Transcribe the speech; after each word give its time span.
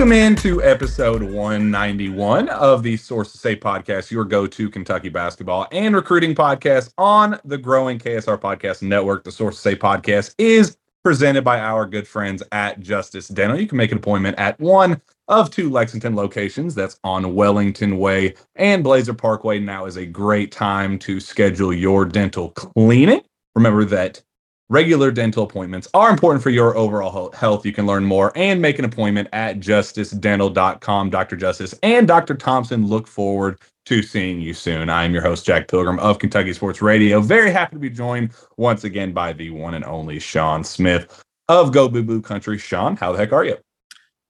Welcome 0.00 0.12
into 0.12 0.62
episode 0.62 1.22
191 1.22 2.48
of 2.48 2.82
the 2.82 2.96
Sources 2.96 3.38
Say 3.38 3.54
podcast, 3.54 4.10
your 4.10 4.24
go 4.24 4.46
to 4.46 4.70
Kentucky 4.70 5.10
basketball 5.10 5.66
and 5.72 5.94
recruiting 5.94 6.34
podcast 6.34 6.94
on 6.96 7.38
the 7.44 7.58
growing 7.58 7.98
KSR 7.98 8.40
Podcast 8.40 8.80
Network. 8.80 9.24
The 9.24 9.30
Sources 9.30 9.60
Say 9.60 9.76
podcast 9.76 10.34
is 10.38 10.78
presented 11.04 11.44
by 11.44 11.60
our 11.60 11.84
good 11.84 12.08
friends 12.08 12.42
at 12.50 12.80
Justice 12.80 13.28
Dental. 13.28 13.60
You 13.60 13.66
can 13.66 13.76
make 13.76 13.92
an 13.92 13.98
appointment 13.98 14.38
at 14.38 14.58
one 14.58 15.02
of 15.28 15.50
two 15.50 15.68
Lexington 15.68 16.16
locations. 16.16 16.74
That's 16.74 16.98
on 17.04 17.34
Wellington 17.34 17.98
Way 17.98 18.36
and 18.56 18.82
Blazer 18.82 19.12
Parkway. 19.12 19.58
Now 19.58 19.84
is 19.84 19.98
a 19.98 20.06
great 20.06 20.50
time 20.50 20.98
to 21.00 21.20
schedule 21.20 21.74
your 21.74 22.06
dental 22.06 22.52
cleaning. 22.52 23.20
Remember 23.54 23.84
that 23.84 24.22
Regular 24.70 25.10
dental 25.10 25.42
appointments 25.42 25.88
are 25.94 26.10
important 26.10 26.44
for 26.44 26.50
your 26.50 26.76
overall 26.76 27.32
health. 27.32 27.66
You 27.66 27.72
can 27.72 27.86
learn 27.86 28.04
more 28.04 28.30
and 28.36 28.62
make 28.62 28.78
an 28.78 28.84
appointment 28.84 29.28
at 29.32 29.58
justicedental.com. 29.58 31.10
Dr. 31.10 31.34
Justice 31.34 31.74
and 31.82 32.06
Dr. 32.06 32.36
Thompson 32.36 32.86
look 32.86 33.08
forward 33.08 33.58
to 33.86 34.00
seeing 34.00 34.40
you 34.40 34.54
soon. 34.54 34.88
I 34.88 35.02
am 35.02 35.12
your 35.12 35.22
host, 35.22 35.44
Jack 35.44 35.66
Pilgrim 35.66 35.98
of 35.98 36.20
Kentucky 36.20 36.52
Sports 36.52 36.80
Radio. 36.80 37.20
Very 37.20 37.50
happy 37.50 37.74
to 37.74 37.80
be 37.80 37.90
joined 37.90 38.30
once 38.58 38.84
again 38.84 39.12
by 39.12 39.32
the 39.32 39.50
one 39.50 39.74
and 39.74 39.84
only 39.84 40.20
Shawn 40.20 40.62
Smith 40.62 41.20
of 41.48 41.72
Go 41.72 41.88
Big 41.88 42.06
Blue 42.06 42.22
Country. 42.22 42.56
Shawn, 42.56 42.94
how 42.94 43.10
the 43.10 43.18
heck 43.18 43.32
are 43.32 43.44
you? 43.44 43.56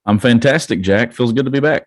I'm 0.07 0.19
fantastic, 0.19 0.81
Jack. 0.81 1.13
Feels 1.13 1.35
good 1.35 1.45
to 1.45 1.51
be 1.51 1.61
back. 1.61 1.87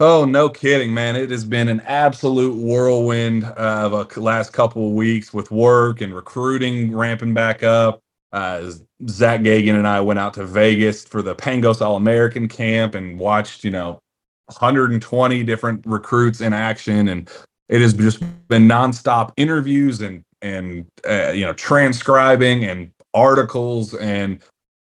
Oh, 0.00 0.24
no 0.24 0.48
kidding, 0.48 0.94
man. 0.94 1.16
It 1.16 1.32
has 1.32 1.44
been 1.44 1.68
an 1.68 1.80
absolute 1.80 2.54
whirlwind 2.54 3.44
of 3.44 3.92
a 3.92 4.20
last 4.20 4.52
couple 4.52 4.86
of 4.86 4.92
weeks 4.92 5.34
with 5.34 5.50
work 5.50 6.00
and 6.00 6.14
recruiting 6.14 6.94
ramping 6.94 7.34
back 7.34 7.64
up. 7.64 8.00
Uh, 8.32 8.70
Zack 9.08 9.40
Geoghegan 9.40 9.74
and 9.74 9.88
I 9.88 10.00
went 10.00 10.20
out 10.20 10.34
to 10.34 10.44
Vegas 10.44 11.04
for 11.04 11.20
the 11.20 11.34
Pangos 11.34 11.80
All 11.80 11.96
American 11.96 12.46
camp 12.46 12.94
and 12.94 13.18
watched, 13.18 13.64
you 13.64 13.72
know, 13.72 13.98
120 14.46 15.42
different 15.42 15.84
recruits 15.84 16.42
in 16.42 16.52
action. 16.52 17.08
And 17.08 17.28
it 17.68 17.80
has 17.80 17.92
just 17.92 18.20
been 18.46 18.68
nonstop 18.68 19.32
interviews 19.36 20.00
and, 20.00 20.22
and, 20.42 20.86
uh, 21.08 21.32
you 21.32 21.44
know, 21.44 21.54
transcribing 21.54 22.64
and 22.66 22.92
articles 23.14 23.94
and 23.94 24.38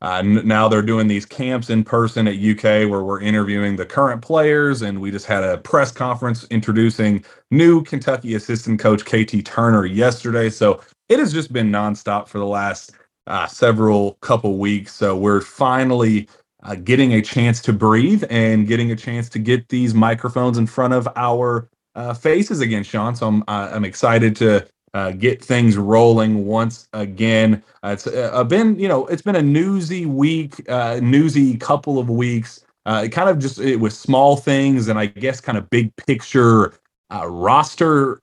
uh, 0.02 0.22
now 0.24 0.68
they're 0.68 0.82
doing 0.82 1.08
these 1.08 1.26
camps 1.26 1.70
in 1.70 1.84
person 1.84 2.28
at 2.28 2.36
UK 2.36 2.90
where 2.90 3.04
we're 3.04 3.22
interviewing 3.22 3.76
the 3.76 3.86
current 3.86 4.22
players, 4.22 4.82
and 4.82 5.00
we 5.02 5.12
just 5.12 5.28
had 5.28 5.44
a 5.44 5.60
press 5.60 5.92
conference 5.92 6.46
introducing 6.52 7.24
new 7.52 7.84
Kentucky 7.84 8.36
assistant 8.36 8.80
coach 8.80 9.06
KT 9.06 9.46
Turner 9.46 9.86
yesterday. 9.86 10.50
So 10.50 10.82
it 11.10 11.20
has 11.20 11.34
just 11.34 11.54
been 11.54 11.72
nonstop 11.72 12.28
for 12.28 12.40
the 12.40 12.48
last 12.48 12.94
uh, 13.28 13.48
several 13.48 14.14
couple 14.22 14.58
weeks. 14.58 14.94
So 14.94 15.18
we're 15.18 15.42
finally 15.42 16.28
uh, 16.64 16.76
getting 16.76 17.14
a 17.14 17.22
chance 17.22 17.62
to 17.62 17.74
breathe 17.74 18.24
and 18.30 18.68
getting 18.68 18.92
a 18.92 18.96
chance 18.96 19.30
to 19.30 19.40
get 19.40 19.70
these 19.70 19.94
microphones 19.94 20.58
in 20.58 20.68
front 20.68 20.94
of 20.94 21.08
our 21.16 21.70
uh, 21.96 22.14
faces 22.14 22.62
again, 22.62 22.84
Shawn. 22.84 23.16
So 23.16 23.28
I'm 23.28 23.44
uh, 23.48 23.72
I'm 23.74 23.86
excited 23.86 24.36
to 24.38 24.68
uh, 24.94 25.12
get 25.12 25.44
things 25.44 25.78
rolling 25.78 26.46
once 26.46 26.88
again. 26.94 27.64
Uh, 27.84 27.90
it's 27.90 28.08
uh, 28.08 28.44
been, 28.44 28.78
you 28.80 28.88
know, 28.88 29.06
it's 29.08 29.22
been 29.22 29.36
a 29.36 29.42
newsy 29.42 30.06
week, 30.06 30.70
uh, 30.70 31.00
newsy 31.02 31.58
couple 31.58 32.00
of 32.00 32.10
weeks. 32.10 32.64
Uh, 32.86 33.08
kind 33.12 33.30
of 33.30 33.38
just 33.38 33.60
it 33.60 33.76
was 33.76 33.98
small 33.98 34.36
things 34.36 34.88
and 34.88 34.98
I 34.98 35.06
guess 35.06 35.40
kind 35.40 35.58
of 35.58 35.70
big 35.70 35.96
picture 35.98 36.74
uh, 37.14 37.28
roster 37.28 38.20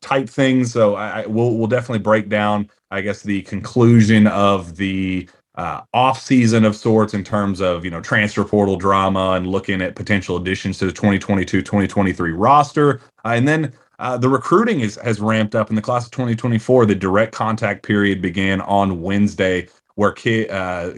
type 0.00 0.28
things. 0.28 0.72
So 0.72 0.96
I, 0.96 1.22
I 1.22 1.26
we'll 1.26 1.56
we'll 1.56 1.68
definitely 1.68 2.00
break 2.00 2.28
down, 2.28 2.68
I 2.90 3.02
guess, 3.02 3.22
the 3.22 3.42
conclusion 3.42 4.26
of 4.26 4.76
the 4.76 5.28
uh, 5.56 5.82
off 5.92 6.20
season 6.20 6.64
of 6.64 6.74
sorts 6.74 7.12
in 7.12 7.22
terms 7.22 7.60
of 7.60 7.84
you 7.84 7.90
know 7.90 8.00
transfer 8.00 8.44
portal 8.44 8.76
drama 8.76 9.32
and 9.32 9.46
looking 9.46 9.82
at 9.82 9.94
potential 9.94 10.36
additions 10.36 10.78
to 10.78 10.86
the 10.86 10.92
2022-2023 10.92 12.32
roster, 12.36 13.00
uh, 13.24 13.28
and 13.28 13.46
then 13.46 13.72
uh, 14.00 14.16
the 14.16 14.28
recruiting 14.28 14.80
is, 14.80 14.96
has 14.96 15.20
ramped 15.20 15.54
up 15.54 15.68
in 15.70 15.76
the 15.76 15.82
class 15.82 16.06
of 16.06 16.10
2024. 16.12 16.86
The 16.86 16.94
direct 16.94 17.32
contact 17.32 17.82
period 17.82 18.22
began 18.22 18.60
on 18.62 19.02
Wednesday, 19.02 19.68
where 19.94 20.12
ki- 20.12 20.48
uh, 20.48 20.92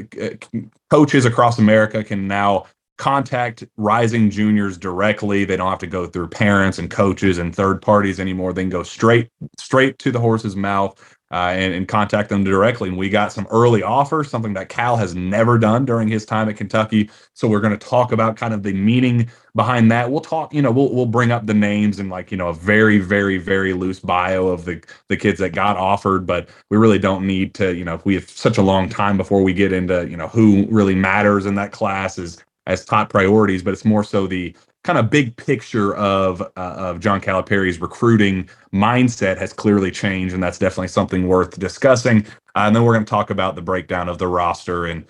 coaches 0.88 1.24
across 1.24 1.58
America 1.58 2.04
can 2.04 2.28
now 2.28 2.66
contact 2.98 3.64
rising 3.76 4.30
juniors 4.30 4.78
directly. 4.78 5.44
They 5.44 5.56
don't 5.56 5.68
have 5.68 5.80
to 5.80 5.86
go 5.88 6.06
through 6.06 6.28
parents 6.28 6.78
and 6.78 6.88
coaches 6.88 7.38
and 7.38 7.54
third 7.54 7.82
parties 7.82 8.20
anymore. 8.20 8.52
They 8.52 8.62
can 8.62 8.70
go 8.70 8.84
straight 8.84 9.28
straight 9.58 9.98
to 9.98 10.12
the 10.12 10.20
horse's 10.20 10.54
mouth 10.54 10.96
uh, 11.32 11.54
and, 11.56 11.72
and 11.72 11.88
contact 11.88 12.28
them 12.28 12.44
directly. 12.44 12.90
And 12.90 12.98
we 12.98 13.08
got 13.08 13.32
some 13.32 13.46
early 13.50 13.82
offers, 13.82 14.28
something 14.28 14.52
that 14.52 14.68
Cal 14.68 14.96
has 14.96 15.14
never 15.14 15.58
done 15.58 15.86
during 15.86 16.06
his 16.06 16.26
time 16.26 16.48
at 16.50 16.56
Kentucky. 16.56 17.08
So 17.32 17.48
we're 17.48 17.60
going 17.60 17.76
to 17.76 17.86
talk 17.86 18.12
about 18.12 18.36
kind 18.36 18.52
of 18.52 18.62
the 18.62 18.74
meaning 18.74 19.30
behind 19.54 19.90
that. 19.90 20.10
We'll 20.10 20.20
talk, 20.20 20.52
you 20.52 20.60
know, 20.60 20.70
we'll 20.70 20.92
we'll 20.94 21.06
bring 21.06 21.30
up 21.30 21.46
the 21.46 21.54
names 21.54 21.98
and 21.98 22.10
like 22.10 22.30
you 22.30 22.36
know 22.36 22.48
a 22.48 22.54
very 22.54 22.98
very 22.98 23.38
very 23.38 23.72
loose 23.72 23.98
bio 23.98 24.48
of 24.48 24.66
the 24.66 24.82
the 25.08 25.16
kids 25.16 25.38
that 25.40 25.50
got 25.50 25.78
offered, 25.78 26.26
but 26.26 26.50
we 26.68 26.76
really 26.76 26.98
don't 26.98 27.26
need 27.26 27.54
to, 27.54 27.74
you 27.74 27.84
know, 27.84 28.00
we 28.04 28.14
have 28.14 28.28
such 28.28 28.58
a 28.58 28.62
long 28.62 28.88
time 28.88 29.16
before 29.16 29.42
we 29.42 29.54
get 29.54 29.72
into 29.72 30.08
you 30.08 30.16
know 30.16 30.28
who 30.28 30.66
really 30.68 30.94
matters 30.94 31.46
in 31.46 31.54
that 31.54 31.72
class 31.72 32.18
as 32.18 32.44
as 32.66 32.84
top 32.84 33.08
priorities. 33.08 33.62
But 33.62 33.72
it's 33.72 33.86
more 33.86 34.04
so 34.04 34.26
the 34.26 34.54
kind 34.84 34.98
of 34.98 35.10
big 35.10 35.36
picture 35.36 35.94
of 35.94 36.40
uh, 36.40 36.46
of 36.56 37.00
John 37.00 37.20
Calipari's 37.20 37.80
recruiting 37.80 38.48
mindset 38.72 39.38
has 39.38 39.52
clearly 39.52 39.90
changed, 39.90 40.34
and 40.34 40.42
that's 40.42 40.58
definitely 40.58 40.88
something 40.88 41.28
worth 41.28 41.58
discussing. 41.58 42.26
Uh, 42.54 42.64
and 42.66 42.76
then 42.76 42.84
we're 42.84 42.94
going 42.94 43.04
to 43.04 43.10
talk 43.10 43.30
about 43.30 43.54
the 43.54 43.62
breakdown 43.62 44.08
of 44.08 44.18
the 44.18 44.26
roster 44.26 44.86
and 44.86 45.04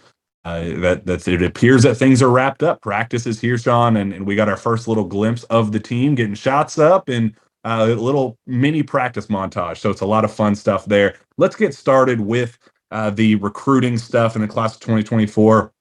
uh, 0.44 0.62
that 0.80 1.06
that 1.06 1.26
it 1.26 1.42
appears 1.42 1.82
that 1.84 1.96
things 1.96 2.22
are 2.22 2.30
wrapped 2.30 2.62
up. 2.62 2.80
Practice 2.82 3.26
is 3.26 3.40
here, 3.40 3.56
Shawn, 3.56 3.96
and, 3.96 4.12
and 4.12 4.26
we 4.26 4.34
got 4.34 4.48
our 4.48 4.56
first 4.56 4.88
little 4.88 5.04
glimpse 5.04 5.44
of 5.44 5.72
the 5.72 5.80
team 5.80 6.14
getting 6.14 6.34
shots 6.34 6.78
up 6.78 7.08
and 7.08 7.34
uh, 7.64 7.86
a 7.90 7.94
little 7.94 8.36
mini 8.46 8.82
practice 8.82 9.26
montage. 9.28 9.78
So 9.78 9.90
it's 9.90 10.00
a 10.00 10.06
lot 10.06 10.24
of 10.24 10.32
fun 10.32 10.54
stuff 10.54 10.84
there. 10.86 11.14
Let's 11.38 11.56
get 11.56 11.74
started 11.74 12.20
with 12.20 12.58
uh, 12.90 13.10
the 13.10 13.36
recruiting 13.36 13.96
stuff 13.98 14.36
in 14.36 14.42
the 14.42 14.48
class 14.48 14.74
of 14.74 14.80
2024. 14.80 15.72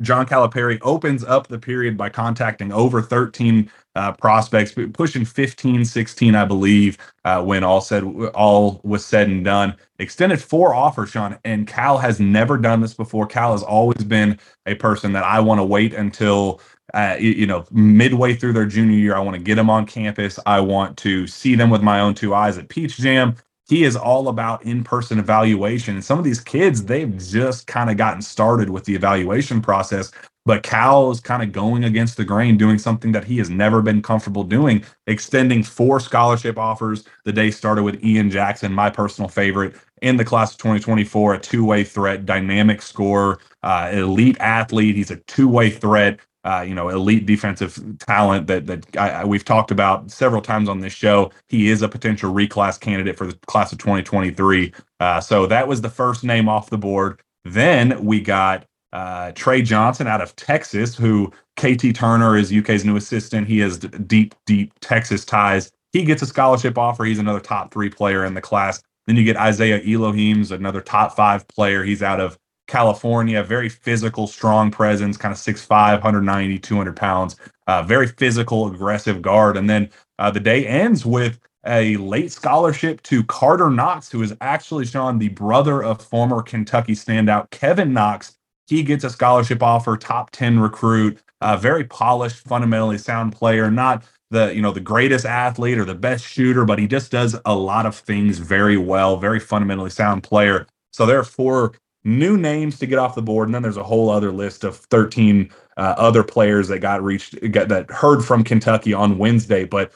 John 0.00 0.26
Calipari 0.26 0.78
opens 0.82 1.24
up 1.24 1.48
the 1.48 1.58
period 1.58 1.96
by 1.96 2.08
contacting 2.08 2.72
over 2.72 3.02
13 3.02 3.70
uh, 3.96 4.12
prospects, 4.12 4.74
pushing 4.92 5.24
15, 5.24 5.84
16, 5.84 6.34
I 6.34 6.44
believe, 6.44 6.98
uh, 7.24 7.42
when 7.42 7.64
all 7.64 7.80
said 7.80 8.04
all 8.34 8.80
was 8.84 9.04
said 9.04 9.28
and 9.28 9.44
done. 9.44 9.74
Extended 9.98 10.40
four 10.40 10.74
offers, 10.74 11.10
Shawn, 11.10 11.38
and 11.44 11.66
Cal 11.66 11.98
has 11.98 12.20
never 12.20 12.56
done 12.56 12.80
this 12.80 12.94
before. 12.94 13.26
Cal 13.26 13.52
has 13.52 13.64
always 13.64 14.04
been 14.04 14.38
a 14.66 14.76
person 14.76 15.12
that 15.14 15.24
I 15.24 15.40
want 15.40 15.58
to 15.58 15.64
wait 15.64 15.94
until 15.94 16.60
uh, 16.94 17.16
you, 17.18 17.30
you 17.32 17.46
know 17.46 17.66
midway 17.72 18.34
through 18.34 18.52
their 18.52 18.66
junior 18.66 18.96
year. 18.96 19.16
I 19.16 19.20
want 19.20 19.36
to 19.36 19.42
get 19.42 19.56
them 19.56 19.68
on 19.68 19.84
campus. 19.84 20.38
I 20.46 20.60
want 20.60 20.96
to 20.98 21.26
see 21.26 21.56
them 21.56 21.70
with 21.70 21.82
my 21.82 22.00
own 22.00 22.14
two 22.14 22.34
eyes 22.34 22.56
at 22.56 22.68
Peach 22.68 22.98
Jam 22.98 23.34
he 23.68 23.84
is 23.84 23.96
all 23.96 24.28
about 24.28 24.64
in-person 24.64 25.18
evaluation. 25.18 25.94
And 25.94 26.04
some 26.04 26.18
of 26.18 26.24
these 26.24 26.40
kids, 26.40 26.84
they've 26.84 27.16
just 27.18 27.66
kind 27.66 27.90
of 27.90 27.96
gotten 27.96 28.22
started 28.22 28.70
with 28.70 28.84
the 28.84 28.94
evaluation 28.94 29.60
process. 29.60 30.10
But 30.46 30.62
Cal 30.62 31.10
is 31.10 31.20
kind 31.20 31.42
of 31.42 31.52
going 31.52 31.84
against 31.84 32.16
the 32.16 32.24
grain, 32.24 32.56
doing 32.56 32.78
something 32.78 33.12
that 33.12 33.24
he 33.24 33.36
has 33.36 33.50
never 33.50 33.82
been 33.82 34.00
comfortable 34.00 34.44
doing, 34.44 34.82
extending 35.06 35.62
four 35.62 36.00
scholarship 36.00 36.56
offers. 36.56 37.04
The 37.26 37.32
day 37.32 37.50
started 37.50 37.82
with 37.82 38.02
Ian 38.02 38.30
Jackson, 38.30 38.72
my 38.72 38.88
personal 38.88 39.28
favorite 39.28 39.74
in 40.00 40.16
the 40.16 40.24
class 40.24 40.52
of 40.52 40.58
2024, 40.58 41.34
a 41.34 41.38
two-way 41.38 41.84
threat, 41.84 42.24
dynamic 42.24 42.80
scorer, 42.80 43.40
uh, 43.62 43.90
elite 43.92 44.38
athlete. 44.40 44.96
He's 44.96 45.10
a 45.10 45.16
two-way 45.16 45.68
threat. 45.68 46.18
Uh, 46.44 46.64
you 46.66 46.74
know, 46.74 46.88
elite 46.88 47.26
defensive 47.26 47.80
talent 47.98 48.46
that 48.46 48.66
that 48.66 48.96
I, 48.96 49.24
we've 49.24 49.44
talked 49.44 49.70
about 49.70 50.10
several 50.10 50.40
times 50.40 50.68
on 50.68 50.80
this 50.80 50.92
show. 50.92 51.30
He 51.48 51.68
is 51.68 51.82
a 51.82 51.88
potential 51.88 52.32
reclass 52.32 52.80
candidate 52.80 53.16
for 53.16 53.26
the 53.26 53.34
class 53.46 53.72
of 53.72 53.78
2023. 53.78 54.72
Uh, 55.00 55.20
so 55.20 55.46
that 55.46 55.66
was 55.68 55.80
the 55.80 55.90
first 55.90 56.24
name 56.24 56.48
off 56.48 56.70
the 56.70 56.78
board. 56.78 57.20
Then 57.44 58.04
we 58.04 58.20
got 58.20 58.66
uh, 58.92 59.32
Trey 59.32 59.62
Johnson 59.62 60.06
out 60.06 60.20
of 60.20 60.34
Texas, 60.36 60.96
who 60.96 61.32
KT 61.56 61.94
Turner 61.94 62.36
is 62.36 62.52
UK's 62.52 62.84
new 62.84 62.96
assistant. 62.96 63.46
He 63.46 63.58
has 63.58 63.78
deep, 63.78 64.34
deep 64.46 64.72
Texas 64.80 65.24
ties. 65.24 65.70
He 65.92 66.04
gets 66.04 66.22
a 66.22 66.26
scholarship 66.26 66.78
offer. 66.78 67.04
He's 67.04 67.18
another 67.18 67.40
top 67.40 67.72
three 67.72 67.90
player 67.90 68.24
in 68.24 68.34
the 68.34 68.40
class. 68.40 68.82
Then 69.06 69.16
you 69.16 69.24
get 69.24 69.36
Isaiah 69.36 69.80
Elohim's 69.80 70.50
another 70.50 70.80
top 70.80 71.16
five 71.16 71.48
player. 71.48 71.82
He's 71.82 72.02
out 72.02 72.20
of 72.20 72.38
California, 72.68 73.42
very 73.42 73.68
physical, 73.68 74.26
strong 74.28 74.70
presence, 74.70 75.16
kind 75.16 75.32
of 75.32 75.38
6'5, 75.38 75.68
190, 75.94 76.58
200 76.58 76.96
pounds, 76.96 77.36
uh, 77.66 77.82
very 77.82 78.06
physical, 78.06 78.68
aggressive 78.72 79.20
guard. 79.20 79.56
And 79.56 79.68
then 79.68 79.90
uh, 80.18 80.30
the 80.30 80.40
day 80.40 80.66
ends 80.66 81.04
with 81.04 81.40
a 81.66 81.96
late 81.96 82.30
scholarship 82.30 83.02
to 83.02 83.24
Carter 83.24 83.70
Knox, 83.70 84.10
who 84.10 84.22
is 84.22 84.34
actually 84.40 84.86
Shawn, 84.86 85.18
the 85.18 85.30
brother 85.30 85.82
of 85.82 86.00
former 86.00 86.42
Kentucky 86.42 86.94
standout 86.94 87.50
Kevin 87.50 87.92
Knox. 87.92 88.36
He 88.68 88.82
gets 88.82 89.02
a 89.02 89.10
scholarship 89.10 89.62
offer, 89.62 89.96
top 89.96 90.30
10 90.30 90.60
recruit, 90.60 91.18
uh, 91.40 91.56
very 91.56 91.84
polished, 91.84 92.46
fundamentally 92.46 92.98
sound 92.98 93.32
player, 93.32 93.70
not 93.70 94.04
the 94.30 94.54
you 94.54 94.60
know 94.60 94.72
the 94.72 94.80
greatest 94.80 95.24
athlete 95.24 95.78
or 95.78 95.84
the 95.84 95.94
best 95.94 96.24
shooter, 96.24 96.64
but 96.64 96.78
he 96.78 96.86
just 96.86 97.10
does 97.10 97.36
a 97.46 97.54
lot 97.54 97.86
of 97.86 97.96
things 97.96 98.38
very 98.38 98.76
well, 98.76 99.16
very 99.16 99.40
fundamentally 99.40 99.90
sound 99.90 100.22
player. 100.22 100.66
So 100.92 101.06
there 101.06 101.18
are 101.18 101.24
four 101.24 101.72
new 102.08 102.36
names 102.36 102.78
to 102.78 102.86
get 102.86 102.98
off 102.98 103.14
the 103.14 103.22
board, 103.22 103.48
and 103.48 103.54
then 103.54 103.62
there's 103.62 103.76
a 103.76 103.84
whole 103.84 104.10
other 104.10 104.32
list 104.32 104.64
of 104.64 104.76
13 104.76 105.50
uh, 105.76 105.94
other 105.96 106.24
players 106.24 106.68
that 106.68 106.80
got 106.80 107.02
reached 107.02 107.38
got, 107.52 107.68
that 107.68 107.90
heard 107.90 108.24
from 108.24 108.42
Kentucky 108.42 108.92
on 108.92 109.18
Wednesday. 109.18 109.64
But 109.64 109.92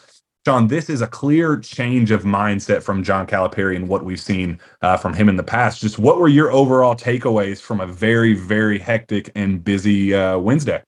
Shawn, 0.46 0.66
this 0.66 0.90
is 0.90 1.02
a 1.02 1.06
clear 1.06 1.56
change 1.58 2.10
of 2.10 2.24
mindset 2.24 2.82
from 2.82 3.02
John 3.04 3.26
Calipari 3.26 3.76
and 3.76 3.88
what 3.88 4.04
we've 4.04 4.20
seen 4.20 4.58
uh, 4.82 4.96
from 4.96 5.14
him 5.14 5.28
in 5.28 5.36
the 5.36 5.42
past. 5.42 5.80
Just 5.80 5.98
what 5.98 6.18
were 6.18 6.28
your 6.28 6.50
overall 6.50 6.96
takeaways 6.96 7.60
from 7.60 7.80
a 7.80 7.86
very, 7.86 8.34
very 8.34 8.78
hectic 8.78 9.30
and 9.34 9.62
busy 9.62 10.14
uh, 10.14 10.38
Wednesday? 10.38 10.82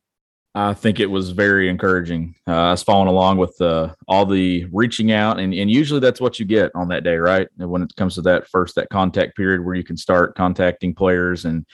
I 0.56 0.72
think 0.72 1.00
it 1.00 1.10
was 1.10 1.30
very 1.30 1.68
encouraging. 1.68 2.36
Uh, 2.46 2.52
I 2.52 2.70
was 2.70 2.82
following 2.82 3.08
along 3.08 3.38
with 3.38 3.60
uh, 3.60 3.92
all 4.06 4.24
the 4.24 4.66
reaching 4.72 5.10
out, 5.10 5.40
and, 5.40 5.52
and 5.52 5.68
usually 5.68 5.98
that's 5.98 6.20
what 6.20 6.38
you 6.38 6.44
get 6.44 6.70
on 6.76 6.88
that 6.88 7.02
day, 7.02 7.16
right? 7.16 7.48
When 7.56 7.82
it 7.82 7.92
comes 7.96 8.14
to 8.14 8.22
that 8.22 8.46
first 8.48 8.76
that 8.76 8.88
contact 8.88 9.36
period 9.36 9.64
where 9.64 9.74
you 9.74 9.82
can 9.82 9.96
start 9.96 10.36
contacting 10.36 10.94
players 10.94 11.44
and 11.44 11.66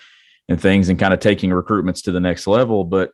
and 0.48 0.60
things 0.60 0.88
and 0.88 0.98
kind 0.98 1.14
of 1.14 1.20
taking 1.20 1.50
recruitments 1.50 2.02
to 2.04 2.12
the 2.12 2.20
next 2.20 2.46
level. 2.46 2.84
But 2.84 3.10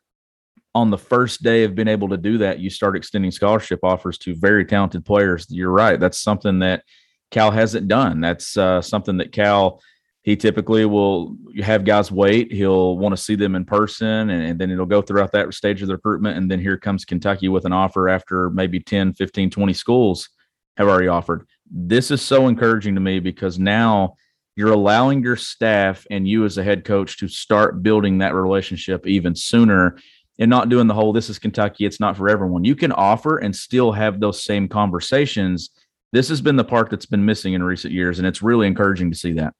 on 0.74 0.90
the 0.90 0.98
first 0.98 1.42
day 1.42 1.64
of 1.64 1.74
being 1.74 1.88
able 1.88 2.08
to 2.10 2.16
do 2.16 2.38
that, 2.38 2.60
you 2.60 2.70
start 2.70 2.96
extending 2.96 3.30
scholarship 3.30 3.80
offers 3.82 4.18
to 4.18 4.34
very 4.34 4.64
talented 4.64 5.04
players. 5.04 5.46
You're 5.50 5.70
right. 5.70 5.98
That's 5.98 6.18
something 6.18 6.60
that 6.60 6.82
Cal 7.30 7.50
hasn't 7.50 7.88
done. 7.88 8.20
That's 8.20 8.56
uh, 8.56 8.80
something 8.80 9.16
that 9.16 9.32
Cal 9.32 9.82
he 10.26 10.34
typically 10.34 10.84
will 10.84 11.36
have 11.62 11.84
guys 11.84 12.10
wait. 12.10 12.52
He'll 12.52 12.98
want 12.98 13.16
to 13.16 13.22
see 13.22 13.36
them 13.36 13.54
in 13.54 13.64
person, 13.64 14.28
and, 14.28 14.42
and, 14.42 14.58
then 14.58 14.72
it'll 14.72 14.84
go 14.84 15.00
throughout 15.00 15.30
that 15.32 15.54
stage 15.54 15.82
of 15.82 15.88
the 15.88 15.94
recruitment. 15.94 16.36
And 16.36 16.50
then 16.50 16.58
here 16.58 16.76
comes 16.76 17.04
Kentucky 17.04 17.48
with 17.48 17.64
an 17.64 17.72
offer 17.72 18.08
after 18.08 18.50
maybe 18.50 18.80
10, 18.80 19.14
15, 19.14 19.50
20 19.50 19.72
schools 19.72 20.28
have 20.78 20.88
already 20.88 21.06
offered. 21.06 21.46
This 21.70 22.10
is 22.10 22.22
so 22.22 22.48
encouraging 22.48 22.96
to 22.96 23.00
me 23.00 23.20
because 23.20 23.60
now 23.60 24.16
you're 24.56 24.72
allowing 24.72 25.22
your 25.22 25.36
staff 25.36 26.04
and 26.10 26.26
you 26.26 26.44
as 26.44 26.58
a 26.58 26.64
head 26.64 26.84
coach 26.84 27.18
to 27.18 27.28
start 27.28 27.84
building 27.84 28.18
that 28.18 28.34
relationship 28.34 29.06
even 29.06 29.36
sooner 29.36 29.96
and 30.40 30.50
not 30.50 30.68
doing 30.68 30.88
the 30.88 30.94
whole 30.94 31.12
this 31.12 31.30
is 31.30 31.38
Kentucky, 31.38 31.86
it's 31.86 32.00
not 32.00 32.16
for 32.16 32.28
everyone. 32.28 32.64
You 32.64 32.74
can 32.74 32.90
offer 32.90 33.38
and 33.38 33.54
still 33.54 33.92
have 33.92 34.18
those 34.18 34.42
same 34.42 34.66
conversations. 34.66 35.70
This 36.12 36.28
has 36.30 36.40
been 36.40 36.56
the 36.56 36.64
part 36.64 36.90
that's 36.90 37.06
been 37.06 37.24
missing 37.24 37.54
in 37.54 37.62
recent 37.62 37.94
years, 37.94 38.18
and 38.18 38.26
it's 38.26 38.42
really 38.42 38.66
encouraging 38.66 39.12
to 39.12 39.16
see 39.16 39.34
that. 39.34 39.54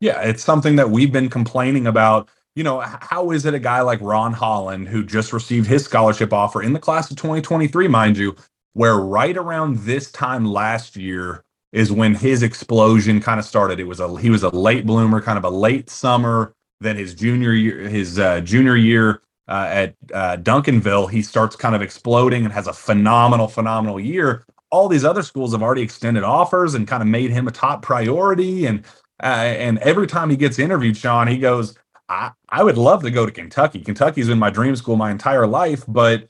Yeah, 0.00 0.20
it's 0.22 0.42
something 0.42 0.76
that 0.76 0.90
we've 0.90 1.12
been 1.12 1.28
complaining 1.28 1.86
about. 1.86 2.28
You 2.56 2.64
know, 2.64 2.80
how 2.80 3.30
is 3.30 3.46
it 3.46 3.54
a 3.54 3.58
guy 3.58 3.82
like 3.82 4.00
Ron 4.00 4.32
Holland, 4.32 4.88
who 4.88 5.04
just 5.04 5.32
received 5.32 5.66
his 5.66 5.84
scholarship 5.84 6.32
offer 6.32 6.62
in 6.62 6.72
the 6.72 6.78
class 6.78 7.10
of 7.10 7.16
2023, 7.16 7.86
mind 7.88 8.16
you, 8.16 8.34
where 8.72 8.96
right 8.96 9.36
around 9.36 9.78
this 9.78 10.10
time 10.10 10.44
last 10.44 10.96
year 10.96 11.44
is 11.72 11.92
when 11.92 12.14
his 12.14 12.42
explosion 12.42 13.20
kind 13.20 13.38
of 13.38 13.46
started. 13.46 13.78
It 13.78 13.84
was 13.84 14.00
a 14.00 14.18
he 14.18 14.30
was 14.30 14.42
a 14.42 14.48
late 14.50 14.86
bloomer, 14.86 15.20
kind 15.20 15.38
of 15.38 15.44
a 15.44 15.50
late 15.50 15.90
summer. 15.90 16.54
Then 16.80 16.96
his 16.96 17.14
junior 17.14 17.52
year, 17.52 17.80
his 17.88 18.18
uh, 18.18 18.40
junior 18.40 18.76
year 18.76 19.22
uh, 19.48 19.68
at 19.70 19.94
uh, 20.14 20.36
Duncanville, 20.38 21.10
he 21.10 21.22
starts 21.22 21.56
kind 21.56 21.74
of 21.74 21.82
exploding 21.82 22.44
and 22.44 22.52
has 22.54 22.66
a 22.66 22.72
phenomenal, 22.72 23.48
phenomenal 23.48 24.00
year. 24.00 24.44
All 24.70 24.88
these 24.88 25.04
other 25.04 25.22
schools 25.22 25.52
have 25.52 25.62
already 25.62 25.82
extended 25.82 26.22
offers 26.22 26.74
and 26.74 26.88
kind 26.88 27.02
of 27.02 27.08
made 27.08 27.30
him 27.30 27.48
a 27.48 27.50
top 27.50 27.82
priority. 27.82 28.66
And 28.66 28.82
uh, 29.22 29.26
and 29.26 29.78
every 29.78 30.06
time 30.06 30.30
he 30.30 30.36
gets 30.36 30.58
interviewed, 30.58 30.96
Shawn, 30.96 31.26
he 31.28 31.38
goes, 31.38 31.76
I, 32.08 32.32
I 32.48 32.64
would 32.64 32.78
love 32.78 33.02
to 33.02 33.10
go 33.10 33.26
to 33.26 33.32
Kentucky. 33.32 33.80
Kentucky's 33.80 34.28
been 34.28 34.38
my 34.38 34.50
dream 34.50 34.74
school 34.76 34.96
my 34.96 35.10
entire 35.10 35.46
life, 35.46 35.84
but 35.86 36.28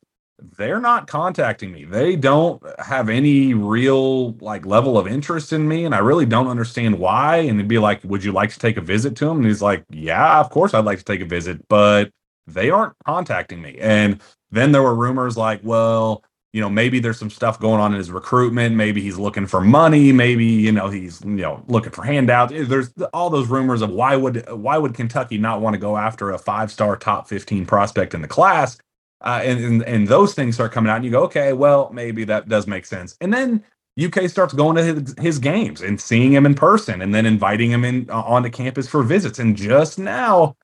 they're 0.57 0.81
not 0.81 1.07
contacting 1.07 1.73
me. 1.73 1.85
They 1.85 2.17
don't 2.17 2.63
have 2.79 3.09
any 3.09 3.55
real 3.55 4.33
like 4.39 4.65
level 4.67 4.99
of 4.99 5.07
interest 5.07 5.53
in 5.53 5.69
me. 5.69 5.85
And 5.85 5.95
I 5.95 5.99
really 5.99 6.27
don't 6.27 6.49
understand 6.49 6.99
why. 6.99 7.37
And 7.37 7.59
it'd 7.59 7.69
be 7.69 7.79
like, 7.79 8.03
would 8.05 8.25
you 8.25 8.33
like 8.33 8.51
to 8.51 8.59
take 8.59 8.77
a 8.77 8.83
visit 8.83 9.17
to 9.17 9.29
him? 9.29 9.39
And 9.39 9.47
he's 9.47 9.63
like, 9.63 9.85
yeah, 9.91 10.41
of 10.41 10.51
course 10.51 10.75
I'd 10.75 10.85
like 10.85 10.99
to 10.99 11.05
take 11.05 11.21
a 11.21 11.27
visit, 11.27 11.67
but 11.69 12.11
they 12.47 12.71
aren't 12.71 12.95
contacting 13.05 13.61
me. 13.61 13.77
And 13.81 14.21
then 14.51 14.73
there 14.73 14.83
were 14.83 14.95
rumors 14.95 15.37
like, 15.37 15.61
well, 15.63 16.25
you 16.53 16.61
know, 16.61 16.69
maybe 16.69 16.99
there's 16.99 17.19
some 17.19 17.31
stuff 17.31 17.61
going 17.61 17.81
on 17.81 17.93
in 17.93 17.99
his 17.99 18.11
recruitment. 18.11 18.75
Maybe 18.75 19.01
he's 19.01 19.19
looking 19.19 19.47
for 19.47 19.61
money. 19.61 20.11
Maybe 20.11 20.47
you 20.47 20.73
know 20.73 20.89
he's 20.89 21.21
you 21.23 21.31
know 21.31 21.63
looking 21.69 21.93
for 21.93 22.03
handouts. 22.03 22.53
There's 22.57 22.93
all 23.13 23.31
those 23.31 23.49
rumors 23.49 23.83
of 23.83 23.91
why 23.91 24.17
would 24.17 24.51
why 24.51 24.77
would 24.77 24.95
Kentucky 24.95 25.39
not 25.39 25.61
want 25.61 25.75
to 25.75 25.79
go 25.79 25.97
after 25.97 26.31
a 26.33 26.39
five 26.39 26.73
star 26.73 26.97
top 26.97 27.29
15 27.29 27.67
prospect 27.67 28.15
in 28.15 28.23
the 28.23 28.29
class? 28.29 28.79
Uh, 29.23 29.41
and, 29.45 29.65
and 29.65 29.83
and 29.85 30.09
those 30.09 30.35
things 30.35 30.57
start 30.57 30.73
coming 30.73 30.91
out, 30.91 30.97
and 30.97 31.05
you 31.05 31.11
go, 31.11 31.23
okay, 31.23 31.53
well 31.53 31.91
maybe 31.93 32.25
that 32.25 32.49
does 32.49 32.67
make 32.67 32.85
sense. 32.85 33.17
And 33.21 33.33
then 33.33 33.63
UK 34.03 34.29
starts 34.29 34.55
going 34.55 34.77
to 34.77 34.83
his, 34.83 35.15
his 35.19 35.39
games 35.39 35.83
and 35.83 36.01
seeing 36.01 36.33
him 36.33 36.47
in 36.47 36.55
person, 36.55 37.01
and 37.01 37.15
then 37.15 37.27
inviting 37.27 37.71
him 37.71 37.85
in 37.85 38.11
uh, 38.11 38.23
onto 38.23 38.51
campus 38.51 38.89
for 38.89 39.05
visits. 39.05 39.39
And 39.39 39.57
just 39.57 40.01
now, 40.01 40.57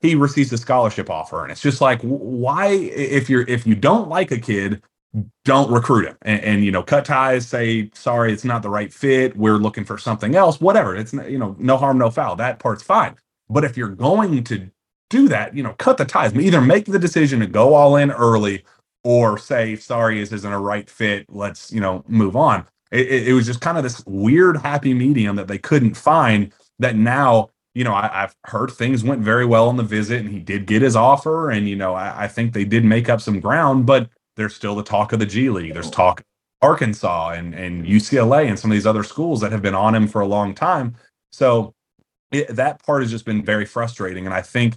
he 0.00 0.14
receives 0.14 0.52
a 0.54 0.58
scholarship 0.58 1.10
offer, 1.10 1.42
and 1.42 1.52
it's 1.52 1.60
just 1.60 1.82
like, 1.82 2.00
why 2.00 2.68
if 2.68 3.28
you're 3.28 3.46
if 3.46 3.66
you 3.66 3.74
don't 3.74 4.08
like 4.08 4.30
a 4.30 4.38
kid 4.38 4.80
don't 5.44 5.70
recruit 5.70 6.06
him. 6.06 6.16
And, 6.22 6.40
and, 6.42 6.64
you 6.64 6.72
know 6.72 6.82
cut 6.82 7.04
ties 7.04 7.46
say 7.46 7.90
sorry 7.94 8.32
it's 8.32 8.44
not 8.44 8.62
the 8.62 8.70
right 8.70 8.92
fit. 8.92 9.36
We're 9.36 9.58
looking 9.58 9.84
for 9.84 9.98
something 9.98 10.34
else 10.34 10.60
whatever. 10.60 10.96
It's 10.96 11.12
you 11.12 11.38
know 11.38 11.56
no 11.58 11.76
harm 11.76 11.98
no 11.98 12.10
foul. 12.10 12.36
That 12.36 12.58
part's 12.58 12.82
fine. 12.82 13.16
But 13.48 13.64
if 13.64 13.76
you're 13.76 13.88
going 13.90 14.44
to 14.44 14.70
do 15.10 15.28
that 15.28 15.56
you 15.56 15.62
know 15.62 15.74
cut 15.78 15.98
the 15.98 16.04
ties. 16.04 16.34
Either 16.34 16.60
make 16.60 16.86
the 16.86 16.98
decision 16.98 17.40
to 17.40 17.46
go 17.46 17.74
all 17.74 17.96
in 17.96 18.10
early 18.10 18.64
or 19.04 19.38
say 19.38 19.76
sorry 19.76 20.18
this 20.20 20.32
isn't 20.32 20.52
a 20.52 20.58
right 20.58 20.88
fit. 20.88 21.26
Let's 21.28 21.72
you 21.72 21.80
know 21.80 22.04
move 22.08 22.36
on. 22.36 22.66
It, 22.90 23.08
it, 23.08 23.28
it 23.28 23.32
was 23.32 23.46
just 23.46 23.60
kind 23.60 23.76
of 23.76 23.84
this 23.84 24.04
weird 24.06 24.56
happy 24.58 24.94
medium 24.94 25.36
that 25.36 25.48
they 25.48 25.58
couldn't 25.58 25.94
find 25.94 26.52
that 26.78 26.96
now 26.96 27.50
you 27.74 27.84
know 27.84 27.94
I, 27.94 28.08
have 28.08 28.34
heard 28.46 28.70
things 28.70 29.04
went 29.04 29.20
very 29.22 29.44
well 29.44 29.68
on 29.68 29.76
the 29.76 29.82
visit 29.82 30.20
and 30.20 30.30
he 30.30 30.40
did 30.40 30.66
get 30.66 30.82
his 30.82 30.96
offer 30.96 31.50
and 31.50 31.68
you 31.68 31.76
know 31.76 31.94
I, 31.94 32.24
I 32.24 32.28
think 32.28 32.52
they 32.52 32.64
did 32.64 32.84
make 32.84 33.08
up 33.08 33.20
some 33.20 33.40
ground 33.40 33.86
but 33.86 34.08
there's 34.36 34.54
still 34.54 34.74
the 34.74 34.82
talk 34.82 35.12
of 35.12 35.18
the 35.18 35.26
G 35.26 35.50
League. 35.50 35.74
There's 35.74 35.90
talk 35.90 36.22
Arkansas 36.62 37.30
and 37.30 37.54
and 37.54 37.86
UCLA 37.86 38.48
and 38.48 38.58
some 38.58 38.70
of 38.70 38.74
these 38.74 38.86
other 38.86 39.02
schools 39.02 39.40
that 39.40 39.52
have 39.52 39.62
been 39.62 39.74
on 39.74 39.94
him 39.94 40.08
for 40.08 40.20
a 40.20 40.26
long 40.26 40.54
time. 40.54 40.96
So 41.32 41.74
it, 42.32 42.48
that 42.48 42.82
part 42.84 43.02
has 43.02 43.10
just 43.10 43.24
been 43.24 43.44
very 43.44 43.66
frustrating, 43.66 44.24
and 44.26 44.34
I 44.34 44.42
think 44.42 44.76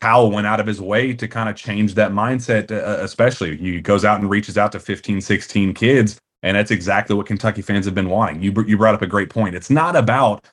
Powell 0.00 0.30
went 0.30 0.46
out 0.46 0.60
of 0.60 0.66
his 0.66 0.80
way 0.80 1.12
to 1.12 1.28
kind 1.28 1.48
of 1.48 1.56
change 1.56 1.94
that 1.94 2.12
mindset. 2.12 2.70
Uh, 2.70 3.02
especially 3.02 3.56
he 3.56 3.80
goes 3.80 4.04
out 4.04 4.20
and 4.20 4.30
reaches 4.30 4.56
out 4.56 4.72
to 4.72 4.80
15, 4.80 5.20
16 5.20 5.74
kids, 5.74 6.18
and 6.42 6.56
that's 6.56 6.70
exactly 6.70 7.14
what 7.14 7.26
Kentucky 7.26 7.62
fans 7.62 7.84
have 7.86 7.94
been 7.94 8.08
wanting. 8.08 8.42
You 8.42 8.52
you 8.66 8.76
brought 8.76 8.94
up 8.94 9.02
a 9.02 9.06
great 9.06 9.30
point. 9.30 9.54
It's 9.54 9.70
not 9.70 9.96
about 9.96 10.46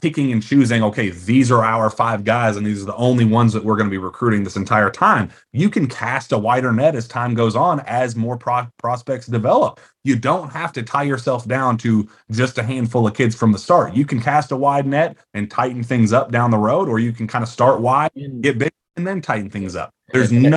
picking 0.00 0.30
and 0.30 0.42
choosing, 0.42 0.82
okay, 0.82 1.10
these 1.10 1.50
are 1.50 1.64
our 1.64 1.88
five 1.90 2.24
guys, 2.24 2.56
and 2.56 2.66
these 2.66 2.82
are 2.82 2.86
the 2.86 2.96
only 2.96 3.24
ones 3.24 3.52
that 3.52 3.64
we're 3.64 3.76
going 3.76 3.88
to 3.88 3.90
be 3.90 3.98
recruiting 3.98 4.44
this 4.44 4.56
entire 4.56 4.90
time. 4.90 5.30
You 5.52 5.70
can 5.70 5.86
cast 5.86 6.32
a 6.32 6.38
wider 6.38 6.72
net 6.72 6.94
as 6.94 7.08
time 7.08 7.34
goes 7.34 7.56
on, 7.56 7.80
as 7.80 8.14
more 8.14 8.36
pro- 8.36 8.68
prospects 8.78 9.26
develop. 9.26 9.80
You 10.04 10.16
don't 10.16 10.50
have 10.50 10.72
to 10.74 10.82
tie 10.82 11.04
yourself 11.04 11.48
down 11.48 11.78
to 11.78 12.08
just 12.30 12.58
a 12.58 12.62
handful 12.62 13.06
of 13.06 13.14
kids 13.14 13.34
from 13.34 13.52
the 13.52 13.58
start. 13.58 13.94
You 13.94 14.04
can 14.04 14.20
cast 14.20 14.52
a 14.52 14.56
wide 14.56 14.86
net 14.86 15.16
and 15.34 15.50
tighten 15.50 15.82
things 15.82 16.12
up 16.12 16.30
down 16.30 16.50
the 16.50 16.58
road, 16.58 16.88
or 16.88 16.98
you 16.98 17.12
can 17.12 17.26
kind 17.26 17.42
of 17.42 17.48
start 17.48 17.80
wide, 17.80 18.10
get 18.42 18.58
big, 18.58 18.72
and 18.96 19.06
then 19.06 19.22
tighten 19.22 19.50
things 19.50 19.76
up. 19.76 19.90
There's 20.12 20.30
no 20.32 20.56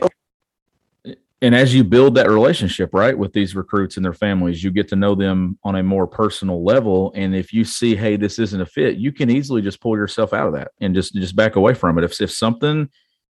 and 1.42 1.56
as 1.56 1.74
you 1.74 1.84
build 1.84 2.16
that 2.16 2.30
relationship 2.30 2.90
right 2.94 3.18
with 3.18 3.34
these 3.34 3.56
recruits 3.56 3.96
and 3.98 4.06
their 4.06 4.14
families 4.14 4.64
you 4.64 4.72
get 4.72 4.88
to 4.88 4.96
know 4.96 5.16
them 5.16 5.58
on 5.64 5.76
a 5.76 5.84
more 5.84 6.08
personal 6.08 6.64
level 6.64 7.12
and 7.16 7.36
if 7.36 7.54
you 7.54 7.64
see 7.64 7.96
hey 7.96 8.16
this 8.16 8.40
isn't 8.40 8.62
a 8.62 8.66
fit 8.66 8.98
you 8.98 9.12
can 9.12 9.30
easily 9.30 9.62
just 9.62 9.82
pull 9.82 9.96
yourself 9.96 10.34
out 10.34 10.48
of 10.48 10.54
that 10.54 10.72
and 10.82 10.96
just 10.96 11.14
just 11.14 11.36
back 11.36 11.56
away 11.56 11.74
from 11.74 11.98
it 11.98 12.04
if, 12.04 12.20
if 12.22 12.32
something 12.32 12.90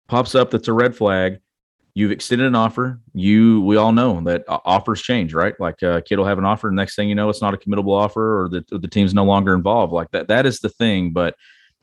pops 0.08 0.34
up 0.34 0.50
that's 0.50 0.68
a 0.68 0.72
red 0.72 0.94
flag 0.94 1.40
you've 1.96 2.10
extended 2.10 2.46
an 2.46 2.54
offer. 2.54 3.00
You, 3.14 3.62
we 3.62 3.76
all 3.76 3.90
know 3.90 4.20
that 4.24 4.44
offers 4.46 5.00
change, 5.00 5.32
right? 5.32 5.58
Like 5.58 5.82
uh, 5.82 5.92
a 5.92 6.02
kid 6.02 6.18
will 6.18 6.26
have 6.26 6.36
an 6.36 6.44
offer, 6.44 6.68
and 6.68 6.76
next 6.76 6.94
thing 6.94 7.08
you 7.08 7.14
know, 7.14 7.30
it's 7.30 7.40
not 7.40 7.54
a 7.54 7.56
committable 7.56 7.98
offer, 7.98 8.42
or 8.42 8.48
the 8.50 8.64
the 8.70 8.86
team's 8.86 9.14
no 9.14 9.24
longer 9.24 9.54
involved. 9.54 9.94
Like 9.94 10.10
that, 10.10 10.28
that 10.28 10.44
is 10.44 10.60
the 10.60 10.68
thing. 10.68 11.12
But 11.12 11.36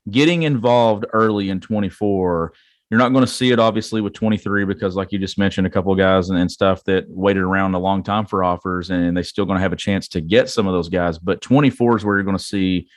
getting 0.09 0.43
involved 0.43 1.05
early 1.13 1.49
in 1.49 1.59
24, 1.59 2.53
you're 2.93 2.99
not 2.99 3.11
going 3.11 3.25
to 3.25 3.31
see 3.31 3.49
it 3.49 3.59
obviously 3.59 4.01
with 4.01 4.13
23 4.13 4.65
because, 4.65 4.95
like 4.95 5.11
you 5.11 5.17
just 5.17 5.39
mentioned, 5.39 5.65
a 5.65 5.69
couple 5.69 5.91
of 5.91 5.97
guys 5.97 6.29
and, 6.29 6.37
and 6.37 6.51
stuff 6.51 6.83
that 6.83 7.05
waited 7.09 7.41
around 7.41 7.73
a 7.73 7.79
long 7.79 8.03
time 8.03 8.27
for 8.27 8.43
offers, 8.43 8.91
and 8.91 9.17
they 9.17 9.23
still 9.23 9.45
going 9.45 9.57
to 9.57 9.63
have 9.63 9.73
a 9.73 9.77
chance 9.77 10.07
to 10.09 10.21
get 10.21 10.49
some 10.49 10.67
of 10.67 10.73
those 10.73 10.89
guys. 10.89 11.17
But 11.17 11.41
24 11.41 11.97
is 11.97 12.05
where 12.05 12.17
you're 12.17 12.23
going 12.23 12.37
to 12.37 12.43
see 12.43 12.87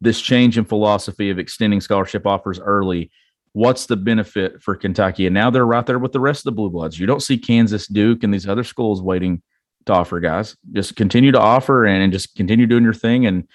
this 0.00 0.20
change 0.20 0.56
in 0.56 0.64
philosophy 0.64 1.28
of 1.28 1.38
extending 1.38 1.80
scholarship 1.80 2.26
offers 2.26 2.58
early 2.58 3.10
what's 3.52 3.86
the 3.86 3.96
benefit 3.96 4.62
for 4.62 4.74
Kentucky? 4.74 5.26
And 5.26 5.34
now 5.34 5.50
they're 5.50 5.66
right 5.66 5.84
there 5.84 5.98
with 5.98 6.12
the 6.12 6.20
rest 6.20 6.40
of 6.40 6.44
the 6.44 6.52
Blue 6.52 6.70
Bloods. 6.70 6.98
You 6.98 7.06
don't 7.06 7.22
see 7.22 7.38
Kansas, 7.38 7.86
Duke, 7.86 8.24
and 8.24 8.32
these 8.32 8.48
other 8.48 8.64
schools 8.64 9.02
waiting 9.02 9.42
to 9.86 9.92
offer 9.92 10.20
guys. 10.20 10.56
Just 10.72 10.96
continue 10.96 11.32
to 11.32 11.40
offer 11.40 11.84
and, 11.84 12.02
and 12.02 12.12
just 12.12 12.34
continue 12.34 12.66
doing 12.66 12.84
your 12.84 12.94
thing. 12.94 13.26
And 13.26 13.46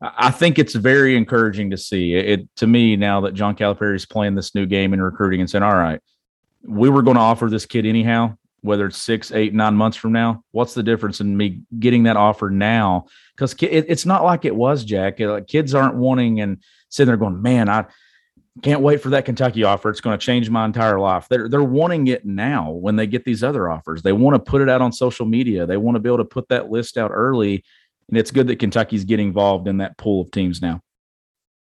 I 0.00 0.30
think 0.30 0.58
it's 0.58 0.74
very 0.74 1.16
encouraging 1.16 1.70
to 1.70 1.76
see 1.76 2.14
it, 2.14 2.48
to 2.56 2.66
me 2.66 2.96
now 2.96 3.20
that 3.22 3.34
John 3.34 3.54
Calipari 3.54 3.96
is 3.96 4.06
playing 4.06 4.34
this 4.34 4.54
new 4.54 4.64
game 4.64 4.94
and 4.94 5.02
recruiting 5.02 5.40
and 5.40 5.50
saying, 5.50 5.62
all 5.62 5.76
right, 5.76 6.00
we 6.66 6.88
were 6.88 7.02
going 7.02 7.16
to 7.16 7.22
offer 7.22 7.50
this 7.50 7.66
kid 7.66 7.84
anyhow, 7.84 8.36
whether 8.62 8.86
it's 8.86 8.96
six, 8.96 9.30
eight, 9.30 9.52
nine 9.52 9.74
months 9.74 9.98
from 9.98 10.12
now. 10.12 10.42
What's 10.52 10.72
the 10.72 10.82
difference 10.82 11.20
in 11.20 11.36
me 11.36 11.60
getting 11.78 12.04
that 12.04 12.16
offer 12.16 12.48
now? 12.48 13.06
Because 13.36 13.54
it, 13.62 13.86
it's 13.88 14.06
not 14.06 14.24
like 14.24 14.46
it 14.46 14.56
was, 14.56 14.84
Jack. 14.84 15.18
Kids 15.46 15.74
aren't 15.74 15.96
wanting 15.96 16.40
and 16.40 16.62
sitting 16.88 17.08
there 17.08 17.16
going, 17.18 17.42
man, 17.42 17.68
I 17.68 17.84
can't 18.62 18.80
wait 18.80 19.02
for 19.02 19.10
that 19.10 19.26
Kentucky 19.26 19.64
offer. 19.64 19.90
It's 19.90 20.00
going 20.00 20.18
to 20.18 20.24
change 20.24 20.48
my 20.50 20.64
entire 20.64 20.98
life. 20.98 21.28
They're 21.28 21.48
they're 21.48 21.62
wanting 21.62 22.08
it 22.08 22.24
now 22.24 22.70
when 22.70 22.96
they 22.96 23.06
get 23.06 23.24
these 23.24 23.44
other 23.44 23.70
offers. 23.70 24.02
They 24.02 24.12
want 24.12 24.34
to 24.34 24.50
put 24.50 24.60
it 24.60 24.68
out 24.68 24.82
on 24.82 24.92
social 24.92 25.24
media. 25.24 25.66
They 25.66 25.76
want 25.76 25.96
to 25.96 26.00
be 26.00 26.08
able 26.08 26.18
to 26.18 26.24
put 26.24 26.48
that 26.48 26.70
list 26.70 26.98
out 26.98 27.10
early. 27.12 27.64
And 28.10 28.18
it's 28.18 28.30
good 28.30 28.48
that 28.48 28.58
Kentucky's 28.58 29.04
getting 29.04 29.28
involved 29.28 29.68
in 29.68 29.78
that 29.78 29.96
pool 29.96 30.22
of 30.22 30.30
teams 30.32 30.60
now. 30.60 30.80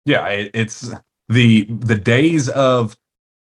Yeah, 0.05 0.27
it's 0.29 0.93
the 1.29 1.65
the 1.65 1.97
days 1.97 2.49
of 2.49 2.97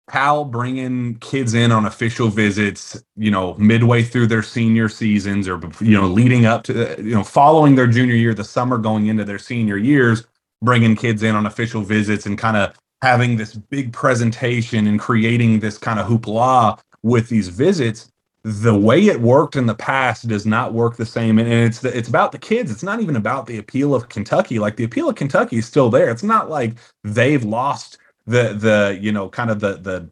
Cal 0.10 0.44
bringing 0.44 1.16
kids 1.20 1.54
in 1.54 1.72
on 1.72 1.86
official 1.86 2.27
visits, 2.30 3.01
you 3.16 3.30
know, 3.30 3.54
midway 3.56 4.04
through 4.04 4.27
their 4.27 4.42
senior 4.42 4.89
seasons 4.89 5.48
or 5.48 5.62
you 5.80 6.00
know, 6.00 6.08
leading 6.08 6.46
up 6.46 6.63
to 6.63 6.96
you 6.98 7.13
know, 7.13 7.24
following 7.24 7.75
their 7.75 7.88
junior 7.88 8.16
year, 8.16 8.34
the 8.34 8.44
summer 8.44 8.77
going 8.77 9.08
into 9.08 9.24
their 9.24 9.39
senior 9.39 9.77
years, 9.77 10.25
bringing 10.62 10.96
kids 10.96 11.24
in 11.24 11.36
on 11.36 11.46
official 11.46 11.82
visits 11.82 12.25
and 12.25 12.38
kind 12.38 12.58
of 12.58 12.74
having 13.01 13.38
this 13.38 13.54
big 13.54 13.94
presentation 13.94 14.88
and 14.88 15.00
creating 15.00 15.60
this 15.60 15.77
kind 15.77 16.00
of 16.00 16.08
hoopla 16.08 16.80
with 17.04 17.30
these 17.30 17.48
visits 17.48 18.12
the 18.44 18.77
way 18.77 19.08
it 19.08 19.20
worked 19.20 19.56
in 19.56 19.65
the 19.65 19.75
past 19.75 20.27
does 20.27 20.46
not 20.46 20.74
work 20.74 20.96
the 20.96 21.06
same 21.06 21.39
and 21.39 21.48
and 21.51 21.65
it's 21.65 21.79
the, 21.79 21.96
it's 21.98 22.10
about 22.10 22.32
the 22.32 22.39
kids 22.39 22.72
it's 22.72 22.84
not 22.84 23.01
even 23.01 23.15
about 23.17 23.46
the 23.46 23.58
appeal 23.58 23.94
of 23.94 24.10
kentucky 24.10 24.60
like 24.60 24.75
the 24.77 24.86
appeal 24.86 25.10
of 25.10 25.15
kentucky 25.15 25.58
is 25.58 25.65
still 25.65 25.89
there 25.89 26.10
it's 26.10 26.24
not 26.24 26.50
like 26.50 26.75
they've 27.03 27.44
lost 27.44 27.98
the 28.27 28.53
the 28.53 28.98
you 29.01 29.12
know 29.12 29.29
kind 29.29 29.50
of 29.51 29.60
the 29.60 29.77
the 29.77 30.10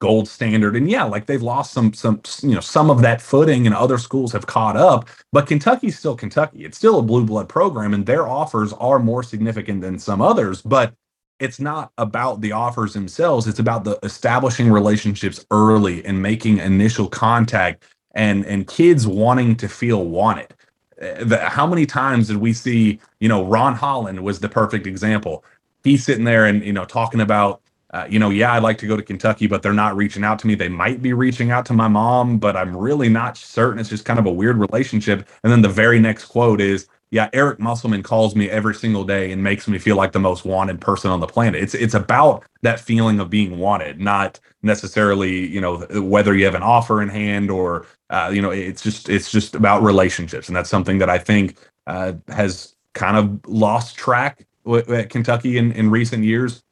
gold 0.00 0.28
standard 0.28 0.76
and 0.76 0.90
yeah 0.90 1.04
like 1.04 1.26
they've 1.26 1.42
lost 1.42 1.72
some 1.72 1.92
some 1.94 2.20
you 2.42 2.54
know 2.54 2.60
some 2.60 2.90
of 2.90 3.02
that 3.02 3.20
footing 3.22 3.66
and 3.66 3.74
other 3.76 3.98
schools 3.98 4.32
have 4.32 4.46
caught 4.46 4.76
up 4.76 5.08
but 5.32 5.46
kentucky's 5.46 5.98
still 5.98 6.16
kentucky 6.16 6.64
it's 6.64 6.78
still 6.78 6.98
a 6.98 7.02
blue 7.02 7.24
blood 7.24 7.48
program 7.48 7.94
and 7.94 8.06
their 8.06 8.28
offers 8.28 8.72
are 8.74 8.98
more 8.98 9.22
significant 9.22 9.80
than 9.82 9.98
some 9.98 10.22
others 10.22 10.62
but 10.62 10.94
it's 11.42 11.60
not 11.60 11.92
about 11.98 12.40
the 12.40 12.52
offers 12.52 12.94
themselves 12.94 13.46
it's 13.46 13.58
about 13.58 13.84
the 13.84 13.98
establishing 14.02 14.70
relationships 14.70 15.44
early 15.50 16.04
and 16.04 16.22
making 16.22 16.58
initial 16.58 17.08
contact 17.08 17.84
and 18.14 18.44
and 18.46 18.66
kids 18.66 19.06
wanting 19.06 19.56
to 19.56 19.68
feel 19.68 20.04
wanted. 20.04 20.54
Uh, 21.00 21.24
the, 21.24 21.38
how 21.38 21.66
many 21.66 21.86
times 21.86 22.28
did 22.28 22.36
we 22.36 22.52
see 22.52 23.00
you 23.20 23.28
know 23.28 23.44
ron 23.44 23.74
holland 23.74 24.22
was 24.22 24.40
the 24.40 24.48
perfect 24.48 24.86
example. 24.86 25.44
He's 25.84 26.04
sitting 26.04 26.24
there 26.24 26.46
and 26.46 26.62
you 26.64 26.72
know 26.72 26.84
talking 26.84 27.20
about 27.20 27.60
uh, 27.90 28.06
you 28.08 28.18
know 28.18 28.30
yeah 28.30 28.54
i'd 28.54 28.62
like 28.62 28.78
to 28.78 28.86
go 28.86 28.96
to 28.96 29.02
kentucky 29.02 29.46
but 29.46 29.62
they're 29.62 29.72
not 29.72 29.96
reaching 29.96 30.24
out 30.24 30.38
to 30.40 30.46
me. 30.46 30.54
They 30.54 30.68
might 30.68 31.02
be 31.02 31.12
reaching 31.12 31.50
out 31.50 31.66
to 31.66 31.72
my 31.72 31.88
mom 31.88 32.38
but 32.38 32.56
i'm 32.56 32.76
really 32.76 33.08
not 33.08 33.36
certain. 33.36 33.78
It's 33.78 33.88
just 33.88 34.04
kind 34.04 34.18
of 34.18 34.26
a 34.26 34.32
weird 34.32 34.58
relationship. 34.58 35.28
And 35.42 35.52
then 35.52 35.62
the 35.62 35.68
very 35.68 35.98
next 36.00 36.26
quote 36.26 36.60
is 36.60 36.86
yeah, 37.12 37.28
Eric 37.34 37.60
Musselman 37.60 38.02
calls 38.02 38.34
me 38.34 38.48
every 38.48 38.74
single 38.74 39.04
day 39.04 39.32
and 39.32 39.42
makes 39.42 39.68
me 39.68 39.78
feel 39.78 39.96
like 39.96 40.12
the 40.12 40.18
most 40.18 40.46
wanted 40.46 40.80
person 40.80 41.10
on 41.10 41.20
the 41.20 41.26
planet. 41.26 41.62
It's 41.62 41.74
it's 41.74 41.92
about 41.92 42.42
that 42.62 42.80
feeling 42.80 43.20
of 43.20 43.28
being 43.28 43.58
wanted, 43.58 44.00
not 44.00 44.40
necessarily 44.62 45.46
you 45.46 45.60
know 45.60 45.80
whether 46.00 46.34
you 46.34 46.46
have 46.46 46.54
an 46.54 46.62
offer 46.62 47.02
in 47.02 47.10
hand 47.10 47.50
or 47.50 47.84
uh, 48.08 48.30
you 48.32 48.40
know 48.40 48.50
it's 48.50 48.82
just 48.82 49.10
it's 49.10 49.30
just 49.30 49.54
about 49.54 49.82
relationships, 49.82 50.48
and 50.48 50.56
that's 50.56 50.70
something 50.70 50.96
that 50.98 51.10
I 51.10 51.18
think 51.18 51.58
uh, 51.86 52.14
has 52.28 52.76
kind 52.94 53.18
of 53.18 53.46
lost 53.46 53.96
track 53.96 54.46
at 54.88 55.10
Kentucky 55.10 55.58
in, 55.58 55.70
in 55.72 55.90
recent 55.90 56.24
years. 56.24 56.64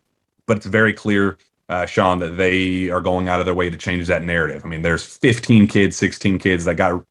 But 0.46 0.56
it's 0.56 0.66
very 0.66 0.94
clear, 0.94 1.36
uh, 1.68 1.84
Shawn, 1.84 2.18
that 2.20 2.38
they 2.38 2.88
are 2.88 3.02
going 3.02 3.28
out 3.28 3.40
of 3.40 3.46
their 3.46 3.54
way 3.54 3.68
to 3.68 3.76
change 3.76 4.06
that 4.06 4.24
narrative. 4.24 4.64
I 4.64 4.68
mean, 4.68 4.80
there's 4.80 5.04
15 5.04 5.68
kids, 5.68 5.96
16 5.98 6.38
kids 6.38 6.64
that 6.64 6.76
got 6.76 7.04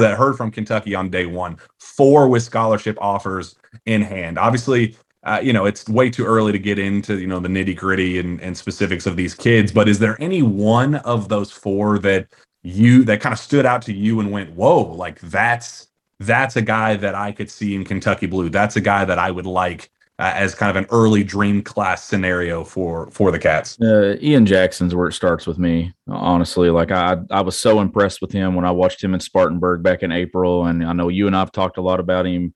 that 0.00 0.16
heard 0.16 0.36
from 0.36 0.50
Kentucky 0.50 0.94
on 0.94 1.10
day 1.10 1.26
one, 1.26 1.56
four 1.78 2.28
with 2.28 2.42
scholarship 2.42 2.96
offers 3.00 3.56
in 3.86 4.02
hand. 4.02 4.38
Obviously, 4.38 4.96
uh, 5.24 5.40
you 5.42 5.52
know, 5.52 5.66
it's 5.66 5.88
way 5.88 6.10
too 6.10 6.24
early 6.24 6.50
to 6.50 6.58
get 6.58 6.78
into, 6.78 7.18
you 7.18 7.26
know, 7.26 7.38
the 7.38 7.48
nitty 7.48 7.76
gritty 7.76 8.18
and, 8.18 8.40
and 8.40 8.56
specifics 8.56 9.06
of 9.06 9.16
these 9.16 9.34
kids, 9.34 9.70
but 9.70 9.88
is 9.88 9.98
there 9.98 10.20
any 10.20 10.42
one 10.42 10.96
of 10.96 11.28
those 11.28 11.52
four 11.52 11.98
that 12.00 12.26
you, 12.62 13.04
that 13.04 13.20
kind 13.20 13.32
of 13.32 13.38
stood 13.38 13.64
out 13.64 13.82
to 13.82 13.92
you 13.92 14.20
and 14.20 14.32
went, 14.32 14.50
whoa, 14.54 14.82
like 14.82 15.20
that's, 15.20 15.88
that's 16.18 16.56
a 16.56 16.62
guy 16.62 16.96
that 16.96 17.14
I 17.14 17.32
could 17.32 17.50
see 17.50 17.74
in 17.74 17.84
Kentucky 17.84 18.26
Blue. 18.26 18.48
That's 18.48 18.76
a 18.76 18.80
guy 18.80 19.04
that 19.04 19.18
I 19.18 19.30
would 19.30 19.46
like 19.46 19.90
uh, 20.18 20.32
as 20.34 20.54
kind 20.54 20.70
of 20.70 20.76
an 20.76 20.86
early 20.90 21.24
dream 21.24 21.62
class 21.62 22.04
scenario 22.04 22.64
for 22.64 23.10
for 23.10 23.30
the 23.30 23.38
Cats. 23.38 23.80
Uh, 23.80 24.16
Ian 24.20 24.46
Jackson's 24.46 24.94
where 24.94 25.08
it 25.08 25.14
starts 25.14 25.46
with 25.46 25.58
me. 25.58 25.92
Honestly, 26.08 26.70
like 26.70 26.90
I 26.90 27.18
I 27.30 27.40
was 27.40 27.58
so 27.58 27.80
impressed 27.80 28.20
with 28.20 28.32
him 28.32 28.54
when 28.54 28.64
I 28.64 28.70
watched 28.70 29.02
him 29.02 29.14
in 29.14 29.20
Spartanburg 29.20 29.82
back 29.82 30.02
in 30.02 30.12
April, 30.12 30.66
and 30.66 30.84
I 30.84 30.92
know 30.92 31.08
you 31.08 31.26
and 31.26 31.36
I've 31.36 31.52
talked 31.52 31.78
a 31.78 31.82
lot 31.82 32.00
about 32.00 32.26
him. 32.26 32.54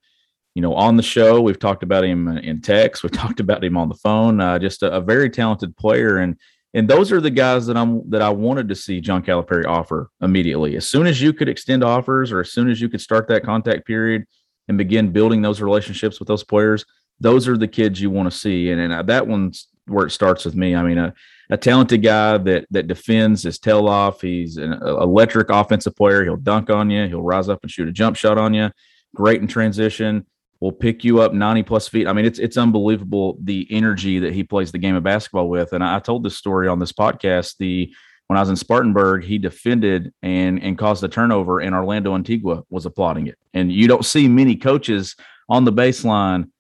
You 0.55 0.63
know, 0.63 0.75
on 0.75 0.97
the 0.97 1.03
show, 1.03 1.41
we've 1.41 1.59
talked 1.59 1.83
about 1.83 2.05
him 2.05 2.29
in 2.29 2.61
text. 2.61 3.03
We've 3.03 3.13
talked 3.25 3.41
about 3.41 3.65
him 3.65 3.77
on 3.77 3.89
the 3.89 3.95
phone. 3.95 4.41
Uh, 4.41 4.59
just 4.59 4.83
a, 4.83 4.93
a 4.93 5.01
very 5.01 5.31
talented 5.31 5.77
player, 5.77 6.19
and 6.19 6.37
and 6.75 6.87
those 6.87 7.11
are 7.11 7.23
the 7.23 7.31
guys 7.31 7.67
that 7.67 7.77
I'm 7.77 8.09
that 8.11 8.21
I 8.21 8.29
wanted 8.29 8.69
to 8.69 8.75
see 8.75 9.01
John 9.01 9.23
Calipari 9.23 9.67
offer 9.67 10.11
immediately. 10.21 10.77
As 10.77 10.89
soon 10.89 11.07
as 11.07 11.23
you 11.23 11.33
could 11.33 11.49
extend 11.49 11.83
offers, 11.83 12.33
or 12.33 12.41
as 12.41 12.53
soon 12.53 12.69
as 12.69 12.83
you 12.83 12.91
could 12.91 13.01
start 13.01 13.29
that 13.29 13.45
contact 13.45 13.87
period 13.87 14.25
and 14.69 14.77
begin 14.77 15.11
building 15.11 15.41
those 15.41 15.63
relationships 15.63 16.19
with 16.19 16.29
those 16.29 16.45
players, 16.45 16.85
those 17.21 17.49
are 17.49 17.57
the 17.57 17.69
kids 17.69 18.01
you 18.01 18.11
want 18.11 18.31
to 18.31 18.37
see. 18.37 18.71
And, 18.71 18.81
and 18.81 18.93
uh, 18.93 19.03
that 19.05 19.27
one's 19.27 19.69
where 19.87 20.07
it 20.07 20.11
starts 20.11 20.45
with 20.45 20.55
me. 20.55 20.75
I 20.75 20.83
mean, 20.83 20.99
a, 20.99 21.15
a 21.51 21.57
talented 21.57 22.03
guy 22.03 22.39
that 22.39 22.67
that 22.71 22.89
defends 22.89 23.43
his 23.43 23.59
tail 23.59 23.89
off. 23.89 24.21
He's 24.21 24.57
an 24.57 24.73
electric 24.73 25.51
offensive 25.51 25.97
player. 25.97 26.25
He'll 26.25 26.37
dunk 26.37 26.71
on 26.71 26.91
you. 26.91 27.07
He'll 27.07 27.23
rise 27.23 27.49
up 27.49 27.63
and 27.63 27.71
shoot 27.71 27.89
a 27.89 27.93
jump 27.93 28.17
shot 28.17 28.39
on 28.39 28.55
you. 28.55 28.71
Great 29.15 29.41
in 29.41 29.47
transition. 29.47 30.27
Will 30.59 30.73
pick 30.73 31.05
you 31.05 31.21
up 31.21 31.35
90 31.35 31.63
plus 31.65 31.87
feet. 31.87 32.09
I 32.09 32.13
mean, 32.13 32.25
it's 32.25 32.39
it's 32.39 32.57
unbelievable 32.57 33.39
the 33.43 33.67
energy 33.71 34.19
that 34.21 34.33
he 34.33 34.43
plays 34.43 34.73
the 34.73 34.79
game 34.79 34.97
of 34.97 35.03
basketball 35.03 35.49
with. 35.49 35.73
And 35.73 35.85
I, 35.85 35.97
I 35.97 35.99
told 36.01 36.25
this 36.25 36.37
story 36.37 36.67
on 36.69 36.79
this 36.79 36.93
podcast. 36.93 37.57
The 37.59 37.93
when 38.27 38.37
I 38.37 38.41
was 38.41 38.51
in 38.51 38.57
Spartanburg, 38.57 39.25
he 39.25 39.39
defended 39.39 40.13
and 40.23 40.61
and 40.63 40.77
caused 40.77 41.05
a 41.05 41.09
turnover, 41.09 41.61
and 41.61 41.75
Orlando 41.75 42.15
Antigua 42.15 42.65
was 42.71 42.87
applauding 42.87 43.29
it. 43.29 43.39
And 43.55 43.71
you 43.71 43.87
don't 43.87 44.05
see 44.05 44.27
many 44.27 44.57
coaches 44.57 45.15
on 45.49 45.65
the 45.65 45.73
baseline 45.73 46.51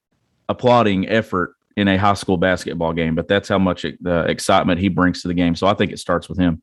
applauding 0.49 1.09
effort 1.09 1.55
in 1.76 1.88
a 1.88 1.97
high 1.97 2.15
school 2.15 2.37
basketball 2.37 2.93
game, 2.93 3.15
but 3.15 3.29
that's 3.29 3.49
how 3.49 3.59
much 3.59 3.85
the 4.00 4.25
excitement 4.29 4.81
he 4.81 4.88
brings 4.88 5.23
to 5.23 5.29
the 5.29 5.35
game. 5.35 5.55
So 5.55 5.67
I 5.67 5.75
think 5.75 5.93
it 5.93 5.99
starts 5.99 6.29
with 6.29 6.38
him. 6.38 6.62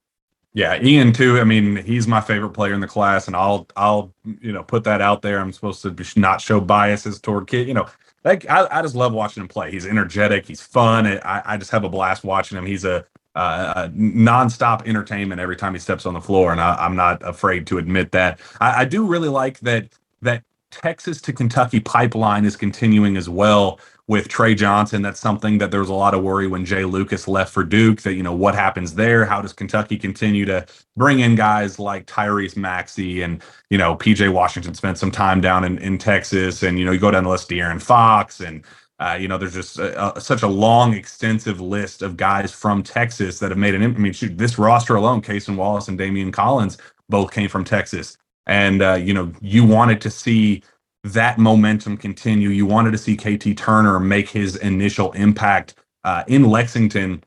Yeah, 0.55 0.79
Ian 0.81 1.13
too. 1.13 1.39
I 1.39 1.43
mean, 1.43 1.77
he's 1.77 2.07
my 2.07 2.21
favorite 2.21 2.51
player 2.51 2.73
in 2.73 2.79
the 2.79 2.87
class, 2.87 3.25
and 3.27 3.35
I'll 3.35 3.67
I'll 3.75 4.13
you 4.39 4.51
know 4.51 4.63
put 4.63 4.83
that 4.83 5.01
out 5.01 5.23
there. 5.23 5.39
I'm 5.39 5.51
supposed 5.51 5.81
to 5.81 6.19
not 6.19 6.41
show 6.41 6.59
biases 6.59 7.19
toward 7.19 7.47
kid. 7.47 7.67
You 7.67 7.73
know, 7.73 7.87
like 8.23 8.47
I, 8.49 8.67
I 8.69 8.81
just 8.83 8.95
love 8.95 9.13
watching 9.13 9.41
him 9.41 9.47
play. 9.47 9.71
He's 9.71 9.87
energetic. 9.87 10.45
He's 10.45 10.61
fun. 10.61 11.07
I, 11.07 11.41
I 11.45 11.57
just 11.57 11.71
have 11.71 11.83
a 11.83 11.89
blast 11.89 12.23
watching 12.23 12.57
him. 12.57 12.67
He's 12.67 12.85
a, 12.85 13.03
uh, 13.35 13.73
a 13.75 13.89
nonstop 13.89 14.87
entertainment 14.87 15.41
every 15.41 15.55
time 15.55 15.73
he 15.73 15.79
steps 15.79 16.05
on 16.05 16.13
the 16.13 16.21
floor, 16.21 16.51
and 16.51 16.61
I, 16.61 16.85
am 16.85 16.95
not 16.95 17.27
afraid 17.27 17.65
to 17.67 17.79
admit 17.79 18.11
that. 18.11 18.39
I, 18.61 18.81
I 18.81 18.85
do 18.85 19.07
really 19.07 19.29
like 19.29 19.59
that 19.61 19.89
that 20.21 20.43
Texas 20.81 21.21
to 21.21 21.33
Kentucky 21.33 21.79
pipeline 21.79 22.45
is 22.45 22.55
continuing 22.55 23.17
as 23.17 23.29
well 23.29 23.79
with 24.07 24.27
Trey 24.27 24.53
Johnson. 24.55 25.01
That's 25.01 25.19
something 25.19 25.57
that 25.59 25.71
there 25.71 25.79
was 25.79 25.89
a 25.89 25.93
lot 25.93 26.13
of 26.13 26.23
worry 26.23 26.47
when 26.47 26.65
Jay 26.65 26.85
Lucas 26.85 27.27
left 27.27 27.53
for 27.53 27.63
Duke 27.63 28.01
that, 28.01 28.15
you 28.15 28.23
know, 28.23 28.33
what 28.33 28.55
happens 28.55 28.95
there? 28.95 29.25
How 29.25 29.41
does 29.41 29.53
Kentucky 29.53 29.97
continue 29.97 30.45
to 30.45 30.65
bring 30.97 31.19
in 31.19 31.35
guys 31.35 31.79
like 31.79 32.05
Tyrese 32.07 32.57
Maxey 32.57 33.21
and, 33.21 33.41
you 33.69 33.77
know, 33.77 33.95
PJ 33.95 34.31
Washington 34.33 34.73
spent 34.73 34.97
some 34.97 35.11
time 35.11 35.39
down 35.41 35.63
in, 35.63 35.77
in 35.77 35.97
Texas 35.97 36.63
and, 36.63 36.77
you 36.79 36.85
know, 36.85 36.91
you 36.91 36.99
go 36.99 37.11
down 37.11 37.23
the 37.23 37.29
list, 37.29 37.49
De'Aaron 37.49 37.81
Fox 37.81 38.39
and, 38.41 38.63
Uh, 38.99 39.17
you 39.19 39.27
know, 39.27 39.37
there's 39.37 39.55
just 39.55 39.79
a, 39.79 40.15
a, 40.17 40.21
such 40.21 40.43
a 40.43 40.47
long, 40.47 40.93
extensive 40.93 41.59
list 41.59 42.01
of 42.01 42.15
guys 42.15 42.51
from 42.53 42.83
Texas 42.83 43.39
that 43.39 43.51
have 43.51 43.57
made 43.57 43.75
an. 43.75 43.83
I 43.83 43.87
mean, 43.87 44.13
shoot, 44.13 44.37
this 44.37 44.57
roster 44.57 44.95
alone, 44.95 45.21
Cason 45.21 45.57
Wallace 45.57 45.89
and 45.89 45.99
Daimion 45.99 46.31
Collins 46.31 46.77
both 47.09 47.31
came 47.31 47.49
from 47.49 47.63
Texas, 47.65 48.15
and 48.47 48.81
uh, 48.81 48.93
you 48.95 49.13
know, 49.13 49.31
you 49.41 49.65
wanted 49.65 50.01
to 50.01 50.09
see 50.11 50.63
that 51.05 51.37
momentum 51.39 51.97
continue. 51.97 52.49
You 52.49 52.65
wanted 52.65 52.91
to 52.91 52.97
see 52.97 53.15
KT 53.17 53.57
Turner 53.57 53.99
make 53.99 54.29
his 54.29 54.55
initial 54.57 55.11
impact 55.13 55.75
uh, 56.03 56.23
in 56.27 56.45
Lexington, 56.45 57.23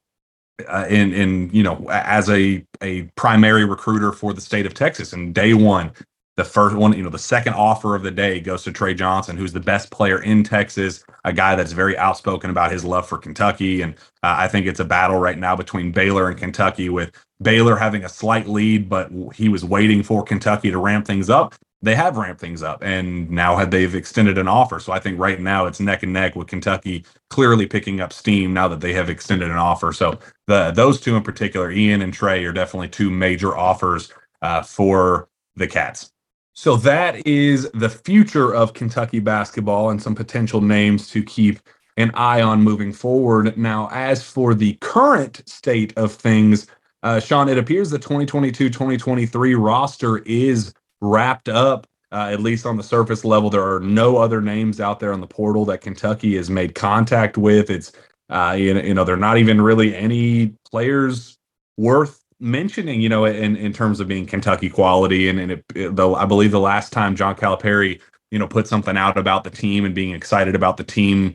uh, 0.69 0.87
in 0.89 1.13
in 1.15 1.51
you 1.53 1.63
know, 1.63 1.87
as 1.91 2.31
a 2.31 2.65
a 2.83 3.03
primary 3.17 3.65
recruiter 3.65 4.13
for 4.13 4.35
the 4.35 4.41
state 4.41 4.67
of 4.67 4.75
Texas. 4.75 5.13
And 5.13 5.35
day 5.35 5.55
one, 5.55 5.93
the 6.37 6.45
first 6.45 6.77
one, 6.77 6.93
you 6.93 7.03
know, 7.03 7.09
the 7.09 7.19
second 7.19 7.55
offer 7.55 7.95
of 7.95 8.03
the 8.03 8.11
day 8.11 8.41
goes 8.41 8.63
to 8.65 8.73
Trey 8.73 8.93
Johnson, 8.93 9.37
who's 9.39 9.55
the 9.55 9.61
best 9.61 9.91
player 9.91 10.23
in 10.23 10.45
Texas, 10.45 11.03
a 11.25 11.33
guy 11.33 11.57
that's 11.57 11.73
very 11.73 11.97
outspoken 11.97 12.51
about 12.51 12.71
his 12.71 12.85
love 12.85 13.09
for 13.09 13.17
Kentucky. 13.17 13.81
And 13.81 13.95
uh, 14.23 14.37
I 14.39 14.49
think 14.49 14.67
it's 14.67 14.81
a 14.81 14.85
battle 14.85 15.19
right 15.19 15.39
now 15.39 15.57
between 15.57 15.93
Baylor 15.93 16.29
and 16.29 16.39
Kentucky, 16.39 16.91
with 16.91 17.11
Baylor 17.41 17.77
having 17.77 18.05
a 18.05 18.09
slight 18.09 18.47
lead, 18.47 18.89
but 18.89 19.11
he 19.35 19.49
was 19.49 19.65
waiting 19.65 20.03
for 20.03 20.23
Kentucky 20.23 20.71
to 20.71 20.79
ramp 20.79 21.07
things 21.07 21.31
up. 21.31 21.55
They 21.83 21.95
have 21.95 22.17
ramped 22.17 22.41
things 22.41 22.63
up, 22.63 22.83
and 22.83 23.31
now 23.31 23.63
they've 23.65 23.95
extended 23.95 24.39
an 24.39 24.49
offer. 24.49 24.81
So 24.81 24.93
I 24.93 24.99
think 24.99 25.19
right 25.19 25.39
now 25.39 25.67
it's 25.67 25.79
neck 25.79 26.03
and 26.03 26.13
neck 26.13 26.35
with 26.35 26.49
Kentucky 26.49 27.05
clearly 27.29 27.67
picking 27.67 28.01
up 28.01 28.13
steam 28.13 28.55
now 28.55 28.67
that 28.69 28.81
they 28.81 28.95
have 28.95 29.11
extended 29.11 29.51
an 29.51 29.59
offer. 29.59 29.93
So 29.93 30.19
the 30.47 30.71
those 30.71 31.01
two 31.01 31.17
in 31.17 31.23
particular, 31.23 31.71
Ian 31.71 32.03
and 32.03 32.13
Trey, 32.13 32.45
are 32.45 32.53
definitely 32.53 32.89
two 32.89 33.11
major 33.11 33.57
offers 33.57 34.11
uh, 34.41 34.63
for 34.63 35.29
the 35.55 35.67
Cats. 35.67 36.13
So 36.59 36.77
that 36.79 37.27
is 37.27 37.71
the 37.75 37.91
future 37.91 38.55
of 38.55 38.73
Kentucky 38.73 39.19
basketball 39.19 39.91
and 39.91 40.03
some 40.03 40.15
potential 40.15 40.63
names 40.63 41.11
to 41.11 41.23
keep 41.23 41.61
an 41.99 42.11
eye 42.15 42.41
on 42.41 42.63
moving 42.63 42.95
forward. 42.95 43.59
Now, 43.59 43.91
as 43.93 44.23
for 44.23 44.55
the 44.55 44.73
current 44.81 45.43
state 45.47 45.93
of 45.99 46.13
things, 46.13 46.67
uh, 47.03 47.21
Shawn, 47.21 47.51
it 47.51 47.59
appears 47.59 47.91
the 47.91 47.99
2022 47.99 48.71
2023 48.71 49.55
roster 49.55 50.19
is 50.21 50.73
wrapped 51.03 51.51
up, 51.51 51.87
uh, 52.11 52.31
at 52.33 52.41
least 52.41 52.65
on 52.65 52.79
the 52.79 52.83
surface 52.83 53.23
level. 53.23 53.51
There 53.51 53.75
are 53.75 53.81
no 53.81 54.17
other 54.17 54.41
names 54.41 54.81
out 54.81 54.99
there 54.99 55.13
on 55.13 55.21
the 55.21 55.27
portal 55.27 55.67
that 55.67 55.83
Kentucky 55.83 56.37
has 56.37 56.49
made 56.49 56.75
contact 56.75 57.37
with. 57.37 57.69
It's, 57.69 57.93
uh, 58.31 58.57
you, 58.59 58.73
know, 58.73 58.81
you 58.81 58.95
know, 58.95 59.05
they're 59.05 59.19
not 59.19 59.37
even 59.37 59.61
really 59.61 59.95
any 59.95 60.55
players 60.71 61.37
worth 61.77 62.25
mentioning, 62.41 63.01
you 63.01 63.09
know, 63.09 63.25
in, 63.25 63.57
in 63.57 63.73
terms 63.73 64.01
of 64.01 64.09
being 64.09 64.27
Kentucky 64.27 64.69
quality, 64.69 65.29
and, 65.29 65.39
and 65.39 65.53
it, 65.53 65.65
it, 65.75 65.97
though 65.97 66.15
I 66.15 66.25
believe 66.27 66.51
the 66.51 66.61
last 66.61 66.93
time 66.93 67.17
John 67.17 67.35
Calipari, 67.35 68.01
you 68.31 68.39
know, 68.39 68.47
put 68.49 68.67
something 68.67 68.97
out 68.97 69.17
about 69.17 69.45
the 69.45 69.51
team 69.51 69.85
and 69.85 69.95
being 69.95 70.15
excited 70.15 70.55
about 70.55 70.77
the 70.77 70.85
team 70.85 71.35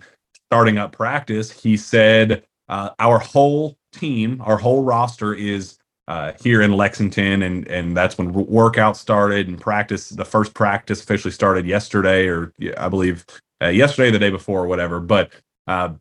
starting 0.50 0.78
up 0.78 0.92
practice, 0.92 1.52
he 1.52 1.78
said, 1.78 2.44
uh, 2.70 2.90
"Our 3.00 3.20
whole 3.20 3.78
team, 3.94 4.42
our 4.46 4.58
whole 4.58 4.84
roster 4.84 5.34
is 5.34 5.78
uh, 6.08 6.34
here 6.42 6.62
in 6.62 6.74
Lexington, 6.74 7.42
and 7.44 7.68
and 7.68 7.96
that's 7.96 8.18
when 8.18 8.34
workout 8.34 8.98
started 8.98 9.48
and 9.48 9.60
practice. 9.60 10.10
The 10.10 10.26
first 10.26 10.54
practice 10.54 11.02
officially 11.02 11.32
started 11.32 11.66
yesterday, 11.66 12.28
or 12.28 12.52
I 12.78 12.90
believe 12.90 13.26
uh, 13.62 13.68
yesterday, 13.68 14.12
the 14.12 14.20
day 14.20 14.30
before, 14.30 14.64
or 14.64 14.68
whatever. 14.68 15.00
But 15.00 15.32
uh, 15.68 15.94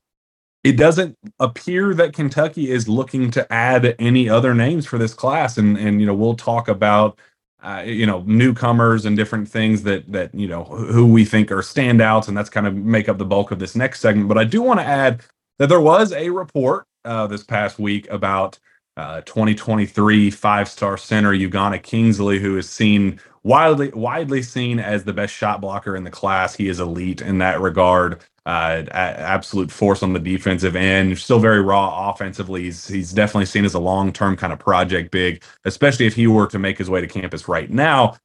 it 0.62 0.76
doesn't 0.76 1.16
appear 1.38 1.94
that 1.94 2.12
Kentucky 2.12 2.70
is 2.70 2.88
looking 2.88 3.30
to 3.32 3.50
add 3.52 3.96
any 3.98 4.28
other 4.28 4.54
names 4.54 4.86
for 4.86 4.98
this 4.98 5.14
class, 5.14 5.56
and 5.58 5.76
and 5.78 6.00
you 6.00 6.06
know 6.06 6.14
we'll 6.14 6.34
talk 6.34 6.68
about 6.68 7.18
uh, 7.62 7.82
you 7.86 8.06
know 8.06 8.22
newcomers 8.26 9.06
and 9.06 9.16
different 9.16 9.48
things 9.48 9.82
that 9.84 10.10
that 10.12 10.34
you 10.34 10.48
know 10.48 10.64
who 10.64 11.06
we 11.06 11.24
think 11.24 11.50
are 11.50 11.58
standouts, 11.62 12.28
and 12.28 12.36
that's 12.36 12.50
kind 12.50 12.66
of 12.66 12.74
make 12.76 13.08
up 13.08 13.18
the 13.18 13.24
bulk 13.24 13.50
of 13.50 13.58
this 13.58 13.74
next 13.74 14.00
segment. 14.00 14.28
But 14.28 14.38
I 14.38 14.44
do 14.44 14.60
want 14.60 14.80
to 14.80 14.86
add 14.86 15.22
that 15.58 15.68
there 15.68 15.80
was 15.80 16.12
a 16.12 16.28
report 16.30 16.86
uh, 17.04 17.26
this 17.26 17.42
past 17.42 17.78
week 17.78 18.08
about 18.10 18.58
uh, 18.98 19.22
2023 19.22 20.30
five-star 20.30 20.98
center 20.98 21.32
Ugonna 21.32 21.82
Kingsley, 21.82 22.38
who 22.38 22.58
is 22.58 22.68
seen 22.68 23.18
widely 23.42 23.88
widely 23.90 24.42
seen 24.42 24.78
as 24.78 25.04
the 25.04 25.12
best 25.14 25.32
shot 25.32 25.62
blocker 25.62 25.96
in 25.96 26.04
the 26.04 26.10
class. 26.10 26.54
He 26.54 26.68
is 26.68 26.80
elite 26.80 27.22
in 27.22 27.38
that 27.38 27.62
regard 27.62 28.20
uh, 28.46 28.84
absolute 28.92 29.70
force 29.70 30.02
on 30.02 30.12
the 30.12 30.18
defensive 30.18 30.76
end. 30.76 31.18
Still 31.18 31.38
very 31.38 31.60
raw 31.60 32.10
offensively. 32.10 32.64
He's, 32.64 32.88
he's 32.88 33.12
definitely 33.12 33.46
seen 33.46 33.64
as 33.64 33.74
a 33.74 33.78
long 33.78 34.12
term 34.12 34.36
kind 34.36 34.52
of 34.52 34.58
project 34.58 35.10
big, 35.10 35.42
especially 35.64 36.06
if 36.06 36.14
he 36.14 36.26
were 36.26 36.46
to 36.46 36.58
make 36.58 36.78
his 36.78 36.88
way 36.88 37.00
to 37.00 37.06
campus 37.06 37.48
right 37.48 37.70
now. 37.70 38.16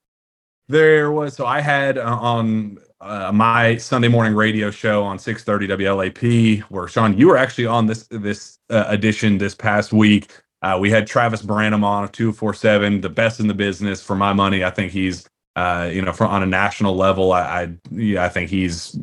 There 0.68 1.12
was 1.12 1.36
so 1.36 1.46
I 1.46 1.62
had 1.62 1.98
uh, 1.98 2.18
on 2.20 2.80
uh, 3.02 3.32
my 3.32 3.78
Sunday 3.78 4.08
morning 4.08 4.34
radio 4.34 4.72
show 4.72 5.04
on 5.04 5.18
6:30 5.18 5.70
WLAP, 5.70 6.62
where 6.64 6.88
Shawn, 6.88 7.18
you 7.18 7.28
were 7.28 7.38
actually 7.38 7.68
on 7.68 7.86
this 7.86 8.08
this 8.10 8.58
uh, 8.72 8.86
edition 8.88 9.38
this 9.38 9.54
past 9.54 9.94
week. 9.94 10.32
Uh, 10.64 10.78
we 10.80 10.90
had 10.90 11.06
Travis 11.06 11.44
Branham 11.44 11.84
on 11.84 12.06
of 12.06 12.12
247, 12.14 13.02
the 13.02 13.10
best 13.10 13.40
in 13.40 13.48
the 13.48 13.54
business 13.54 14.02
for 14.02 14.16
my 14.16 14.34
money. 14.34 14.64
I 14.64 14.72
think 14.72 14.92
he's 14.92 15.30
uh, 15.56 15.90
you 15.92 16.02
know, 16.02 16.12
from 16.12 16.32
on 16.32 16.44
a 16.44 16.46
national 16.46 16.96
level, 16.96 17.32
I, 17.32 17.42
I, 17.42 17.74
yeah, 17.92 18.24
I 18.24 18.30
think 18.30 18.50
he's 18.50 18.98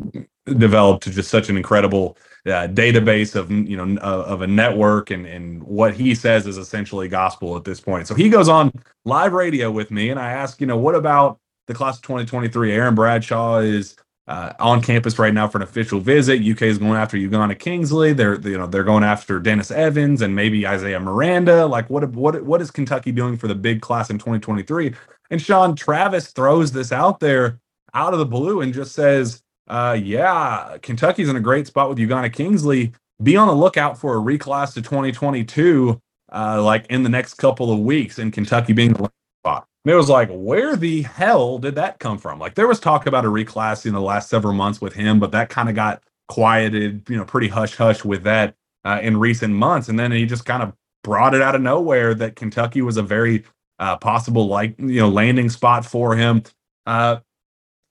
developed 0.46 1.04
to 1.04 1.10
just 1.10 1.30
such 1.30 1.48
an 1.48 1.56
incredible 1.56 2.16
uh, 2.46 2.66
database 2.66 3.36
of 3.36 3.50
you 3.50 3.76
know 3.76 4.00
uh, 4.00 4.24
of 4.24 4.42
a 4.42 4.46
network 4.46 5.10
and 5.10 5.26
and 5.26 5.62
what 5.62 5.94
he 5.94 6.14
says 6.14 6.46
is 6.46 6.58
essentially 6.58 7.08
gospel 7.08 7.56
at 7.56 7.64
this 7.64 7.80
point. 7.80 8.06
So 8.06 8.14
he 8.14 8.28
goes 8.28 8.48
on 8.48 8.72
live 9.04 9.32
radio 9.32 9.70
with 9.70 9.90
me, 9.90 10.10
and 10.10 10.18
I 10.18 10.32
ask, 10.32 10.60
you 10.60 10.66
know, 10.66 10.76
what 10.76 10.94
about 10.94 11.38
the 11.68 11.74
class 11.74 11.96
of 11.96 12.02
2023? 12.02 12.72
Aaron 12.72 12.94
Bradshaw 12.94 13.58
is 13.58 13.96
uh, 14.26 14.52
on 14.58 14.82
campus 14.82 15.18
right 15.18 15.34
now 15.34 15.46
for 15.46 15.58
an 15.58 15.62
official 15.62 16.00
visit. 16.00 16.40
UK 16.40 16.62
is 16.62 16.78
going 16.78 16.92
after 16.94 17.16
Ugonna 17.16 17.58
Kingsley. 17.58 18.12
They're 18.12 18.40
you 18.40 18.58
know 18.58 18.66
they're 18.66 18.84
going 18.84 19.04
after 19.04 19.38
Dennis 19.38 19.70
Evans 19.70 20.22
and 20.22 20.34
maybe 20.34 20.66
Isaiah 20.66 21.00
Miranda. 21.00 21.66
Like 21.66 21.88
what 21.90 22.08
what 22.10 22.42
what 22.44 22.60
is 22.60 22.72
Kentucky 22.72 23.12
doing 23.12 23.36
for 23.36 23.46
the 23.46 23.54
big 23.54 23.80
class 23.80 24.10
in 24.10 24.18
2023? 24.18 24.94
And 25.30 25.40
Shawn 25.40 25.76
Travis 25.76 26.30
throws 26.32 26.72
this 26.72 26.92
out 26.92 27.20
there 27.20 27.60
out 27.94 28.12
of 28.12 28.18
the 28.18 28.26
blue 28.26 28.60
and 28.60 28.74
just 28.74 28.94
says 28.94 29.42
uh, 29.72 29.94
yeah, 29.94 30.76
Kentucky's 30.82 31.30
in 31.30 31.36
a 31.36 31.40
great 31.40 31.66
spot 31.66 31.88
with 31.88 31.96
Ugonna 31.96 32.30
Kingsley. 32.30 32.92
Be 33.22 33.38
on 33.38 33.48
the 33.48 33.54
lookout 33.54 33.96
for 33.96 34.18
a 34.18 34.20
reclass 34.20 34.74
to 34.74 34.82
2022, 34.82 35.98
uh, 36.30 36.62
like 36.62 36.84
in 36.90 37.02
the 37.02 37.08
next 37.08 37.34
couple 37.34 37.72
of 37.72 37.78
weeks, 37.78 38.18
in 38.18 38.30
Kentucky 38.30 38.74
being 38.74 38.92
the 38.92 39.10
spot. 39.42 39.66
And 39.86 39.92
it 39.92 39.96
was 39.96 40.10
like, 40.10 40.28
where 40.30 40.76
the 40.76 41.00
hell 41.00 41.56
did 41.56 41.74
that 41.76 42.00
come 42.00 42.18
from? 42.18 42.38
Like 42.38 42.54
there 42.54 42.68
was 42.68 42.80
talk 42.80 43.06
about 43.06 43.24
a 43.24 43.28
reclass 43.28 43.86
in 43.86 43.94
the 43.94 44.00
last 44.02 44.28
several 44.28 44.52
months 44.52 44.82
with 44.82 44.92
him, 44.92 45.18
but 45.18 45.30
that 45.30 45.48
kind 45.48 45.70
of 45.70 45.74
got 45.74 46.02
quieted, 46.28 47.08
you 47.08 47.16
know, 47.16 47.24
pretty 47.24 47.48
hush 47.48 47.74
hush 47.74 48.04
with 48.04 48.24
that 48.24 48.54
uh, 48.84 49.00
in 49.02 49.16
recent 49.16 49.54
months. 49.54 49.88
And 49.88 49.98
then 49.98 50.12
he 50.12 50.26
just 50.26 50.44
kind 50.44 50.62
of 50.62 50.74
brought 51.02 51.34
it 51.34 51.40
out 51.40 51.54
of 51.54 51.62
nowhere 51.62 52.12
that 52.12 52.36
Kentucky 52.36 52.82
was 52.82 52.98
a 52.98 53.02
very 53.02 53.42
uh, 53.78 53.96
possible 53.96 54.48
like 54.48 54.78
you 54.78 55.00
know 55.00 55.08
landing 55.08 55.48
spot 55.48 55.86
for 55.86 56.14
him. 56.14 56.42
Uh, 56.84 57.20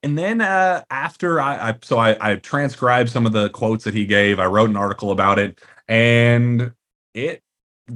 and 0.03 0.17
then 0.17 0.41
uh, 0.41 0.83
after 0.89 1.39
I, 1.39 1.69
I 1.69 1.77
so 1.81 1.97
I, 1.97 2.17
I, 2.19 2.35
transcribed 2.35 3.09
some 3.09 3.25
of 3.25 3.33
the 3.33 3.49
quotes 3.49 3.83
that 3.83 3.93
he 3.93 4.05
gave. 4.05 4.39
I 4.39 4.45
wrote 4.45 4.69
an 4.69 4.77
article 4.77 5.11
about 5.11 5.37
it, 5.37 5.59
and 5.87 6.73
it 7.13 7.43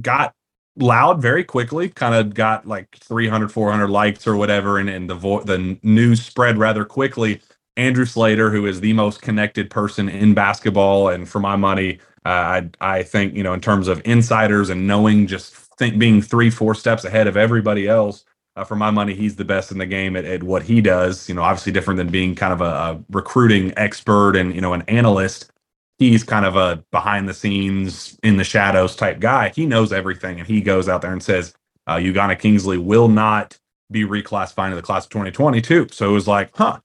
got 0.00 0.32
loud 0.76 1.20
very 1.20 1.42
quickly. 1.42 1.88
Kind 1.88 2.14
of 2.14 2.34
got 2.34 2.66
like 2.66 2.96
300, 2.96 3.50
400 3.50 3.88
likes 3.88 4.26
or 4.26 4.36
whatever, 4.36 4.78
and, 4.78 4.88
and 4.88 5.10
the 5.10 5.14
vo- 5.16 5.42
the 5.42 5.78
news 5.82 6.24
spread 6.24 6.58
rather 6.58 6.84
quickly. 6.84 7.40
Andrew 7.76 8.06
Slater, 8.06 8.50
who 8.50 8.66
is 8.66 8.80
the 8.80 8.92
most 8.92 9.20
connected 9.20 9.68
person 9.68 10.08
in 10.08 10.32
basketball, 10.32 11.08
and 11.08 11.28
for 11.28 11.40
my 11.40 11.56
money, 11.56 11.98
uh, 12.24 12.28
I 12.28 12.70
I 12.80 13.02
think 13.02 13.34
you 13.34 13.42
know 13.42 13.52
in 13.52 13.60
terms 13.60 13.88
of 13.88 14.00
insiders 14.04 14.70
and 14.70 14.86
knowing 14.86 15.26
just 15.26 15.54
think 15.78 15.98
being 15.98 16.22
three 16.22 16.50
four 16.50 16.74
steps 16.74 17.04
ahead 17.04 17.26
of 17.26 17.36
everybody 17.36 17.88
else 17.88 18.24
uh, 18.56 18.64
for 18.64 18.74
my 18.74 18.90
money, 18.90 19.14
he's 19.14 19.36
the 19.36 19.44
best 19.44 19.70
in 19.70 19.78
the 19.78 19.86
game 19.86 20.16
at, 20.16 20.24
at 20.24 20.42
what 20.42 20.62
he 20.62 20.80
does. 20.80 21.28
You 21.28 21.34
know, 21.34 21.42
obviously 21.42 21.72
different 21.72 21.98
than 21.98 22.08
being 22.08 22.34
kind 22.34 22.52
of 22.52 22.60
a, 22.60 22.64
a 22.64 23.04
recruiting 23.10 23.72
expert 23.76 24.36
and 24.36 24.54
you 24.54 24.60
know 24.60 24.72
an 24.72 24.82
analyst. 24.82 25.52
He's 25.98 26.24
kind 26.24 26.44
of 26.44 26.56
a 26.56 26.82
behind 26.90 27.28
the 27.28 27.34
scenes, 27.34 28.18
in 28.22 28.36
the 28.36 28.44
shadows 28.44 28.96
type 28.96 29.18
guy. 29.18 29.50
He 29.50 29.66
knows 29.66 29.92
everything, 29.92 30.38
and 30.38 30.48
he 30.48 30.60
goes 30.60 30.88
out 30.88 31.02
there 31.02 31.12
and 31.12 31.22
says, 31.22 31.54
uh, 31.86 31.96
"Ugonna 31.96 32.38
Kingsley 32.38 32.78
will 32.78 33.08
not 33.08 33.58
be 33.90 34.04
reclassified 34.04 34.70
to 34.70 34.76
the 34.76 34.82
class 34.82 35.04
of 35.04 35.10
2022." 35.10 35.88
So 35.92 36.08
it 36.08 36.12
was 36.12 36.26
like, 36.26 36.50
huh, 36.54 36.80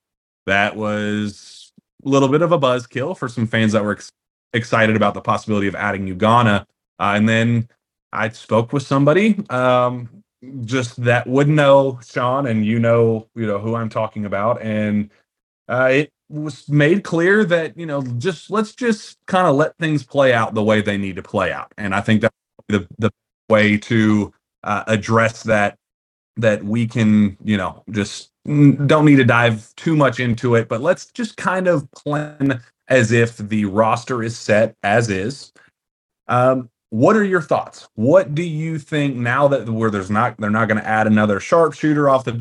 that 0.45 0.75
was 0.75 1.71
a 2.05 2.09
little 2.09 2.29
bit 2.29 2.41
of 2.41 2.51
a 2.51 2.59
buzzkill 2.59 3.17
for 3.17 3.27
some 3.27 3.47
fans 3.47 3.73
that 3.73 3.83
were 3.83 3.93
ex- 3.93 4.11
excited 4.53 4.95
about 4.95 5.13
the 5.13 5.21
possibility 5.21 5.67
of 5.67 5.75
adding 5.75 6.07
Ugonna. 6.07 6.65
Uh, 6.99 7.13
and 7.15 7.27
then 7.27 7.69
I 8.11 8.29
spoke 8.29 8.73
with 8.73 8.83
somebody 8.83 9.43
um, 9.49 10.20
just 10.61 11.01
that 11.03 11.27
would 11.27 11.47
know 11.47 11.99
Shawn 12.05 12.47
and 12.47 12.65
you 12.65 12.79
know 12.79 13.27
you 13.35 13.45
know 13.45 13.59
who 13.59 13.75
I'm 13.75 13.89
talking 13.89 14.25
about 14.25 14.61
and 14.61 15.09
uh, 15.69 15.89
it 15.91 16.11
was 16.29 16.67
made 16.67 17.03
clear 17.03 17.45
that 17.45 17.77
you 17.77 17.85
know 17.85 18.01
just 18.17 18.49
let's 18.49 18.73
just 18.73 19.17
kind 19.27 19.47
of 19.47 19.55
let 19.55 19.77
things 19.77 20.03
play 20.03 20.33
out 20.33 20.53
the 20.53 20.63
way 20.63 20.81
they 20.81 20.97
need 20.97 21.15
to 21.17 21.23
play 21.23 21.51
out 21.51 21.71
and 21.77 21.93
I 21.93 22.01
think 22.01 22.21
that 22.21 22.31
the 22.67 22.87
the 22.97 23.11
way 23.49 23.77
to 23.77 24.33
uh, 24.63 24.83
address 24.87 25.43
that 25.43 25.77
that 26.37 26.63
we 26.63 26.87
can 26.87 27.37
you 27.43 27.57
know 27.57 27.83
just 27.91 28.31
don't 28.45 29.05
need 29.05 29.17
to 29.17 29.23
dive 29.23 29.73
too 29.75 29.95
much 29.95 30.19
into 30.19 30.55
it 30.55 30.67
but 30.67 30.81
let's 30.81 31.05
just 31.11 31.37
kind 31.37 31.67
of 31.67 31.89
plan 31.91 32.61
as 32.91 33.13
if 33.13 33.37
the 33.37 33.65
roster 33.65 34.21
is 34.21 34.37
set 34.37 34.75
as 34.83 35.09
is. 35.09 35.53
Um, 36.27 36.69
what 36.91 37.15
are 37.15 37.23
your 37.23 37.41
thoughts? 37.41 37.87
What 37.95 38.35
do 38.35 38.43
you 38.43 38.77
think 38.77 39.15
now 39.15 39.47
that 39.47 39.67
where 39.67 39.89
there's 39.89 40.11
not 40.11 40.37
they're 40.37 40.49
not 40.49 40.67
going 40.67 40.79
to 40.79 40.87
add 40.87 41.07
another 41.07 41.39
sharpshooter 41.39 42.07
off 42.09 42.25
the 42.25 42.33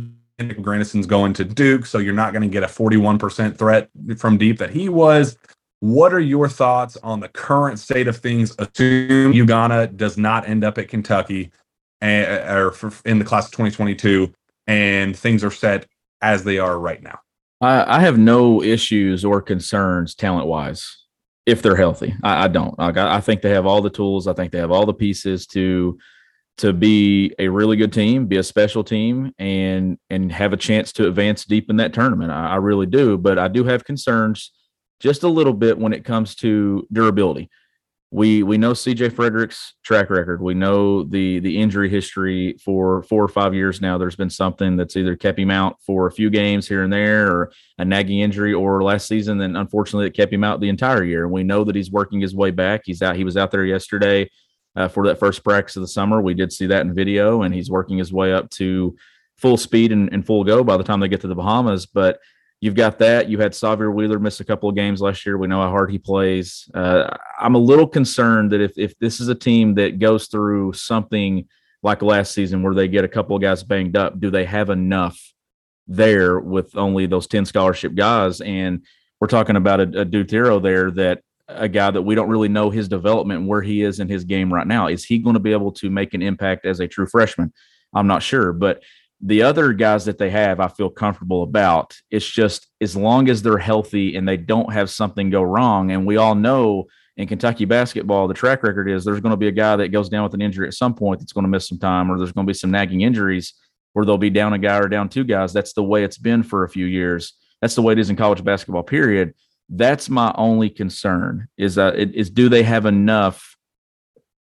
Grandison's 0.60 1.06
going 1.06 1.34
to 1.34 1.44
Duke, 1.44 1.86
so 1.86 1.98
you're 1.98 2.14
not 2.14 2.32
going 2.32 2.42
to 2.42 2.48
get 2.48 2.62
a 2.62 2.66
41% 2.66 3.56
threat 3.56 3.90
from 4.16 4.38
deep 4.38 4.58
that 4.58 4.70
he 4.70 4.88
was. 4.88 5.36
What 5.80 6.12
are 6.12 6.20
your 6.20 6.48
thoughts 6.48 6.96
on 7.02 7.20
the 7.20 7.28
current 7.28 7.78
state 7.78 8.08
of 8.08 8.16
things? 8.16 8.54
Assume 8.58 9.32
Ugonna 9.32 9.96
does 9.96 10.18
not 10.18 10.48
end 10.48 10.64
up 10.64 10.78
at 10.78 10.88
Kentucky 10.88 11.52
and, 12.00 12.26
or 12.58 12.70
for, 12.72 12.92
in 13.04 13.18
the 13.18 13.24
class 13.24 13.46
of 13.46 13.52
2022, 13.52 14.32
and 14.66 15.16
things 15.16 15.44
are 15.44 15.50
set 15.50 15.86
as 16.22 16.42
they 16.42 16.58
are 16.58 16.78
right 16.78 17.02
now. 17.02 17.20
I, 17.60 17.98
I 17.98 18.00
have 18.00 18.18
no 18.18 18.62
issues 18.62 19.24
or 19.24 19.40
concerns 19.42 20.14
talent 20.14 20.46
wise 20.46 20.99
if 21.50 21.62
they're 21.62 21.76
healthy. 21.76 22.14
I, 22.22 22.44
I 22.44 22.48
don't. 22.48 22.74
I, 22.78 23.16
I 23.16 23.20
think 23.20 23.42
they 23.42 23.50
have 23.50 23.66
all 23.66 23.82
the 23.82 23.90
tools. 23.90 24.26
I 24.26 24.32
think 24.32 24.52
they 24.52 24.58
have 24.58 24.70
all 24.70 24.86
the 24.86 24.94
pieces 24.94 25.46
to 25.48 25.98
to 26.58 26.72
be 26.72 27.34
a 27.38 27.48
really 27.48 27.76
good 27.76 27.92
team, 27.92 28.26
be 28.26 28.36
a 28.36 28.42
special 28.42 28.84
team, 28.84 29.32
and 29.38 29.98
and 30.10 30.30
have 30.30 30.52
a 30.52 30.56
chance 30.56 30.92
to 30.92 31.08
advance 31.08 31.44
deep 31.44 31.70
in 31.70 31.76
that 31.76 31.92
tournament. 31.92 32.30
I, 32.30 32.50
I 32.50 32.56
really 32.56 32.86
do, 32.86 33.18
but 33.18 33.38
I 33.38 33.48
do 33.48 33.64
have 33.64 33.84
concerns 33.84 34.52
just 35.00 35.22
a 35.22 35.28
little 35.28 35.54
bit 35.54 35.78
when 35.78 35.92
it 35.92 36.04
comes 36.04 36.34
to 36.36 36.86
durability. 36.92 37.50
We 38.12 38.42
we 38.42 38.58
know 38.58 38.72
CJ 38.72 39.12
Fredrick's 39.12 39.74
track 39.84 40.10
record. 40.10 40.42
We 40.42 40.54
know 40.54 41.04
the 41.04 41.38
the 41.38 41.60
injury 41.60 41.88
history 41.88 42.56
for 42.64 43.04
four 43.04 43.22
or 43.22 43.28
five 43.28 43.54
years 43.54 43.80
now. 43.80 43.98
There's 43.98 44.16
been 44.16 44.30
something 44.30 44.76
that's 44.76 44.96
either 44.96 45.14
kept 45.14 45.38
him 45.38 45.50
out 45.50 45.76
for 45.86 46.08
a 46.08 46.12
few 46.12 46.28
games 46.28 46.66
here 46.66 46.82
and 46.82 46.92
there, 46.92 47.30
or 47.30 47.52
a 47.78 47.84
nagging 47.84 48.18
injury, 48.18 48.52
or 48.52 48.82
last 48.82 49.06
season, 49.06 49.38
then 49.38 49.54
unfortunately 49.54 50.08
it 50.08 50.14
kept 50.14 50.32
him 50.32 50.42
out 50.42 50.60
the 50.60 50.68
entire 50.68 51.04
year. 51.04 51.22
And 51.22 51.32
we 51.32 51.44
know 51.44 51.62
that 51.62 51.76
he's 51.76 51.92
working 51.92 52.20
his 52.20 52.34
way 52.34 52.50
back. 52.50 52.82
He's 52.84 53.00
out. 53.00 53.14
He 53.14 53.22
was 53.22 53.36
out 53.36 53.52
there 53.52 53.64
yesterday 53.64 54.28
uh, 54.74 54.88
for 54.88 55.06
that 55.06 55.20
first 55.20 55.44
practice 55.44 55.76
of 55.76 55.82
the 55.82 55.88
summer. 55.88 56.20
We 56.20 56.34
did 56.34 56.52
see 56.52 56.66
that 56.66 56.82
in 56.82 56.94
video, 56.94 57.42
and 57.42 57.54
he's 57.54 57.70
working 57.70 57.98
his 57.98 58.12
way 58.12 58.32
up 58.32 58.50
to 58.50 58.96
full 59.36 59.56
speed 59.56 59.92
and, 59.92 60.12
and 60.12 60.26
full 60.26 60.42
go 60.42 60.64
by 60.64 60.76
the 60.76 60.84
time 60.84 60.98
they 60.98 61.08
get 61.08 61.20
to 61.20 61.28
the 61.28 61.34
Bahamas. 61.36 61.86
But 61.86 62.18
you've 62.60 62.74
got 62.74 62.98
that. 62.98 63.28
You 63.28 63.38
had 63.38 63.52
Sahvir 63.52 63.92
Wheeler 63.92 64.18
miss 64.18 64.40
a 64.40 64.44
couple 64.44 64.68
of 64.68 64.76
games 64.76 65.00
last 65.00 65.24
year. 65.24 65.38
We 65.38 65.46
know 65.46 65.60
how 65.60 65.70
hard 65.70 65.90
he 65.90 65.98
plays. 65.98 66.70
Uh, 66.74 67.16
I'm 67.38 67.54
a 67.54 67.58
little 67.58 67.86
concerned 67.86 68.52
that 68.52 68.60
if 68.60 68.78
if 68.78 68.98
this 68.98 69.20
is 69.20 69.28
a 69.28 69.34
team 69.34 69.74
that 69.74 69.98
goes 69.98 70.26
through 70.26 70.74
something 70.74 71.48
like 71.82 72.02
last 72.02 72.32
season 72.32 72.62
where 72.62 72.74
they 72.74 72.88
get 72.88 73.04
a 73.04 73.08
couple 73.08 73.34
of 73.34 73.42
guys 73.42 73.62
banged 73.62 73.96
up, 73.96 74.20
do 74.20 74.30
they 74.30 74.44
have 74.44 74.70
enough 74.70 75.18
there 75.88 76.38
with 76.38 76.76
only 76.76 77.06
those 77.06 77.26
10 77.26 77.46
scholarship 77.46 77.94
guys? 77.94 78.40
And 78.42 78.84
we're 79.18 79.28
talking 79.28 79.56
about 79.56 79.80
a, 79.80 80.00
Adou 80.02 80.24
Thiero 80.24 80.62
there 80.62 80.90
that 80.92 81.22
a 81.48 81.68
guy 81.68 81.90
that 81.90 82.02
we 82.02 82.14
don't 82.14 82.28
really 82.28 82.48
know 82.48 82.70
his 82.70 82.86
development 82.86 83.46
where 83.46 83.62
he 83.62 83.82
is 83.82 83.98
in 83.98 84.08
his 84.08 84.24
game 84.24 84.52
right 84.52 84.66
now. 84.66 84.86
Is 84.86 85.04
he 85.04 85.18
going 85.18 85.34
to 85.34 85.40
be 85.40 85.52
able 85.52 85.72
to 85.72 85.90
make 85.90 86.14
an 86.14 86.22
impact 86.22 86.66
as 86.66 86.80
a 86.80 86.86
true 86.86 87.06
freshman? 87.06 87.52
I'm 87.92 88.06
not 88.06 88.22
sure, 88.22 88.52
but 88.52 88.82
the 89.22 89.42
other 89.42 89.72
guys 89.72 90.06
that 90.06 90.18
they 90.18 90.30
have, 90.30 90.60
I 90.60 90.68
feel 90.68 90.88
comfortable 90.88 91.42
about. 91.42 91.94
It's 92.10 92.28
just 92.28 92.68
as 92.80 92.96
long 92.96 93.28
as 93.28 93.42
they're 93.42 93.58
healthy 93.58 94.16
and 94.16 94.26
they 94.26 94.36
don't 94.36 94.72
have 94.72 94.88
something 94.90 95.30
go 95.30 95.42
wrong. 95.42 95.90
And 95.90 96.06
we 96.06 96.16
all 96.16 96.34
know 96.34 96.86
in 97.16 97.28
Kentucky 97.28 97.66
basketball, 97.66 98.28
the 98.28 98.34
track 98.34 98.62
record 98.62 98.88
is 98.88 99.04
there's 99.04 99.20
going 99.20 99.32
to 99.32 99.36
be 99.36 99.48
a 99.48 99.52
guy 99.52 99.76
that 99.76 99.88
goes 99.88 100.08
down 100.08 100.22
with 100.22 100.32
an 100.32 100.40
injury 100.40 100.66
at 100.66 100.74
some 100.74 100.94
point 100.94 101.20
that's 101.20 101.32
going 101.32 101.44
to 101.44 101.50
miss 101.50 101.68
some 101.68 101.78
time, 101.78 102.10
or 102.10 102.16
there's 102.16 102.32
going 102.32 102.46
to 102.46 102.50
be 102.50 102.54
some 102.54 102.70
nagging 102.70 103.02
injuries 103.02 103.54
where 103.92 104.06
they'll 104.06 104.16
be 104.16 104.30
down 104.30 104.54
a 104.54 104.58
guy 104.58 104.78
or 104.78 104.88
down 104.88 105.08
two 105.08 105.24
guys. 105.24 105.52
That's 105.52 105.74
the 105.74 105.82
way 105.82 106.02
it's 106.02 106.18
been 106.18 106.42
for 106.42 106.64
a 106.64 106.68
few 106.68 106.86
years. 106.86 107.34
That's 107.60 107.74
the 107.74 107.82
way 107.82 107.92
it 107.92 107.98
is 107.98 108.08
in 108.08 108.16
college 108.16 108.42
basketball, 108.42 108.84
period. 108.84 109.34
That's 109.68 110.08
my 110.08 110.32
only 110.36 110.70
concern 110.70 111.48
is 111.58 111.76
uh, 111.76 111.92
is 111.94 112.30
do 112.30 112.48
they 112.48 112.62
have 112.62 112.86
enough 112.86 113.56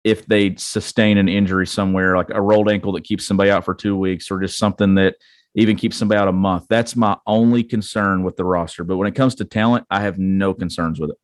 if 0.06 0.24
they 0.26 0.54
sustain 0.54 1.18
an 1.18 1.28
injury 1.28 1.66
somewhere 1.66 2.16
like 2.16 2.30
a 2.30 2.40
rolled 2.40 2.70
ankle 2.70 2.92
that 2.92 3.02
keeps 3.02 3.26
somebody 3.26 3.50
out 3.50 3.64
for 3.64 3.74
two 3.74 3.98
weeks 3.98 4.30
or 4.30 4.40
just 4.40 4.56
something 4.56 4.94
that 4.94 5.16
even 5.56 5.74
keeps 5.74 5.96
somebody 5.96 6.16
out 6.16 6.28
a 6.28 6.32
month. 6.32 6.66
That's 6.70 6.94
my 6.94 7.16
only 7.26 7.64
concern 7.64 8.22
with 8.22 8.36
the 8.36 8.44
roster. 8.44 8.84
But 8.84 8.98
when 8.98 9.08
it 9.08 9.16
comes 9.16 9.34
to 9.34 9.44
talent, 9.44 9.84
I 9.90 10.02
have 10.02 10.16
no 10.16 10.54
concerns 10.54 11.00
with 11.00 11.10
it. 11.10 11.16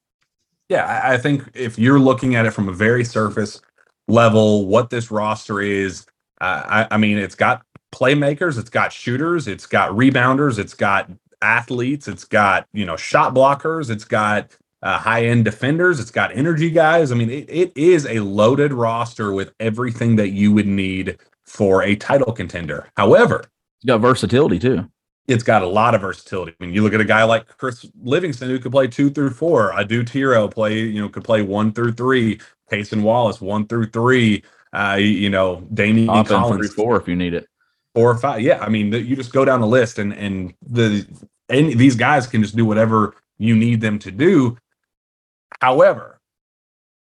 Yeah, 0.68 1.01
I 1.05 1.16
think 1.16 1.49
if 1.55 1.79
you're 1.79 2.01
looking 2.01 2.35
at 2.35 2.45
it 2.45 2.51
from 2.51 2.68
a 2.68 2.73
very 2.73 3.05
surface 3.05 3.61
level, 4.09 4.66
what 4.66 4.90
this 4.90 5.12
roster 5.12 5.61
is, 5.61 6.05
uh, 6.40 6.62
I, 6.66 6.88
I 6.90 6.97
mean, 6.97 7.18
it's 7.18 7.37
got 7.37 7.62
playmakers, 7.92 8.59
it's 8.59 8.71
got 8.71 8.92
shooters, 8.92 9.47
it's 9.47 9.66
got 9.66 9.90
rebounders, 9.90 10.59
it's 10.59 10.75
got 10.75 11.09
athletes, 11.40 12.09
it's 12.09 12.25
got 12.25 12.66
you 12.73 12.85
know 12.85 12.97
shot 12.97 13.33
blockers, 13.33 13.90
it's 13.90 14.05
got 14.05 14.57
uh, 14.83 14.99
high 14.99 15.27
end 15.27 15.45
defenders, 15.45 16.01
it's 16.01 16.11
got 16.11 16.37
energy 16.37 16.71
guys. 16.71 17.12
I 17.12 17.14
mean, 17.14 17.31
it, 17.31 17.49
it 17.49 17.73
is 17.77 18.07
a 18.07 18.21
loaded 18.21 18.73
roster 18.73 19.33
with 19.33 19.53
everything 19.61 20.16
that 20.16 20.31
you 20.31 20.53
would 20.53 20.66
need 20.66 21.18
for 21.45 21.83
a 21.83 21.95
title 21.97 22.33
contender. 22.33 22.88
However, 22.97 23.45
it's 23.79 23.87
got 23.87 23.99
versatility 23.99 24.59
too. 24.59 24.88
It's 25.29 25.45
got 25.45 25.62
a 25.62 25.66
lot 25.66 25.95
of 25.95 26.01
versatility. 26.01 26.55
I 26.61 26.64
mean, 26.64 26.75
you 26.75 26.83
look 26.83 26.95
at 26.95 27.01
a 27.01 27.05
guy 27.05 27.23
like 27.23 27.47
Chris 27.59 27.87
Livingston 28.03 28.49
who 28.49 28.59
could 28.59 28.73
play 28.73 28.88
two 28.88 29.09
through 29.09 29.31
four. 29.31 29.73
Adou 29.73 30.03
Thiero 30.03 30.49
play, 30.49 30.81
you 30.81 31.01
know, 31.01 31.09
could 31.09 31.25
play 31.25 31.42
one 31.42 31.73
through 31.73 31.92
three. 31.92 32.40
Cason 32.71 33.03
Wallace 33.03 33.40
one 33.40 33.66
through 33.66 33.87
three. 33.90 34.42
Uh, 34.73 34.97
you 34.99 35.31
know, 35.31 35.66
Daimion 35.75 36.27
Collins 36.27 36.68
three, 36.68 36.75
four 36.75 36.97
if 36.97 37.07
you 37.07 37.14
need 37.14 37.35
it. 37.35 37.47
Four 37.95 38.11
or 38.11 38.16
five. 38.16 38.40
Yeah, 38.40 38.59
I 38.61 38.68
mean, 38.68 38.92
you 38.92 39.14
just 39.14 39.33
go 39.33 39.45
down 39.45 39.61
the 39.61 39.66
list 39.66 39.99
and 39.99 40.12
and 40.14 40.55
the 40.66 41.07
and 41.49 41.79
these 41.79 41.95
guys 41.95 42.27
can 42.27 42.42
just 42.42 42.57
do 42.57 42.64
whatever 42.64 43.14
you 43.38 43.55
need 43.55 43.81
them 43.81 43.99
to 44.01 44.11
do. 44.11 44.57
However, 45.60 46.20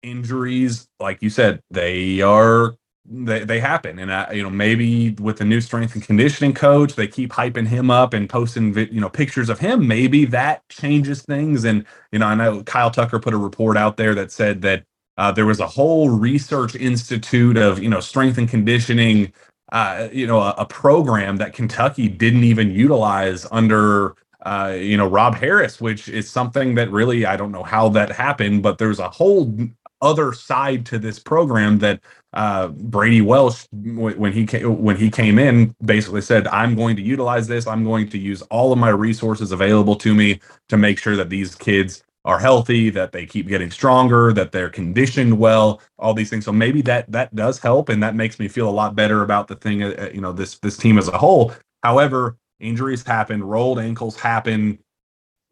injuries, 0.03 0.87
like 1.01 1.23
you 1.23 1.31
said, 1.31 1.61
they 1.71 2.21
are 2.21 2.75
they, 3.09 3.45
they 3.45 3.61
happen. 3.61 3.99
And 3.99 4.11
uh, 4.11 4.27
you 4.33 4.43
know 4.43 4.51
maybe 4.51 5.11
with 5.21 5.39
the 5.39 5.45
new 5.45 5.61
strength 5.61 5.95
and 5.95 6.03
conditioning 6.03 6.55
coach 6.55 6.95
they 6.95 7.07
keep 7.07 7.31
hyping 7.31 7.67
him 7.67 7.91
up 7.91 8.15
and 8.15 8.29
posting 8.29 8.77
you 8.77 9.01
know 9.01 9.09
pictures 9.09 9.49
of 9.49 9.59
him. 9.59 9.87
Maybe 9.87 10.25
that 10.27 10.69
changes 10.69 11.23
things. 11.23 11.65
And 11.65 11.85
you 12.13 12.19
know 12.19 12.27
i 12.27 12.35
know 12.35 12.63
kyle 12.63 12.91
tucker 12.91 13.19
put 13.19 13.35
a 13.35 13.37
report 13.37 13.77
out 13.77 13.97
there 13.97 14.15
that 14.15 14.33
said 14.33 14.63
that 14.63 14.85
uh, 15.19 15.33
there 15.33 15.47
was 15.47 15.61
a 15.61 15.67
whole 15.67 16.11
research 16.11 16.75
institute 16.75 17.57
of 17.57 17.83
you 17.83 17.89
know 17.89 18.01
strength 18.01 18.39
and 18.39 18.49
conditioning 18.49 19.33
uh, 19.73 20.09
you 20.13 20.27
know 20.27 20.41
a, 20.41 20.55
a, 20.59 20.65
program 20.65 21.37
that 21.37 21.53
kentucky 21.53 22.09
didn't 22.09 22.45
even 22.45 22.71
utilize 22.71 23.47
under 23.51 24.15
uh, 24.47 24.75
you 24.79 24.97
know, 24.97 25.09
Rob 25.09 25.35
Harris, 25.35 25.81
which 25.81 26.09
is 26.09 26.31
something 26.31 26.77
that 26.77 26.89
really 26.93 27.27
I 27.27 27.37
don't 27.37 27.51
know 27.51 27.65
how 27.65 27.89
that 27.91 28.13
happened, 28.13 28.63
but 28.63 28.79
there's 28.79 29.01
a 29.01 29.11
whole 29.11 29.53
other 30.01 30.33
side 30.33 30.87
to 30.87 31.01
this 31.01 31.19
program 31.19 31.81
that 31.81 32.01
uh, 32.33 32.69
Brady 32.69 33.23
Welsh, 33.23 33.67
when 33.73 34.33
he 34.33 34.47
came, 34.47 34.81
when 34.81 34.97
he 34.97 35.11
came 35.11 35.41
in, 35.41 35.75
basically 35.85 36.21
said, 36.21 36.47
"I'm 36.47 36.77
going 36.77 36.95
to 36.95 37.03
utilize 37.03 37.49
this. 37.49 37.67
I'm 37.67 37.83
going 37.83 38.09
to 38.11 38.19
use 38.19 38.41
all 38.43 38.73
of 38.73 38.79
my 38.79 38.91
resources 38.91 39.51
available 39.51 39.97
to 39.97 40.15
me 40.15 40.39
to 40.69 40.77
make 40.77 41.01
sure 41.01 41.17
that 41.17 41.29
these 41.29 41.57
kids 41.57 42.05
are 42.25 42.39
healthy, 42.39 42.89
that 42.91 43.11
they 43.11 43.27
keep 43.27 43.49
getting 43.49 43.73
stronger, 43.73 44.33
that 44.33 44.53
they're 44.53 44.71
conditioned 44.71 45.37
well, 45.37 45.81
all 45.99 46.15
these 46.15 46.31
things. 46.31 46.45
So 46.45 46.53
maybe 46.53 46.83
that 46.83 47.11
that 47.11 47.35
does 47.35 47.59
help, 47.59 47.89
and 47.89 48.01
that 48.01 48.15
makes 48.15 48.39
me 48.39 48.47
feel 48.47 48.69
a 48.69 48.71
lot 48.71 48.95
better 48.95 49.25
about 49.25 49.49
the 49.49 49.57
thing. 49.57 49.83
Uh, 49.83 50.11
you 50.15 50.21
know, 50.21 50.33
this 50.33 50.59
this 50.61 50.77
team 50.77 50.99
as 50.99 51.09
a 51.09 51.19
whole. 51.19 51.53
However, 51.83 52.37
Injuries 52.61 53.03
happen, 53.05 53.43
rolled 53.45 53.79
ankles 53.79 54.19
happen. 54.19 54.79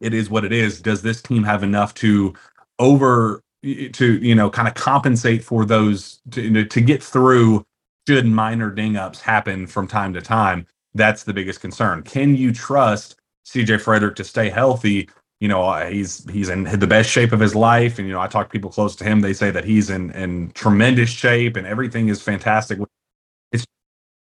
It 0.01 0.15
is 0.15 0.31
what 0.31 0.45
it 0.45 0.53
is. 0.53 0.81
Does 0.81 1.03
this 1.03 1.21
team 1.23 1.43
have 1.45 1.63
enough 1.63 1.95
to 1.95 2.35
over 2.79 3.41
to 3.63 4.19
you 4.19 4.35
know 4.35 4.51
kind 4.51 4.69
of 4.69 4.75
compensate 4.75 5.43
for 5.43 5.65
those 5.65 6.21
to, 6.31 6.65
to 6.65 6.81
get 6.81 7.03
through 7.03 7.65
should 8.07 8.27
minor 8.27 8.71
ding 8.71 8.97
ups 8.97 9.21
happen 9.21 9.67
from 9.67 9.87
time 9.87 10.13
to 10.15 10.21
time? 10.21 10.67
That's 10.95 11.25
the 11.25 11.33
biggest 11.33 11.61
concern. 11.61 12.03
Can 12.03 12.37
you 12.37 12.53
trust 12.53 13.17
CJ 13.47 13.83
Fredrick 13.83 14.15
to 14.17 14.25
stay 14.25 14.49
healthy? 14.49 15.09
You 15.41 15.49
know, 15.49 15.63
uh, 15.63 15.91
he's 15.91 16.29
he's 16.31 16.49
in 16.49 16.65
the 16.65 16.87
best 16.87 17.11
shape 17.11 17.33
of 17.33 17.41
his 17.41 17.55
life, 17.55 17.99
and 17.99 18.09
you 18.09 18.15
know, 18.15 18.21
I 18.21 18.29
talk 18.29 18.47
to 18.47 18.53
people 18.53 18.71
close 18.71 18.97
to 18.97 19.05
him. 19.05 19.21
They 19.21 19.35
say 19.35 19.51
that 19.51 19.65
he's 19.65 19.91
in 19.91 20.11
in 20.13 20.53
tremendous 20.53 21.11
shape, 21.11 21.57
and 21.57 21.67
everything 21.67 22.09
is 22.09 22.23
fantastic 22.23 22.79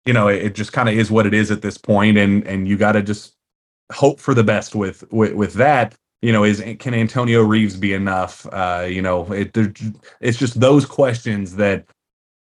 you 0.07 0.13
know, 0.13 0.29
it, 0.29 0.55
just 0.55 0.73
kind 0.73 0.89
of 0.89 0.97
is 0.97 1.11
what 1.11 1.27
it 1.27 1.35
is 1.35 1.51
at 1.51 1.63
this 1.63 1.79
point, 1.79 2.19
and 2.19 2.47
and 2.47 2.69
you 2.69 2.77
got 2.77 2.93
to 2.93 3.03
just 3.03 3.35
hope 3.93 4.21
for 4.21 4.35
the 4.35 4.45
best 4.45 4.75
with 4.75 5.05
with 5.13 5.35
with 5.35 5.55
that. 5.55 5.95
You 6.23 6.33
know, 6.33 6.45
is 6.45 6.63
can 6.79 6.95
Antonio 6.95 7.43
Reeves 7.43 7.77
be 7.77 7.93
enough? 7.95 8.47
Uh, 8.53 8.87
you 8.89 9.03
know, 9.03 9.31
it 9.33 9.57
it's 10.21 10.39
just 10.39 10.61
those 10.61 10.87
questions 10.87 11.57
that 11.57 11.85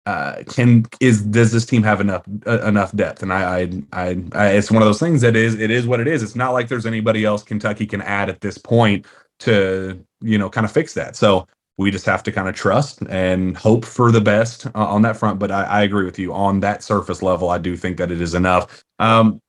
uh, 0.05 0.43
can 0.49 0.85
is 0.99 1.21
does 1.21 1.51
this 1.51 1.65
team 1.65 1.83
have 1.83 2.01
enough 2.01 2.23
uh, 2.47 2.61
enough 2.61 2.95
depth? 2.95 3.21
And 3.21 3.31
I, 3.31 3.61
I, 3.61 3.83
I 3.93 4.23
I 4.33 4.47
it's 4.53 4.71
one 4.71 4.81
of 4.81 4.87
those 4.87 4.99
things 4.99 5.21
that 5.21 5.35
is 5.35 5.59
it 5.59 5.71
is 5.71 5.87
what 5.87 5.99
it 5.99 6.07
is. 6.07 6.23
It's 6.23 6.35
not 6.35 6.53
like 6.53 6.67
there's 6.67 6.85
anybody 6.85 7.25
else 7.25 7.43
Kentucky 7.43 7.85
can 7.85 8.01
add 8.01 8.29
at 8.29 8.41
this 8.41 8.57
point 8.57 9.05
to 9.39 10.03
you 10.21 10.37
know 10.37 10.49
kind 10.49 10.65
of 10.65 10.71
fix 10.71 10.93
that. 10.95 11.15
So 11.15 11.47
we 11.77 11.91
just 11.91 12.05
have 12.05 12.23
to 12.23 12.31
kind 12.31 12.47
of 12.47 12.55
trust 12.55 13.01
and 13.09 13.57
hope 13.57 13.85
for 13.85 14.11
the 14.11 14.21
best 14.21 14.67
uh, 14.67 14.71
on 14.75 15.01
that 15.01 15.17
front. 15.17 15.39
But 15.39 15.51
I, 15.51 15.63
I, 15.63 15.81
agree 15.83 16.05
with 16.05 16.19
you 16.19 16.33
on 16.33 16.59
that 16.59 16.83
surface 16.83 17.23
level. 17.23 17.49
I 17.49 17.57
do 17.57 17.75
think 17.75 17.97
that 17.97 18.11
it 18.11 18.21
is 18.21 18.33
enough. 18.33 18.83
Um, 18.99 19.41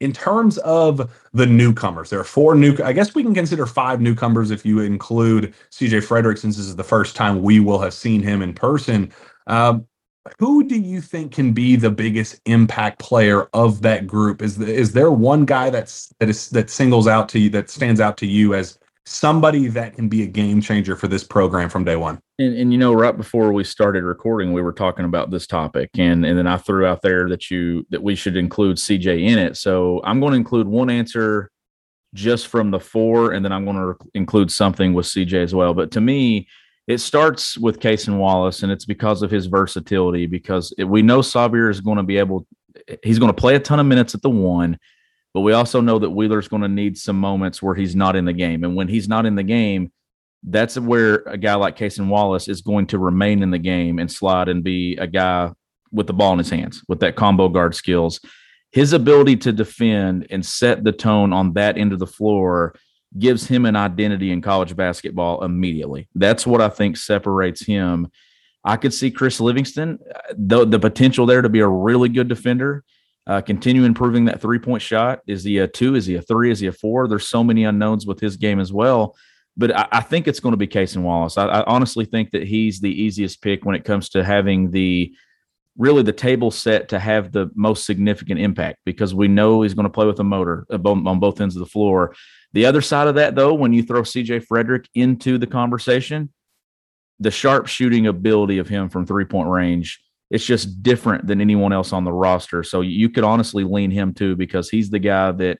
in 0.00 0.12
terms 0.12 0.58
of 0.58 1.10
the 1.32 1.46
newcomers, 1.46 2.10
there 2.10 2.20
are 2.20 2.24
four 2.24 2.54
new. 2.54 2.76
I 2.84 2.92
guess 2.92 3.14
we 3.14 3.22
can 3.22 3.34
consider 3.34 3.66
five 3.66 4.00
newcomers 4.00 4.50
if 4.50 4.64
you 4.64 4.80
include 4.80 5.54
CJ 5.70 6.06
Fredrick, 6.06 6.38
since 6.38 6.56
this 6.56 6.66
is 6.66 6.76
the 6.76 6.84
first 6.84 7.16
time 7.16 7.42
we 7.42 7.60
will 7.60 7.78
have 7.78 7.94
seen 7.94 8.22
him 8.22 8.42
in 8.42 8.52
person. 8.52 9.12
Um, 9.46 9.86
who 10.38 10.64
do 10.64 10.78
you 10.78 11.00
think 11.00 11.32
can 11.32 11.52
be 11.52 11.76
the 11.76 11.90
biggest 11.90 12.40
impact 12.46 12.98
player 12.98 13.48
of 13.52 13.82
that 13.82 14.06
group? 14.06 14.42
Is 14.42 14.58
the, 14.58 14.66
is 14.66 14.92
there 14.92 15.10
one 15.10 15.44
guy 15.44 15.70
that's 15.70 16.12
that 16.18 16.28
is 16.28 16.50
that 16.50 16.68
singles 16.68 17.06
out 17.06 17.28
to 17.30 17.38
you 17.38 17.48
that 17.50 17.70
stands 17.70 18.00
out 18.00 18.16
to 18.18 18.26
you 18.26 18.54
as 18.54 18.78
somebody 19.06 19.68
that 19.68 19.94
can 19.94 20.08
be 20.08 20.24
a 20.24 20.26
game 20.26 20.60
changer 20.60 20.96
for 20.96 21.08
this 21.08 21.24
program 21.24 21.70
from 21.70 21.84
day 21.84 21.96
one? 21.96 22.20
And, 22.38 22.54
and 22.56 22.72
you 22.72 22.78
know, 22.78 22.92
right 22.92 23.16
before 23.16 23.52
we 23.52 23.64
started 23.64 24.04
recording, 24.04 24.52
we 24.52 24.60
were 24.60 24.72
talking 24.72 25.04
about 25.04 25.30
this 25.30 25.46
topic, 25.46 25.90
and 25.96 26.26
and 26.26 26.36
then 26.36 26.46
I 26.46 26.58
threw 26.58 26.84
out 26.84 27.02
there 27.02 27.28
that 27.28 27.50
you 27.50 27.86
that 27.90 28.02
we 28.02 28.14
should 28.14 28.36
include 28.36 28.76
CJ 28.76 29.26
in 29.26 29.38
it. 29.38 29.56
So 29.56 30.02
I'm 30.04 30.20
going 30.20 30.32
to 30.32 30.38
include 30.38 30.66
one 30.66 30.90
answer 30.90 31.50
just 32.14 32.48
from 32.48 32.70
the 32.70 32.80
four, 32.80 33.32
and 33.32 33.44
then 33.44 33.52
I'm 33.52 33.64
going 33.64 33.76
to 33.76 33.96
include 34.14 34.50
something 34.50 34.92
with 34.92 35.06
CJ 35.06 35.42
as 35.42 35.54
well. 35.54 35.72
But 35.72 35.90
to 35.92 36.00
me, 36.00 36.48
it 36.86 36.98
starts 36.98 37.56
with 37.56 37.80
Cason 37.80 38.18
Wallace, 38.18 38.62
and 38.62 38.72
it's 38.72 38.84
because 38.84 39.22
of 39.22 39.30
his 39.30 39.46
versatility. 39.46 40.26
Because 40.26 40.74
we 40.84 41.02
know 41.02 41.20
Sahvir 41.20 41.70
is 41.70 41.80
going 41.80 41.98
to 41.98 42.02
be 42.02 42.18
able, 42.18 42.46
he's 43.02 43.18
going 43.18 43.32
to 43.32 43.40
play 43.40 43.54
a 43.54 43.60
ton 43.60 43.80
of 43.80 43.86
minutes 43.86 44.14
at 44.14 44.22
the 44.22 44.30
one, 44.30 44.78
but 45.36 45.42
we 45.42 45.52
also 45.52 45.82
know 45.82 45.98
that 45.98 46.08
Wheeler's 46.08 46.48
going 46.48 46.62
to 46.62 46.68
need 46.68 46.96
some 46.96 47.20
moments 47.20 47.62
where 47.62 47.74
he's 47.74 47.94
not 47.94 48.16
in 48.16 48.24
the 48.24 48.32
game, 48.32 48.64
and 48.64 48.74
when 48.74 48.88
he's 48.88 49.06
not 49.06 49.26
in 49.26 49.34
the 49.34 49.42
game, 49.42 49.92
that's 50.42 50.78
where 50.78 51.16
a 51.26 51.36
guy 51.36 51.54
like 51.56 51.76
Cason 51.76 52.08
Wallace 52.08 52.48
is 52.48 52.62
going 52.62 52.86
to 52.86 52.98
remain 52.98 53.42
in 53.42 53.50
the 53.50 53.58
game 53.58 53.98
and 53.98 54.10
slide 54.10 54.48
and 54.48 54.64
be 54.64 54.96
a 54.96 55.06
guy 55.06 55.52
with 55.92 56.06
the 56.06 56.14
ball 56.14 56.32
in 56.32 56.38
his 56.38 56.48
hands 56.48 56.82
with 56.88 57.00
that 57.00 57.16
combo 57.16 57.50
guard 57.50 57.74
skills. 57.74 58.18
His 58.72 58.94
ability 58.94 59.36
to 59.36 59.52
defend 59.52 60.26
and 60.30 60.42
set 60.42 60.84
the 60.84 60.92
tone 60.92 61.34
on 61.34 61.52
that 61.52 61.76
end 61.76 61.92
of 61.92 61.98
the 61.98 62.06
floor 62.06 62.74
gives 63.18 63.46
him 63.46 63.66
an 63.66 63.76
identity 63.76 64.32
in 64.32 64.40
college 64.40 64.74
basketball 64.74 65.44
immediately. 65.44 66.08
That's 66.14 66.46
what 66.46 66.62
I 66.62 66.70
think 66.70 66.96
separates 66.96 67.62
him. 67.62 68.10
I 68.64 68.78
could 68.78 68.94
see 68.94 69.10
Chris 69.10 69.38
Livingston, 69.38 69.98
uh, 70.14 70.32
the, 70.34 70.64
the 70.64 70.78
potential 70.78 71.26
there 71.26 71.42
to 71.42 71.50
be 71.50 71.60
a 71.60 71.68
really 71.68 72.08
good 72.08 72.28
defender, 72.28 72.84
uh, 73.26 73.40
continue 73.40 73.84
improving 73.84 74.26
that 74.26 74.40
three 74.40 74.58
point 74.58 74.82
shot. 74.82 75.20
Is 75.26 75.44
he 75.44 75.58
a 75.58 75.66
two? 75.66 75.94
Is 75.94 76.06
he 76.06 76.14
a 76.14 76.22
three? 76.22 76.50
Is 76.50 76.60
he 76.60 76.68
a 76.68 76.72
four? 76.72 77.08
There's 77.08 77.28
so 77.28 77.42
many 77.42 77.64
unknowns 77.64 78.06
with 78.06 78.20
his 78.20 78.36
game 78.36 78.60
as 78.60 78.72
well. 78.72 79.16
But 79.56 79.74
I, 79.74 79.88
I 79.90 80.00
think 80.00 80.28
it's 80.28 80.40
going 80.40 80.52
to 80.52 80.58
be 80.58 80.68
Cason 80.68 81.02
Wallace. 81.02 81.36
I, 81.36 81.46
I 81.46 81.64
honestly 81.64 82.04
think 82.04 82.30
that 82.32 82.44
he's 82.44 82.80
the 82.80 83.02
easiest 83.02 83.42
pick 83.42 83.64
when 83.64 83.74
it 83.74 83.84
comes 83.84 84.10
to 84.10 84.22
having 84.22 84.70
the 84.70 85.14
really 85.78 86.02
the 86.02 86.12
table 86.12 86.50
set 86.50 86.88
to 86.88 86.98
have 86.98 87.32
the 87.32 87.50
most 87.54 87.84
significant 87.84 88.40
impact 88.40 88.78
because 88.84 89.14
we 89.14 89.28
know 89.28 89.62
he's 89.62 89.74
going 89.74 89.84
to 89.84 89.90
play 89.90 90.06
with 90.06 90.18
a 90.20 90.24
motor 90.24 90.66
uh, 90.70 90.78
on 90.88 91.20
both 91.20 91.40
ends 91.40 91.54
of 91.56 91.60
the 91.60 91.66
floor. 91.66 92.14
The 92.52 92.66
other 92.66 92.80
side 92.80 93.08
of 93.08 93.16
that, 93.16 93.34
though, 93.34 93.52
when 93.52 93.72
you 93.72 93.82
throw 93.82 94.02
CJ 94.02 94.46
Fredrick 94.46 94.86
into 94.94 95.36
the 95.36 95.46
conversation, 95.46 96.32
the 97.18 97.30
sharp 97.30 97.66
shooting 97.66 98.06
ability 98.06 98.58
of 98.58 98.68
him 98.68 98.88
from 98.88 99.06
three 99.06 99.24
point 99.24 99.48
range, 99.48 100.00
it's 100.30 100.44
just 100.44 100.82
different 100.82 101.26
than 101.26 101.40
anyone 101.40 101.72
else 101.72 101.92
on 101.92 102.04
the 102.04 102.12
roster. 102.12 102.62
So 102.62 102.80
you 102.80 103.08
could 103.08 103.24
honestly 103.24 103.64
lean 103.64 103.90
him 103.90 104.12
too 104.12 104.36
because 104.36 104.68
he's 104.68 104.90
the 104.90 104.98
guy 104.98 105.32
that 105.32 105.58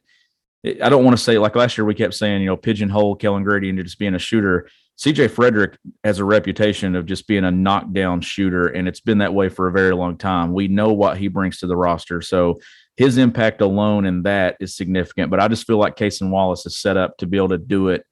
I 0.82 0.88
don't 0.88 1.04
want 1.04 1.16
to 1.16 1.22
say 1.22 1.38
like 1.38 1.54
last 1.54 1.78
year 1.78 1.84
we 1.84 1.94
kept 1.94 2.14
saying, 2.14 2.40
you 2.40 2.46
know, 2.46 2.56
pigeonhole 2.56 3.16
Kellan 3.16 3.44
Grady 3.44 3.68
into 3.68 3.84
just 3.84 3.98
being 3.98 4.14
a 4.14 4.18
shooter. 4.18 4.68
CJ 4.98 5.28
Fredrick 5.28 5.76
has 6.04 6.18
a 6.18 6.24
reputation 6.24 6.96
of 6.96 7.06
just 7.06 7.28
being 7.28 7.44
a 7.44 7.50
knockdown 7.50 8.22
shooter, 8.22 8.68
and 8.68 8.88
it's 8.88 9.00
been 9.00 9.18
that 9.18 9.34
way 9.34 9.50
for 9.50 9.68
a 9.68 9.72
very 9.72 9.94
long 9.94 10.16
time. 10.16 10.54
We 10.54 10.68
know 10.68 10.92
what 10.92 11.18
he 11.18 11.28
brings 11.28 11.58
to 11.58 11.66
the 11.66 11.76
roster. 11.76 12.22
So 12.22 12.58
his 12.96 13.18
impact 13.18 13.60
alone 13.60 14.06
in 14.06 14.22
that 14.22 14.56
is 14.58 14.74
significant. 14.74 15.30
But 15.30 15.38
I 15.38 15.48
just 15.48 15.66
feel 15.66 15.76
like 15.76 15.96
Cason 15.96 16.30
Wallace 16.30 16.64
is 16.64 16.78
set 16.78 16.96
up 16.96 17.18
to 17.18 17.26
be 17.26 17.36
able 17.36 17.50
to 17.50 17.58
do 17.58 17.88
it 17.88 18.04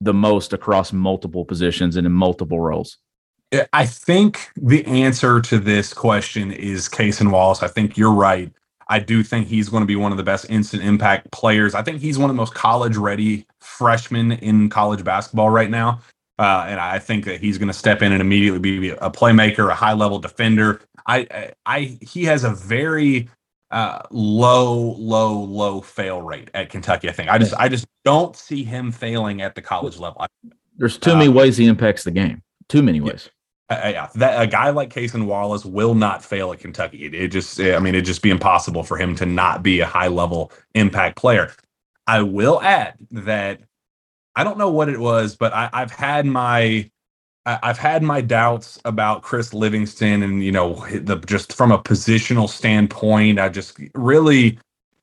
the 0.00 0.14
most 0.14 0.52
across 0.52 0.92
multiple 0.92 1.44
positions 1.44 1.96
and 1.96 2.06
in 2.06 2.12
multiple 2.12 2.60
roles. 2.60 2.98
I 3.72 3.86
think 3.86 4.50
the 4.56 4.84
answer 4.86 5.40
to 5.40 5.58
this 5.58 5.94
question 5.94 6.52
is 6.52 6.88
Cason 6.88 7.30
Wallace. 7.30 7.62
I 7.62 7.68
think 7.68 7.96
you're 7.96 8.12
right. 8.12 8.52
I 8.88 8.98
do 8.98 9.22
think 9.22 9.46
he's 9.46 9.68
going 9.68 9.82
to 9.82 9.86
be 9.86 9.96
one 9.96 10.12
of 10.12 10.18
the 10.18 10.24
best 10.24 10.50
instant 10.50 10.82
impact 10.82 11.30
players. 11.30 11.74
I 11.74 11.82
think 11.82 12.00
he's 12.00 12.18
one 12.18 12.30
of 12.30 12.36
the 12.36 12.40
most 12.40 12.54
college 12.54 12.96
ready 12.96 13.46
freshmen 13.60 14.32
in 14.32 14.68
college 14.68 15.04
basketball 15.04 15.50
right 15.50 15.70
now. 15.70 16.00
Uh, 16.38 16.66
and 16.68 16.78
I 16.78 16.98
think 16.98 17.24
that 17.24 17.40
he's 17.40 17.58
going 17.58 17.68
to 17.68 17.74
step 17.74 18.00
in 18.00 18.12
and 18.12 18.20
immediately 18.20 18.60
be 18.60 18.90
a 18.90 19.10
playmaker, 19.10 19.70
a 19.70 19.74
high 19.74 19.92
level 19.92 20.18
defender. 20.18 20.80
I, 21.06 21.26
I, 21.30 21.52
I 21.66 21.98
he 22.00 22.24
has 22.24 22.44
a 22.44 22.50
very 22.50 23.28
uh, 23.70 24.00
low, 24.10 24.94
low, 24.98 25.40
low 25.40 25.80
fail 25.80 26.22
rate 26.22 26.50
at 26.54 26.70
Kentucky. 26.70 27.08
I 27.08 27.12
think 27.12 27.28
I 27.28 27.38
just 27.38 27.54
I 27.54 27.68
just 27.68 27.86
don't 28.04 28.36
see 28.36 28.62
him 28.62 28.92
failing 28.92 29.42
at 29.42 29.54
the 29.54 29.62
college 29.62 29.98
level. 29.98 30.24
There's 30.76 30.96
too 30.96 31.14
many 31.14 31.28
uh, 31.28 31.32
ways 31.32 31.56
he 31.56 31.66
impacts 31.66 32.04
the 32.04 32.10
game. 32.10 32.42
Too 32.68 32.82
many 32.82 33.00
ways. 33.00 33.30
Yeah, 33.70 33.88
yeah, 33.88 34.08
that 34.14 34.42
a 34.42 34.46
guy 34.46 34.70
like 34.70 34.90
Cason 34.90 35.26
Wallace 35.26 35.64
will 35.64 35.94
not 35.94 36.24
fail 36.24 36.52
at 36.52 36.60
Kentucky. 36.60 37.04
It, 37.04 37.14
it 37.14 37.28
just, 37.28 37.60
eh, 37.60 37.76
I 37.76 37.78
mean, 37.80 37.94
it'd 37.94 38.06
just 38.06 38.22
be 38.22 38.30
impossible 38.30 38.82
for 38.82 38.96
him 38.96 39.14
to 39.16 39.26
not 39.26 39.62
be 39.62 39.80
a 39.80 39.86
high 39.86 40.08
level 40.08 40.52
impact 40.74 41.16
player. 41.16 41.52
I 42.06 42.22
will 42.22 42.62
add 42.62 42.94
that 43.10 43.60
I 44.36 44.44
don't 44.44 44.58
know 44.58 44.70
what 44.70 44.88
it 44.88 45.00
was, 45.00 45.36
but 45.36 45.52
I, 45.52 45.68
I've 45.72 45.90
had 45.90 46.24
my 46.26 46.90
I've 47.46 47.78
had 47.78 48.02
my 48.02 48.20
doubts 48.20 48.78
about 48.84 49.22
Chris 49.22 49.54
Livingston, 49.54 50.22
and 50.22 50.44
you 50.44 50.52
know, 50.52 50.74
the 50.90 51.16
just 51.26 51.54
from 51.54 51.72
a 51.72 51.78
positional 51.78 52.48
standpoint, 52.48 53.38
I 53.38 53.48
just 53.48 53.78
really, 53.94 54.58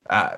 uh, 0.10 0.38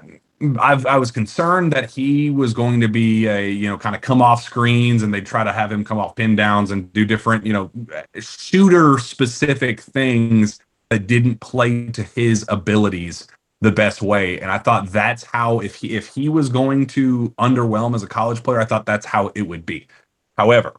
I've, 0.59 0.85
I 0.85 0.97
was 0.97 1.09
concerned 1.09 1.73
that 1.73 1.89
he 1.89 2.29
was 2.29 2.53
going 2.53 2.79
to 2.81 2.87
be 2.87 3.27
a 3.27 3.49
you 3.49 3.67
know 3.67 3.77
kind 3.77 3.95
of 3.95 4.01
come 4.01 4.21
off 4.21 4.43
screens, 4.43 5.03
and 5.03 5.13
they 5.13 5.21
try 5.21 5.43
to 5.43 5.51
have 5.51 5.71
him 5.71 5.83
come 5.83 5.97
off 5.97 6.15
pin 6.15 6.35
downs 6.35 6.71
and 6.71 6.91
do 6.93 7.05
different 7.05 7.45
you 7.45 7.53
know 7.53 7.71
shooter 8.19 8.99
specific 8.99 9.81
things 9.81 10.59
that 10.89 11.07
didn't 11.07 11.39
play 11.41 11.87
to 11.87 12.03
his 12.03 12.45
abilities 12.49 13.27
the 13.61 13.71
best 13.71 14.01
way. 14.01 14.39
And 14.39 14.51
I 14.51 14.57
thought 14.57 14.87
that's 14.87 15.23
how 15.23 15.59
if 15.59 15.75
he 15.75 15.95
if 15.95 16.07
he 16.13 16.29
was 16.29 16.49
going 16.49 16.85
to 16.87 17.33
underwhelm 17.39 17.95
as 17.95 18.03
a 18.03 18.07
college 18.07 18.43
player, 18.43 18.59
I 18.59 18.65
thought 18.65 18.85
that's 18.85 19.05
how 19.05 19.31
it 19.35 19.43
would 19.43 19.65
be. 19.65 19.87
However, 20.37 20.75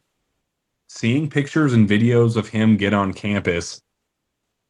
seeing 0.87 1.29
pictures 1.29 1.73
and 1.73 1.87
videos 1.87 2.35
of 2.35 2.47
him 2.47 2.77
get 2.77 2.93
on 2.93 3.13
campus 3.13 3.81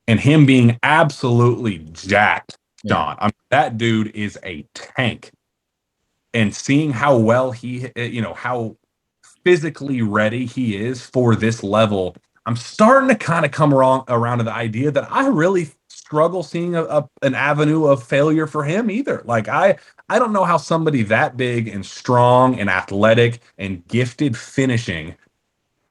and 0.07 0.19
him 0.19 0.45
being 0.45 0.79
absolutely 0.81 1.79
jacked, 1.93 2.57
Don. 2.85 3.15
Yeah. 3.15 3.15
I 3.19 3.25
mean, 3.25 3.33
that 3.51 3.77
dude 3.77 4.15
is 4.15 4.37
a 4.43 4.65
tank. 4.73 5.31
And 6.33 6.55
seeing 6.55 6.91
how 6.91 7.17
well 7.17 7.51
he, 7.51 7.89
eh, 7.95 8.05
you 8.05 8.21
know, 8.21 8.33
how 8.33 8.77
physically 9.43 10.01
ready 10.01 10.45
he 10.45 10.75
is 10.77 11.05
for 11.05 11.35
this 11.35 11.63
level, 11.63 12.15
I'm 12.45 12.55
starting 12.55 13.09
to 13.09 13.15
kind 13.15 13.45
of 13.45 13.51
come 13.51 13.73
around 13.73 14.03
around 14.07 14.39
to 14.39 14.43
the 14.43 14.53
idea 14.53 14.91
that 14.91 15.11
I 15.11 15.27
really 15.27 15.69
struggle 15.89 16.43
seeing 16.43 16.75
a, 16.75 16.83
a, 16.83 17.09
an 17.21 17.35
avenue 17.35 17.85
of 17.85 18.03
failure 18.03 18.47
for 18.47 18.63
him 18.63 18.89
either. 18.89 19.21
Like 19.25 19.47
I 19.47 19.77
I 20.09 20.17
don't 20.19 20.33
know 20.33 20.45
how 20.45 20.57
somebody 20.57 21.03
that 21.03 21.37
big 21.37 21.67
and 21.67 21.85
strong 21.85 22.59
and 22.59 22.69
athletic 22.69 23.41
and 23.57 23.87
gifted 23.87 24.35
finishing 24.37 25.15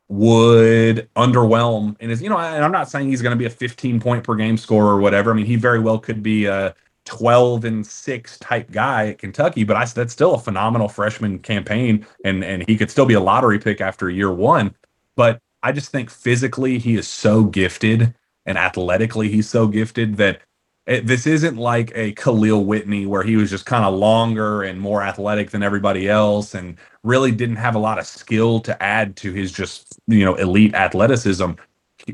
would 0.08 1.08
underwhelm. 1.16 1.96
And 2.00 2.10
is 2.10 2.22
you 2.22 2.28
know 2.28 2.38
and 2.38 2.64
i'm 2.64 2.72
not 2.72 2.90
saying 2.90 3.08
he's 3.08 3.22
going 3.22 3.32
to 3.32 3.36
be 3.36 3.44
a 3.44 3.50
15 3.50 4.00
point 4.00 4.24
per 4.24 4.34
game 4.34 4.56
scorer 4.56 4.94
or 4.94 5.00
whatever. 5.00 5.30
I 5.30 5.34
mean 5.34 5.46
he 5.46 5.56
very 5.56 5.80
well 5.80 5.98
could 5.98 6.22
be 6.22 6.46
a 6.46 6.74
12 7.04 7.64
and 7.64 7.86
6 7.86 8.38
type 8.38 8.70
guy 8.70 9.08
at 9.08 9.18
kentucky 9.18 9.64
but 9.64 9.76
i 9.76 9.84
that's 9.86 10.12
still 10.12 10.34
a 10.34 10.38
phenomenal 10.38 10.88
freshman 10.88 11.38
campaign 11.38 12.06
and 12.24 12.44
and 12.44 12.66
he 12.68 12.76
could 12.76 12.90
still 12.90 13.06
be 13.06 13.14
a 13.14 13.20
lottery 13.20 13.58
pick 13.58 13.80
after 13.80 14.10
year 14.10 14.32
one. 14.32 14.74
But 15.16 15.40
i 15.62 15.72
just 15.72 15.90
think 15.90 16.10
physically 16.10 16.78
he 16.78 16.96
is 16.96 17.08
so 17.08 17.44
gifted 17.44 18.14
and 18.46 18.56
athletically 18.56 19.28
he's 19.28 19.48
so 19.48 19.66
gifted 19.66 20.16
that 20.16 20.40
it, 20.88 21.06
this 21.06 21.26
isn't 21.26 21.58
like 21.58 21.92
a 21.94 22.14
Kahlil 22.14 22.64
Whitney 22.64 23.04
where 23.04 23.22
he 23.22 23.36
was 23.36 23.50
just 23.50 23.66
kind 23.66 23.84
of 23.84 23.92
longer 23.92 24.62
and 24.62 24.80
more 24.80 25.02
athletic 25.02 25.50
than 25.50 25.62
everybody 25.62 26.08
else 26.08 26.54
and 26.54 26.78
really 27.02 27.30
didn't 27.30 27.56
have 27.56 27.74
a 27.74 27.78
lot 27.78 27.98
of 27.98 28.06
skill 28.06 28.58
to 28.60 28.82
add 28.82 29.14
to 29.16 29.32
his 29.34 29.52
just, 29.52 29.98
you 30.06 30.24
know, 30.24 30.34
elite 30.36 30.74
athleticism. 30.74 31.50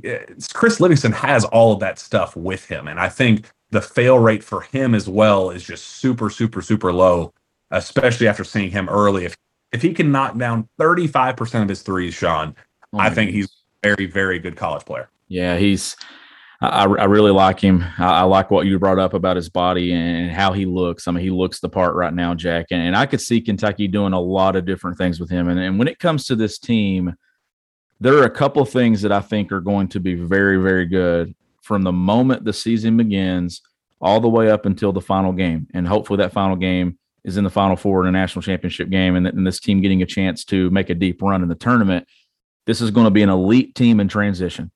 Uh, 0.05 0.17
Chris 0.53 0.81
Livingston 0.81 1.13
has 1.13 1.45
all 1.45 1.73
of 1.73 1.79
that 1.81 2.01
stuff 2.01 2.35
with 2.35 2.67
him. 2.67 2.89
And 2.89 2.99
I 2.99 3.09
think 3.09 3.47
the 3.71 3.81
fail 3.81 4.19
rate 4.19 4.43
for 4.43 4.63
him 4.63 4.93
as 4.93 5.09
well 5.09 5.51
is 5.51 5.63
just 5.63 5.85
super, 5.85 6.29
super, 6.29 6.61
super 6.61 6.93
low, 6.93 7.33
especially 7.71 8.27
after 8.27 8.43
seeing 8.43 8.73
him 8.73 8.89
early. 8.89 9.25
If 9.25 9.37
if 9.73 9.83
he 9.83 9.95
can 9.95 10.11
knock 10.11 10.37
down 10.37 10.69
35% 10.81 11.63
of 11.63 11.69
his 11.69 11.83
threes, 11.83 12.15
Shawn, 12.15 12.55
oh 12.93 12.99
I 12.99 13.11
think 13.11 13.31
he's 13.31 13.47
a 13.47 13.89
very, 13.89 14.07
very 14.07 14.39
good 14.41 14.57
college 14.57 14.85
player. 14.85 15.09
Yeah, 15.29 15.59
he's 15.59 15.97
I, 16.61 16.85
I 16.85 17.05
really 17.05 17.31
like 17.31 17.61
him. 17.61 17.85
I, 17.99 18.21
I, 18.21 18.23
like 18.23 18.51
what 18.51 18.67
you 18.67 18.79
brought 18.79 18.99
up 18.99 19.15
about 19.15 19.37
his 19.37 19.49
body 19.49 19.93
and 19.93 20.31
how 20.31 20.53
he 20.53 20.67
looks. 20.67 21.07
I 21.07 21.13
mean, 21.13 21.23
he 21.25 21.31
looks 21.31 21.61
the 21.61 21.69
part 21.69 21.95
right 21.95 22.15
now, 22.15 22.35
Jack. 22.35 22.67
And, 22.71 22.81
and 22.81 22.97
I 22.97 23.07
could 23.07 23.21
see 23.21 23.41
Kentucky 23.41 23.89
doing 23.89 24.13
a 24.13 24.21
lot 24.21 24.57
of 24.57 24.65
different 24.65 24.97
things 24.97 25.21
with 25.21 25.31
him. 25.31 25.49
And, 25.49 25.59
and 25.59 25.79
when 25.79 25.89
it 25.89 25.99
comes 25.99 26.27
to 26.27 26.37
this 26.37 26.59
team, 26.59 27.15
there 28.01 28.15
are 28.19 28.25
a 28.25 28.31
couple 28.31 28.65
things 28.65 29.03
that 29.03 29.13
I 29.13 29.21
think 29.21 29.53
are 29.53 29.61
going 29.61 29.89
to 29.89 30.01
be 30.01 30.15
very, 30.15 30.57
very 30.57 30.87
good 30.87 31.35
from 31.63 31.83
the 31.83 31.93
moment 31.93 32.45
the 32.45 32.53
season 32.53 32.97
begins 32.97 33.63
all 34.01 34.21
the 34.21 34.29
way 34.29 34.51
up 34.51 34.67
until 34.67 34.93
the 34.93 35.01
final 35.01 35.33
game. 35.33 35.67
And 35.75 35.89
hopefully 35.89 36.19
that 36.19 36.33
final 36.33 36.57
game 36.57 36.99
is 37.25 37.39
in 37.39 37.45
the 37.45 37.51
final 37.51 37.77
four 37.77 38.03
in 38.03 38.09
a 38.09 38.13
national 38.13 38.43
championship 38.43 38.91
game 38.91 39.17
and, 39.17 39.27
and 39.27 39.47
this 39.47 39.61
team 39.61 39.81
getting 39.81 40.03
a 40.03 40.07
chance 40.07 40.45
to 40.45 40.69
make 40.71 40.91
a 40.91 40.95
deep 40.95 41.23
run 41.23 41.43
in 41.43 41.49
the 41.49 41.55
tournament. 41.55 42.07
This 42.67 42.81
is 42.81 42.91
going 42.91 43.05
to 43.05 43.11
be 43.11 43.23
an 43.23 43.31
elite 43.31 43.75
team 43.75 44.01
in 44.01 44.09
transition. 44.09 44.71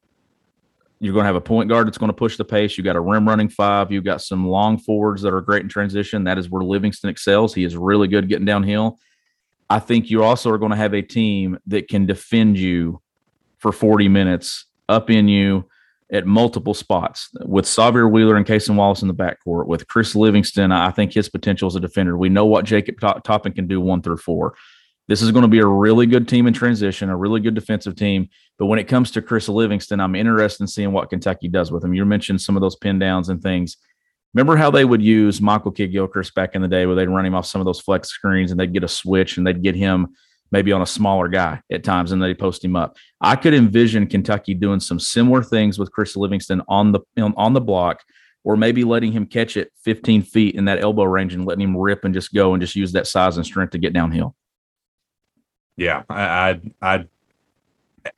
You're 1.01 1.13
going 1.13 1.23
to 1.23 1.29
have 1.29 1.37
a 1.37 1.41
point 1.41 1.69
guard 1.69 1.87
that's 1.87 1.99
going 1.99 2.11
to 2.11 2.17
push 2.17 2.37
the 2.37 2.45
pace. 2.45 2.77
You've 2.77 2.85
got 2.85 2.97
a 2.97 3.01
rim 3.01 3.29
running 3.29 3.49
five. 3.49 3.93
You've 3.93 4.05
got 4.05 4.21
some 4.21 4.47
long 4.47 4.79
forwards 4.79 5.23
that 5.23 5.33
are 5.33 5.41
great 5.41 5.63
in 5.63 5.69
transition. 5.69 6.25
That 6.25 6.39
is 6.39 6.51
where 6.51 6.63
Livingston 6.63 7.09
excels. 7.09 7.55
He 7.55 7.65
is 7.65 7.77
really 7.77 8.09
good 8.09 8.29
getting 8.29 8.47
downhill. 8.47 8.99
I 9.71 9.79
think 9.79 10.11
you 10.11 10.25
also 10.25 10.51
are 10.51 10.59
going 10.59 10.71
to 10.71 10.77
have 10.77 10.95
a 10.95 11.03
team 11.03 11.59
that 11.67 11.89
can 11.89 12.07
defend 12.07 12.59
you 12.59 13.01
for 13.59 13.71
40 13.71 14.09
minutes 14.09 14.67
up 14.89 15.11
in 15.11 15.29
you 15.29 15.69
at 16.11 16.27
multiple 16.27 16.73
spots 16.73 17.29
with 17.45 17.67
Sahvir 17.67 18.11
Wheeler 18.11 18.37
and 18.37 18.47
Cason 18.47 18.77
Wallace 18.77 19.03
in 19.03 19.09
the 19.09 19.15
backcourt. 19.15 19.67
With 19.67 19.87
Chris 19.89 20.15
Livingston, 20.15 20.73
I 20.73 20.91
think 20.91 21.13
his 21.13 21.29
potential 21.29 21.67
as 21.67 21.77
a 21.77 21.81
defender. 21.81 22.17
We 22.17 22.31
know 22.31 22.47
what 22.47 22.65
Jacob 22.65 22.99
Toppin 22.99 23.53
can 23.53 23.67
do 23.67 23.81
one 23.81 24.01
through 24.01 24.17
four. 24.17 24.55
This 25.09 25.23
is 25.23 25.33
going 25.33 25.43
to 25.43 25.49
be 25.49 25.59
a 25.59 25.67
really 25.67 26.07
good 26.07 26.29
team 26.29 26.47
in 26.47 26.53
transition, 26.53 27.09
a 27.09 27.17
really 27.17 27.41
good 27.41 27.55
defensive 27.55 27.97
team. 27.97 28.29
But 28.59 28.67
when 28.67 28.79
it 28.79 28.85
comes 28.85 29.11
to 29.13 29.23
Chris 29.23 29.49
Livingston, 29.49 30.01
I'm 30.01 30.15
interested 30.15 30.63
in 30.63 30.69
seeing 30.69 30.93
what 30.93 31.09
Kentucky 31.09 31.49
does 31.49 31.73
with 31.73 31.83
him. 31.83 31.95
You 31.95 32.05
mentioned 32.05 32.43
some 32.43 32.57
of 32.57 32.61
those 32.61 32.77
pin 32.77 32.99
downs 32.99 33.31
and 33.31 33.43
things. 33.43 33.79
Remember 34.35 34.57
how 34.57 34.71
they 34.71 34.85
would 34.85 35.01
use 35.01 35.41
Michael 35.41 35.73
Kidd 35.73 35.93
Gilchrist 35.93 36.35
back 36.35 36.55
in 36.55 36.61
the 36.61 36.69
day 36.69 36.85
where 36.85 36.95
they'd 36.95 37.09
run 37.09 37.25
him 37.25 37.35
off 37.35 37.47
some 37.47 37.63
of 37.63 37.65
those 37.65 37.81
flex 37.81 38.09
screens 38.11 38.51
and 38.51 38.61
they'd 38.61 38.75
get 38.75 38.85
a 38.85 38.89
switch 38.89 39.39
and 39.39 39.47
they'd 39.47 39.63
get 39.63 39.75
him 39.75 40.09
maybe 40.51 40.73
on 40.73 40.83
a 40.83 40.87
smaller 40.87 41.29
guy 41.29 41.61
at 41.73 41.85
times 41.85 42.13
and 42.13 42.23
they'd 42.23 42.39
post 42.39 42.63
him 42.63 42.77
up. 42.77 42.97
I 43.21 43.37
could 43.37 43.55
envision 43.55 44.07
Kentucky 44.07 44.53
doing 44.53 44.81
some 44.81 45.01
similar 45.01 45.43
things 45.43 45.79
with 45.79 45.93
Chris 45.93 46.17
Livingston 46.17 46.63
on 46.69 46.93
the 46.93 47.01
on 47.19 47.55
the 47.55 47.61
block 47.61 48.03
or 48.45 48.57
maybe 48.57 48.85
letting 48.85 49.13
him 49.13 49.27
catch 49.27 49.57
it 49.57 49.73
15 49.85 50.23
feet 50.23 50.55
in 50.55 50.67
that 50.67 50.83
elbow 50.83 51.05
range 51.05 51.35
and 51.35 51.45
letting 51.45 51.65
him 51.65 51.77
rip 51.77 52.05
and 52.05 52.15
just 52.15 52.33
go 52.33 52.55
and 52.55 52.61
just 52.61 52.77
use 52.77 52.93
that 52.93 53.07
size 53.07 53.37
and 53.37 53.47
strength 53.47 53.73
to 53.73 53.79
get 53.79 53.93
downhill. 53.93 54.35
Yeah, 55.79 56.05
I, 56.11 56.61
I, 56.83 57.07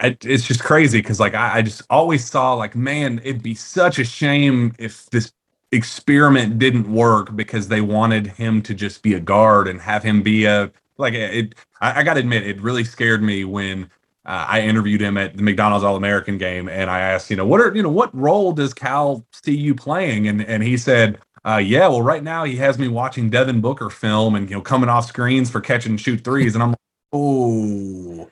I, 0.01 0.19
it's 0.25 0.47
just 0.47 0.63
crazy 0.63 1.01
because 1.01 1.21
like 1.21 1.35
I, 1.35 1.59
I 1.59 1.63
just 1.63 1.83
always 1.91 2.25
saw 2.29 2.55
like, 2.55 2.77
man, 2.77 3.21
it'd 3.25 3.43
be 3.43 3.55
such 3.55 3.99
a 3.99 4.05
shame 4.05 4.75
if 4.79 5.07
this 5.11 5.33
experiment 5.73 6.59
didn't 6.59 6.93
work 6.93 7.37
because 7.37 7.69
they 7.69 7.81
wanted 7.83 8.27
him 8.29 8.63
to 8.63 8.75
just 8.75 9.03
be 9.03 9.15
a 9.15 9.21
guard 9.21 9.69
and 9.69 9.81
have 9.81 10.03
him 10.03 10.23
be 10.23 10.47
a 10.47 10.73
like 10.99 11.15
it. 11.15 11.55
I, 11.81 12.01
I 12.01 12.05
got 12.05 12.15
to 12.15 12.21
admit, 12.21 12.47
it 12.47 12.61
really 12.63 12.85
scared 12.85 13.23
me 13.23 13.45
when 13.45 13.85
uh, 14.27 14.47
I 14.49 14.63
interviewed 14.63 15.03
him 15.03 15.19
at 15.19 15.37
the 15.37 15.43
McDonald's 15.45 15.85
All 15.85 15.97
American 15.97 16.39
game, 16.39 16.69
and 16.69 16.91
I 16.91 17.01
asked, 17.01 17.31
you 17.31 17.37
know, 17.37 17.47
what 17.47 17.61
are 17.61 17.75
you 17.75 17.83
know 17.83 17.91
what 17.91 18.15
role 18.17 18.53
does 18.53 18.75
Cal 18.75 19.27
see 19.33 19.57
you 19.57 19.75
playing? 19.75 20.29
And 20.29 20.43
and 20.47 20.63
he 20.63 20.77
said, 20.79 21.21
uh, 21.47 21.59
yeah, 21.59 21.89
well, 21.89 22.03
right 22.03 22.25
now 22.25 22.45
he 22.45 22.57
has 22.57 22.79
me 22.79 22.89
watching 22.89 23.31
Devin 23.31 23.61
Booker 23.63 23.91
film 23.91 24.37
and 24.37 24.49
you 24.51 24.57
know 24.57 24.63
coming 24.63 24.89
off 24.91 25.07
screens 25.09 25.51
for 25.51 25.61
catch 25.61 25.87
and 25.87 26.01
shoot 26.01 26.25
threes, 26.25 26.55
and 26.55 26.63
I'm 26.63 26.71
like, 26.71 26.79
oh, 27.13 28.31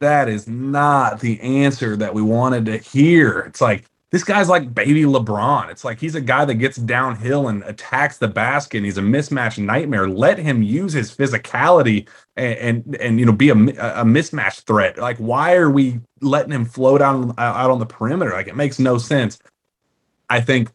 that 0.00 0.28
is 0.28 0.46
not 0.46 1.20
the 1.20 1.40
answer 1.40 1.96
that 1.96 2.14
we 2.14 2.22
wanted 2.22 2.66
to 2.66 2.78
hear. 2.78 3.40
It's 3.40 3.60
like 3.60 3.84
this 4.10 4.24
guy's 4.24 4.48
like 4.48 4.74
baby 4.74 5.02
LeBron. 5.02 5.70
It's 5.70 5.84
like 5.84 5.98
he's 5.98 6.14
a 6.14 6.20
guy 6.20 6.44
that 6.44 6.54
gets 6.54 6.76
downhill 6.76 7.48
and 7.48 7.62
attacks 7.64 8.18
the 8.18 8.28
basket. 8.28 8.78
And 8.78 8.86
he's 8.86 8.98
a 8.98 9.02
mismatch 9.02 9.58
nightmare. 9.58 10.08
Let 10.08 10.38
him 10.38 10.62
use 10.62 10.92
his 10.92 11.14
physicality 11.14 12.08
and 12.36 12.58
and, 12.58 12.96
and 12.96 13.18
you 13.20 13.26
know 13.26 13.32
be 13.32 13.48
a, 13.48 13.54
a 13.54 14.04
mismatch 14.04 14.62
threat. 14.62 14.98
Like 14.98 15.18
why 15.18 15.54
are 15.54 15.70
we 15.70 16.00
letting 16.20 16.52
him 16.52 16.64
float 16.64 17.02
out 17.02 17.34
out 17.38 17.70
on 17.70 17.78
the 17.78 17.86
perimeter? 17.86 18.32
Like 18.32 18.48
it 18.48 18.56
makes 18.56 18.78
no 18.78 18.98
sense. 18.98 19.38
I 20.28 20.40
think 20.40 20.70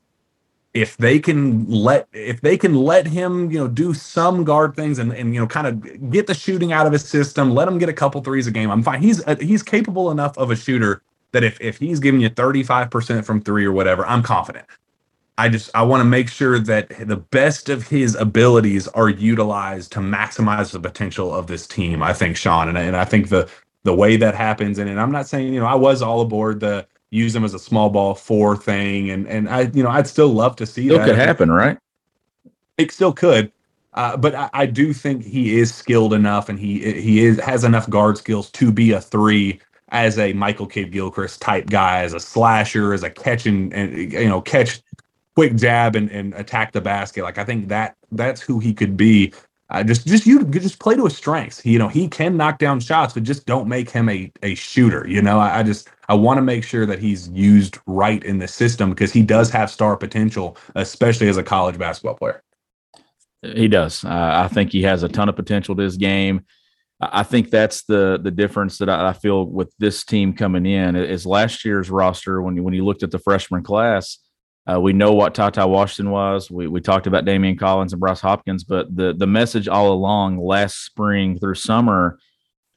if 0.73 0.97
they 0.97 1.19
can 1.19 1.69
let 1.69 2.07
if 2.13 2.41
they 2.41 2.57
can 2.57 2.75
let 2.75 3.07
him 3.07 3.51
you 3.51 3.59
know 3.59 3.67
do 3.67 3.93
some 3.93 4.45
guard 4.45 4.75
things 4.75 4.99
and 4.99 5.13
and 5.13 5.35
you 5.35 5.41
know 5.41 5.47
kind 5.47 5.67
of 5.67 6.11
get 6.11 6.27
the 6.27 6.35
shooting 6.35 6.73
out 6.73 6.87
of 6.87 6.93
his 6.93 7.05
system 7.05 7.51
let 7.51 7.67
him 7.67 7.79
get 7.79 7.89
a 7.89 7.93
couple 7.93 8.21
threes 8.21 8.47
a 8.47 8.51
game 8.51 8.71
i'm 8.71 8.83
fine. 8.83 9.03
He's 9.03 9.25
uh, 9.27 9.37
he's 9.41 9.63
capable 9.63 10.11
enough 10.11 10.37
of 10.39 10.51
a 10.51 10.57
shooter 10.57 11.03
that 11.33 11.43
if 11.43 11.61
if 11.61 11.79
he's 11.79 11.99
giving 11.99 12.21
you 12.21 12.31
35% 12.31 13.25
from 13.25 13.41
3 13.41 13.65
or 13.65 13.73
whatever 13.73 14.07
i'm 14.07 14.23
confident. 14.23 14.65
I 15.37 15.49
just 15.49 15.71
i 15.75 15.83
want 15.83 16.01
to 16.01 16.05
make 16.05 16.29
sure 16.29 16.59
that 16.59 16.89
the 17.07 17.17
best 17.17 17.69
of 17.69 17.87
his 17.89 18.15
abilities 18.15 18.87
are 18.89 19.09
utilized 19.09 19.91
to 19.93 19.99
maximize 20.01 20.71
the 20.73 20.81
potential 20.81 21.33
of 21.35 21.47
this 21.47 21.67
team 21.67 22.03
i 22.03 22.13
think 22.13 22.37
Shawn 22.37 22.69
and, 22.69 22.77
and 22.77 22.97
i 22.97 23.05
think 23.05 23.29
the 23.29 23.49
the 23.85 23.95
way 23.95 24.17
that 24.17 24.35
happens 24.35 24.79
and, 24.79 24.89
and 24.89 24.99
i'm 25.01 25.11
not 25.11 25.27
saying 25.27 25.53
you 25.53 25.59
know 25.61 25.67
i 25.67 25.75
was 25.75 26.01
all 26.03 26.21
aboard 26.21 26.61
the 26.61 26.87
use 27.11 27.35
him 27.35 27.43
as 27.43 27.53
a 27.53 27.59
small 27.59 27.89
ball 27.89 28.15
four 28.15 28.57
thing, 28.57 29.11
and 29.11 29.27
and 29.27 29.49
I 29.49 29.69
you 29.73 29.83
know 29.83 29.89
I'd 29.89 30.07
still 30.07 30.29
love 30.29 30.55
to 30.57 30.65
see 30.65 30.87
still 30.87 30.97
that. 30.97 31.05
could 31.05 31.17
happen, 31.17 31.51
right? 31.51 31.77
It 32.77 32.91
still 32.91 33.13
could, 33.13 33.51
uh, 33.93 34.17
but 34.17 34.33
I, 34.33 34.49
I, 34.53 34.65
do 34.65 34.93
think 34.93 35.23
he 35.23 35.59
is 35.59 35.73
skilled 35.73 36.13
enough, 36.13 36.49
and 36.49 36.57
he 36.57 36.79
he 36.99 37.23
is 37.23 37.39
has 37.39 37.63
enough 37.63 37.89
guard 37.89 38.17
skills 38.17 38.49
to 38.51 38.71
be 38.71 38.91
a 38.93 39.01
three 39.01 39.59
as 39.89 40.17
a 40.17 40.33
Michael 40.33 40.65
Kidd 40.65 40.91
Gilchrist 40.91 41.41
type 41.41 41.69
guy, 41.69 42.01
as 42.01 42.13
a 42.13 42.19
slasher, 42.19 42.93
as 42.93 43.03
a 43.03 43.09
catch 43.09 43.45
and, 43.45 43.73
and 43.73 44.11
you 44.13 44.29
know 44.29 44.41
catch 44.41 44.81
quick 45.35 45.55
jab 45.55 45.95
and, 45.95 46.09
and 46.09 46.33
attack 46.35 46.71
the 46.71 46.81
basket. 46.81 47.23
Like 47.23 47.37
I 47.37 47.43
think 47.43 47.67
that 47.67 47.95
that's 48.11 48.41
who 48.41 48.59
he 48.59 48.73
could 48.73 48.97
be. 48.97 49.33
Uh, 49.71 49.83
just 49.83 50.05
just 50.05 50.25
you 50.25 50.43
just 50.45 50.79
play 50.79 50.95
to 50.95 51.05
his 51.05 51.15
strengths. 51.15 51.65
You 51.65 51.79
know 51.79 51.87
he 51.87 52.09
can 52.09 52.35
knock 52.35 52.59
down 52.59 52.81
shots, 52.81 53.13
but 53.13 53.23
just 53.23 53.45
don't 53.45 53.69
make 53.69 53.89
him 53.89 54.09
a 54.09 54.31
a 54.43 54.53
shooter. 54.53 55.07
You 55.07 55.21
know 55.21 55.39
I, 55.39 55.59
I 55.59 55.63
just 55.63 55.87
I 56.09 56.13
want 56.13 56.39
to 56.39 56.41
make 56.41 56.65
sure 56.65 56.85
that 56.85 56.99
he's 56.99 57.29
used 57.29 57.79
right 57.85 58.21
in 58.21 58.39
the 58.39 58.49
system 58.49 58.89
because 58.89 59.13
he 59.13 59.23
does 59.23 59.49
have 59.51 59.71
star 59.71 59.95
potential, 59.95 60.57
especially 60.75 61.29
as 61.29 61.37
a 61.37 61.43
college 61.43 61.77
basketball 61.77 62.15
player. 62.15 62.43
He 63.41 63.69
does. 63.69 64.03
Uh, 64.03 64.43
I 64.43 64.49
think 64.49 64.73
he 64.73 64.83
has 64.83 65.03
a 65.03 65.09
ton 65.09 65.29
of 65.29 65.37
potential 65.37 65.73
to 65.75 65.81
his 65.81 65.95
game. 65.95 66.45
I 66.99 67.23
think 67.23 67.49
that's 67.49 67.83
the 67.83 68.19
the 68.21 68.29
difference 68.29 68.77
that 68.79 68.89
I, 68.89 69.13
feel 69.13 69.45
with 69.45 69.73
this 69.79 70.03
team 70.03 70.33
coming 70.33 70.65
in 70.65 70.97
is 70.97 71.25
last 71.25 71.63
year's 71.63 71.89
roster. 71.89 72.41
When 72.41 72.57
you, 72.57 72.63
when 72.63 72.73
you 72.73 72.83
looked 72.83 73.03
at 73.03 73.11
the 73.11 73.19
freshman 73.19 73.63
class, 73.63 74.19
uh, 74.69 74.79
we 74.79 74.93
know 74.93 75.13
what 75.13 75.33
Ty 75.33 75.65
Washington 75.65 76.11
was. 76.11 76.51
We 76.51 76.67
we 76.67 76.81
talked 76.81 77.07
about 77.07 77.25
Daimion 77.25 77.57
Collins 77.57 77.93
and 77.93 77.99
Bryce 77.99 78.21
Hopkins, 78.21 78.63
but 78.63 78.95
the 78.95 79.13
the 79.13 79.27
message 79.27 79.67
all 79.67 79.91
along 79.91 80.37
last 80.37 80.85
spring 80.85 81.39
through 81.39 81.55
summer 81.55 82.19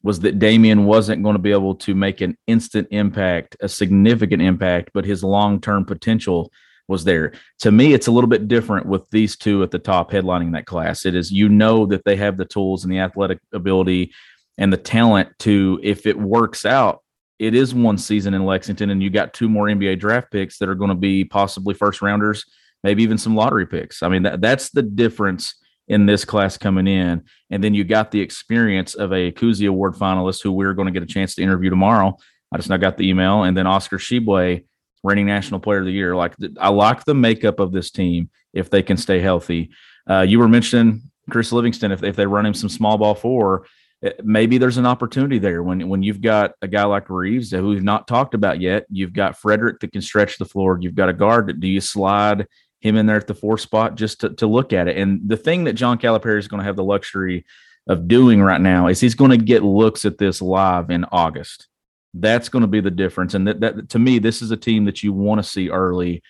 was 0.02 0.20
that 0.20 0.38
Daimion 0.38 0.84
wasn't 0.84 1.22
going 1.22 1.34
to 1.34 1.42
be 1.42 1.52
able 1.52 1.74
to 1.76 1.94
make 1.94 2.20
an 2.20 2.36
instant 2.46 2.88
impact, 2.90 3.56
a 3.60 3.68
significant 3.68 4.42
impact, 4.42 4.90
but 4.92 5.04
his 5.04 5.24
long 5.24 5.60
term 5.60 5.84
potential 5.84 6.50
was 6.88 7.04
there. 7.04 7.32
To 7.60 7.72
me, 7.72 7.94
it's 7.94 8.06
a 8.06 8.12
little 8.12 8.28
bit 8.28 8.48
different 8.48 8.86
with 8.86 9.08
these 9.10 9.36
two 9.36 9.62
at 9.62 9.70
the 9.70 9.78
top 9.78 10.10
headlining 10.10 10.52
that 10.52 10.66
class. 10.66 11.06
It 11.06 11.14
is, 11.14 11.32
you 11.32 11.48
know, 11.48 11.86
that 11.86 12.04
they 12.04 12.16
have 12.16 12.36
the 12.36 12.44
tools 12.44 12.84
and 12.84 12.92
the 12.92 12.98
athletic 12.98 13.40
ability 13.52 14.12
and 14.58 14.72
the 14.72 14.76
talent 14.76 15.30
to, 15.40 15.80
if 15.82 16.06
it 16.06 16.18
works 16.18 16.64
out, 16.66 17.02
it 17.38 17.54
is 17.54 17.74
one 17.74 17.98
season 17.98 18.34
in 18.34 18.44
Lexington, 18.44 18.90
and 18.90 19.02
you 19.02 19.10
got 19.10 19.34
two 19.34 19.48
more 19.48 19.66
NBA 19.66 19.98
draft 19.98 20.30
picks 20.30 20.58
that 20.58 20.68
are 20.68 20.74
going 20.74 20.90
to 20.90 20.94
be 20.94 21.24
possibly 21.24 21.74
first 21.74 22.02
rounders, 22.02 22.44
maybe 22.82 23.02
even 23.02 23.18
some 23.18 23.34
lottery 23.34 23.66
picks. 23.66 24.02
I 24.02 24.08
mean, 24.08 24.22
that, 24.22 24.40
that's 24.40 24.70
the 24.70 24.82
difference 24.82 25.54
in 25.88 26.06
this 26.06 26.24
class 26.24 26.56
coming 26.56 26.86
in. 26.86 27.24
And 27.50 27.62
then 27.62 27.74
you 27.74 27.84
got 27.84 28.10
the 28.10 28.20
experience 28.20 28.94
of 28.94 29.12
a 29.12 29.32
Cousy 29.32 29.68
Award 29.68 29.94
finalist 29.94 30.42
who 30.42 30.52
we're 30.52 30.72
going 30.72 30.86
to 30.86 30.92
get 30.92 31.02
a 31.02 31.12
chance 31.12 31.34
to 31.34 31.42
interview 31.42 31.70
tomorrow. 31.70 32.16
I 32.52 32.56
just 32.56 32.70
now 32.70 32.76
got 32.76 32.96
the 32.96 33.08
email. 33.08 33.42
And 33.42 33.56
then 33.56 33.66
Oscar 33.66 33.98
Tshiebwe, 33.98 34.64
reigning 35.02 35.26
National 35.26 35.60
Player 35.60 35.80
of 35.80 35.84
the 35.84 35.92
Year. 35.92 36.16
Like 36.16 36.34
I 36.58 36.70
like 36.70 37.04
the 37.04 37.14
makeup 37.14 37.60
of 37.60 37.72
this 37.72 37.90
team 37.90 38.30
if 38.52 38.70
they 38.70 38.82
can 38.82 38.96
stay 38.96 39.20
healthy. 39.20 39.70
Uh, 40.08 40.22
you 40.22 40.38
were 40.38 40.48
mentioning 40.48 41.02
Chris 41.30 41.52
Livingston. 41.52 41.92
If, 41.92 42.02
if 42.02 42.16
they 42.16 42.26
run 42.26 42.46
him 42.46 42.54
some 42.54 42.68
small 42.68 42.96
ball 42.96 43.14
four, 43.14 43.66
Uh, 44.04 44.10
maybe 44.22 44.58
there's 44.58 44.76
an 44.76 44.86
opportunity 44.86 45.38
there 45.38 45.62
when 45.62 45.88
when 45.88 46.02
you've 46.02 46.20
got 46.20 46.52
a 46.62 46.68
guy 46.68 46.84
like 46.84 47.08
Reeves 47.08 47.50
who 47.50 47.68
we've 47.68 47.82
not 47.82 48.06
talked 48.06 48.34
about 48.34 48.60
yet. 48.60 48.86
You've 48.90 49.12
got 49.12 49.40
Fredrick 49.40 49.80
that 49.80 49.92
can 49.92 50.02
stretch 50.02 50.38
the 50.38 50.44
floor. 50.44 50.78
You've 50.80 50.94
got 50.94 51.08
a 51.08 51.14
guard 51.14 51.46
that 51.46 51.60
do 51.60 51.68
you 51.68 51.80
slide 51.80 52.46
him 52.80 52.96
in 52.96 53.06
there 53.06 53.16
at 53.16 53.26
the 53.26 53.34
four 53.34 53.56
spot 53.56 53.94
just 53.94 54.20
to, 54.20 54.30
to 54.34 54.46
look 54.46 54.72
at 54.72 54.88
it. 54.88 54.98
And 54.98 55.26
the 55.26 55.38
thing 55.38 55.64
that 55.64 55.72
John 55.72 55.98
Calipari 55.98 56.38
is 56.38 56.48
going 56.48 56.60
to 56.60 56.66
have 56.66 56.76
the 56.76 56.84
luxury 56.84 57.46
of 57.86 58.06
doing 58.08 58.42
right 58.42 58.60
now 58.60 58.88
is 58.88 59.00
he's 59.00 59.14
going 59.14 59.30
to 59.30 59.38
get 59.38 59.62
looks 59.62 60.04
at 60.04 60.18
this 60.18 60.42
live 60.42 60.90
in 60.90 61.06
August. 61.10 61.68
That's 62.12 62.50
going 62.50 62.60
to 62.60 62.68
be 62.68 62.80
the 62.80 62.90
difference. 62.90 63.32
And 63.32 63.48
that, 63.48 63.60
that 63.60 63.88
to 63.90 63.98
me, 63.98 64.18
this 64.18 64.42
is 64.42 64.50
a 64.50 64.56
team 64.56 64.84
that 64.84 65.02
you 65.02 65.14
want 65.14 65.42
to 65.42 65.48
see 65.48 65.70
early. 65.70 66.22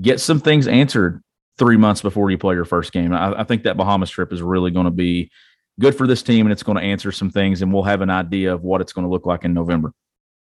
Get 0.00 0.20
some 0.20 0.40
things 0.40 0.66
answered 0.66 1.22
three 1.58 1.76
months 1.76 2.02
before 2.02 2.30
you 2.30 2.38
play 2.38 2.56
your 2.56 2.64
first 2.64 2.92
game. 2.92 3.12
I, 3.12 3.40
I 3.40 3.44
think 3.44 3.62
that 3.62 3.76
Bahamas 3.76 4.10
trip 4.10 4.32
is 4.32 4.42
really 4.42 4.72
going 4.72 4.86
to 4.86 4.90
be 4.90 5.30
good 5.80 5.96
for 5.96 6.06
this 6.06 6.22
team 6.22 6.46
and 6.46 6.52
it's 6.52 6.62
going 6.62 6.76
to 6.76 6.84
answer 6.84 7.10
some 7.10 7.30
things 7.30 7.62
and 7.62 7.72
we'll 7.72 7.82
have 7.82 8.02
an 8.02 8.10
idea 8.10 8.52
of 8.52 8.62
what 8.62 8.80
it's 8.80 8.92
going 8.92 9.04
to 9.04 9.10
look 9.10 9.26
like 9.26 9.44
in 9.44 9.52
November. 9.52 9.92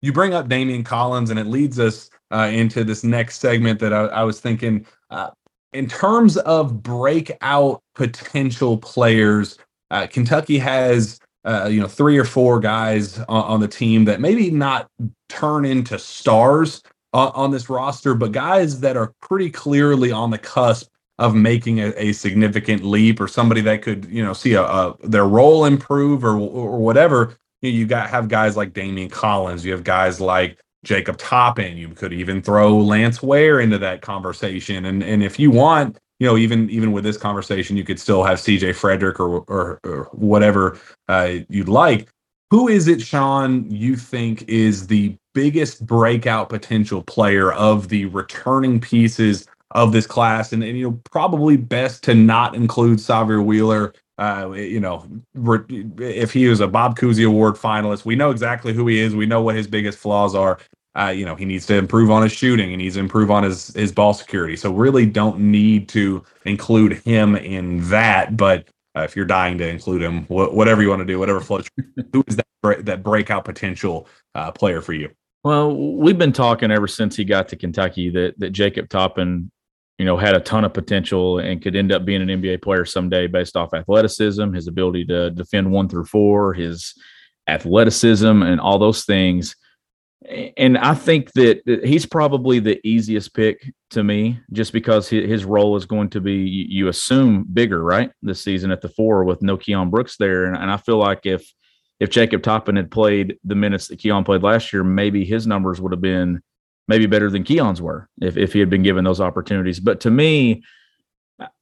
You 0.03 0.13
bring 0.13 0.35
up 0.35 0.49
Daimion 0.49 0.85
Collins 0.85 1.31
and 1.31 1.39
it 1.39 1.47
leads 1.47 1.79
us 1.79 2.11
uh, 2.31 2.51
into 2.53 2.85
this 2.85 3.05
next 3.05 3.39
segment 3.39 3.79
that 3.81 3.93
I, 3.93 4.07
I 4.07 4.23
was 4.25 4.41
thinking. 4.41 4.87
Uh, 5.11 5.31
in 5.73 5.87
terms 5.87 6.37
of 6.39 6.83
breakout 6.83 7.81
potential 7.95 8.77
players, 8.77 9.59
uh, 9.91 10.07
Kentucky 10.09 10.59
has 10.59 11.21
uh, 11.45 11.69
you 11.71 11.81
know 11.81 11.89
three 11.89 12.19
or 12.19 12.25
four 12.25 12.61
guys 12.61 13.19
on, 13.21 13.45
on, 13.45 13.61
the 13.61 13.69
team 13.69 14.05
that 14.05 14.21
maybe 14.21 14.51
not 14.51 14.89
turn 15.29 15.65
into 15.65 15.99
stars 15.99 16.83
on, 17.13 17.33
on, 17.35 17.51
this 17.51 17.71
roster, 17.71 18.15
but 18.15 18.31
guys 18.31 18.81
that 18.81 18.97
are 18.97 19.15
pretty 19.23 19.51
clearly 19.51 20.13
on 20.13 20.31
the 20.31 20.39
cusp 20.39 20.89
of 21.21 21.35
making 21.35 21.81
a, 21.81 21.93
a 21.97 22.13
significant 22.13 22.83
leap 22.83 23.21
or 23.21 23.29
somebody 23.29 23.61
that 23.61 23.83
could, 23.83 24.07
you 24.07 24.25
know, 24.25 24.33
see 24.33 24.55
a, 24.55 24.63
a 24.63 24.97
their 25.05 25.27
role 25.27 25.67
improve 25.67 26.25
or 26.25 26.37
or 26.37 26.79
whatever, 26.79 27.37
you, 27.61 27.71
know, 27.71 27.79
you 27.79 27.87
got 27.87 28.09
have 28.09 28.29
guys 28.29 28.57
like 28.57 28.73
Daimion 28.73 29.11
Collins, 29.11 29.65
you 29.65 29.73
have 29.73 29.85
guys 29.85 30.19
like 30.19 30.59
Jacob 30.83 31.19
Toppin, 31.19 31.77
you 31.77 31.91
could 31.91 32.15
even 32.15 32.41
throw 32.41 32.79
Lance 32.79 33.23
Ware 33.23 33.61
into 33.61 33.77
that 33.79 34.01
conversation. 34.01 34.87
And 34.87 35.03
and 35.03 35.23
if 35.23 35.39
you 35.39 35.51
want, 35.51 35.99
you 36.21 36.27
know, 36.27 36.39
even 36.39 36.71
even 36.71 36.91
with 36.91 37.05
this 37.05 37.19
conversation, 37.19 37.77
you 37.77 37.85
could 37.85 38.01
still 38.01 38.25
have 38.25 38.39
CJ 38.39 38.71
Fredrick 38.71 39.21
or 39.21 39.45
or, 39.47 39.79
or 39.85 40.09
whatever 40.13 40.81
uh, 41.09 41.35
you'd 41.51 41.69
like. 41.69 42.09
Who 42.51 42.67
is 42.67 42.89
it, 42.89 43.01
Shawn, 43.03 43.71
you 43.71 43.95
think 43.95 44.49
is 44.49 44.87
the 44.87 45.15
biggest 45.35 45.87
breakout 45.87 46.49
potential 46.49 47.03
player 47.03 47.53
of 47.53 47.89
the 47.89 48.07
returning 48.07 48.81
pieces 48.81 49.47
of 49.73 49.93
this 49.93 50.07
class? 50.07 50.53
And, 50.53 50.63
and 50.63 50.77
you 50.77 50.91
know, 50.91 51.01
probably 51.11 51.57
best 51.57 52.03
to 52.05 52.15
not 52.15 52.55
include 52.55 52.99
Sahvir 52.99 53.45
Wheeler. 53.45 53.95
Uh, 54.19 54.51
you 54.53 54.81
know, 54.81 55.07
if 55.99 56.33
he 56.33 56.47
was 56.47 56.61
a 56.61 56.69
Bob 56.69 56.99
Cousy 56.99 57.27
Award 57.27 57.55
finalist, 57.55 58.05
we 58.05 58.17
know 58.17 58.31
exactly 58.31 58.75
who 58.75 58.87
he 58.87 59.01
is. 59.01 59.15
We 59.15 59.27
know 59.27 59.41
what 59.41 59.55
his 59.55 59.67
biggest 59.67 59.99
flaws 59.99 60.35
are. 60.35 60.59
Uh, 60.99 61.09
you 61.09 61.25
know, 61.25 61.37
he 61.37 61.45
needs 61.45 61.67
to 61.67 61.77
improve 61.77 62.11
on 62.11 62.23
his 62.23 62.33
shooting. 62.33 62.73
and 62.73 62.83
he's 62.83 62.97
improve 62.97 63.31
on 63.31 63.45
his 63.45 63.69
his 63.69 63.93
ball 63.93 64.13
security. 64.13 64.57
So 64.57 64.73
really, 64.73 65.07
don't 65.07 65.39
need 65.39 65.89
to 65.91 66.25
include 66.45 66.95
him 67.05 67.37
in 67.37 67.89
that. 67.89 68.37
But 68.37 68.69
uh, 68.97 69.03
if 69.03 69.15
you're 69.15 69.25
dying 69.25 69.57
to 69.59 69.69
include 69.69 70.03
him, 70.03 70.25
wh- 70.25 70.53
whatever 70.53 70.83
you 70.83 70.89
want 70.89 71.01
to 71.01 71.07
do, 71.07 71.19
whatever 71.19 71.41
floats. 71.41 71.69
who 72.13 72.25
is 72.27 72.37
that 72.37 72.85
that 72.85 73.03
breakout 73.03 73.45
potential 73.45 74.07
uh, 74.35 74.51
player 74.51 74.83
for 74.83 74.93
you? 74.93 75.11
Well, 75.45 75.75
we've 75.75 76.19
been 76.19 76.33
talking 76.33 76.71
ever 76.71 76.87
since 76.87 77.17
he 77.17 77.25
got 77.25 77.49
to 77.49 77.57
Kentucky 77.57 78.11
that 78.11 78.39
that 78.39 78.51
Jacob 78.51 78.89
Toppin, 78.89 79.51
you 80.01 80.07
know, 80.07 80.17
had 80.17 80.35
a 80.35 80.41
ton 80.41 80.65
of 80.65 80.73
potential 80.73 81.39
and 81.39 81.63
could 81.63 81.77
end 81.77 81.93
up 81.93 82.05
being 82.05 82.23
an 82.23 82.29
NBA 82.29 82.63
player 82.63 82.85
someday 82.85 83.27
based 83.27 83.57
off 83.57 83.75
athleticism, 83.75 84.53
his 84.53 84.67
ability 84.67 85.05
to 85.07 85.31
defend 85.31 85.71
one 85.71 85.89
through 85.89 86.07
four, 86.07 86.55
his 86.55 86.95
athleticism, 87.47 88.43
and 88.43 88.61
all 88.61 88.79
those 88.79 89.05
things 89.05 89.55
and 90.57 90.77
I 90.77 90.95
think 90.95 91.33
that 91.33 91.63
he's 91.85 92.05
probably 92.05 92.59
the 92.59 92.79
easiest 92.87 93.35
pick 93.35 93.73
to 93.91 94.05
me, 94.05 94.39
just 94.53 94.73
because 94.73 95.09
his 95.09 95.45
role 95.45 95.77
is 95.77 95.87
going 95.87 96.11
to 96.11 96.21
be, 96.21 96.35
you 96.35 96.89
assume, 96.89 97.47
bigger, 97.51 97.83
right? 97.83 98.11
This 98.21 98.43
season 98.43 98.71
at 98.71 98.83
the 98.83 98.91
four 98.91 99.25
with 99.25 99.43
no 99.43 99.57
Keion 99.57 99.91
Brooks 99.91 100.17
there, 100.19 100.45
and, 100.45 100.71
I 100.71 100.77
feel 100.77 100.99
like 100.99 101.25
if 101.25 101.51
if 102.01 102.09
Jacob 102.09 102.43
Toppin 102.43 102.77
had 102.77 102.91
played 102.91 103.39
the 103.45 103.55
minutes 103.55 103.89
that 103.89 103.99
Keion 103.99 104.25
played 104.25 104.43
last 104.43 104.73
year, 104.73 104.83
maybe 104.83 105.25
his 105.25 105.47
numbers 105.47 105.81
would 105.81 105.93
have 105.93 106.01
been 106.01 106.41
maybe 106.91 107.07
better 107.07 107.31
than 107.31 107.45
Keion's 107.45 107.81
were 107.81 108.09
if 108.21 108.37
if 108.37 108.53
he 108.53 108.59
had 108.59 108.69
been 108.69 108.83
given 108.83 109.05
those 109.05 109.21
opportunities. 109.21 109.79
But 109.79 110.01
to 110.01 110.11
me, 110.11 110.63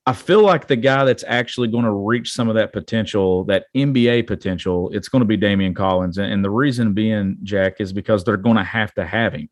I 0.06 0.12
feel 0.14 0.42
like 0.42 0.66
the 0.66 0.74
guy 0.74 1.04
that's 1.04 1.22
actually 1.28 1.68
going 1.68 1.84
to 1.84 1.92
reach 1.92 2.32
some 2.32 2.48
of 2.48 2.54
that 2.54 2.72
potential, 2.72 3.44
that 3.44 3.66
NBA 3.76 4.26
potential, 4.26 4.90
it's 4.92 5.08
going 5.08 5.20
to 5.20 5.26
be 5.26 5.36
Daimion 5.36 5.76
Collins. 5.76 6.16
And, 6.18 6.42
the 6.42 6.50
reason 6.50 6.94
being, 6.94 7.36
Jack, 7.42 7.74
is 7.78 7.92
because 7.92 8.24
they're 8.24 8.38
going 8.38 8.56
to 8.56 8.64
have 8.64 8.92
to 8.94 9.06
have 9.06 9.34
him. 9.34 9.48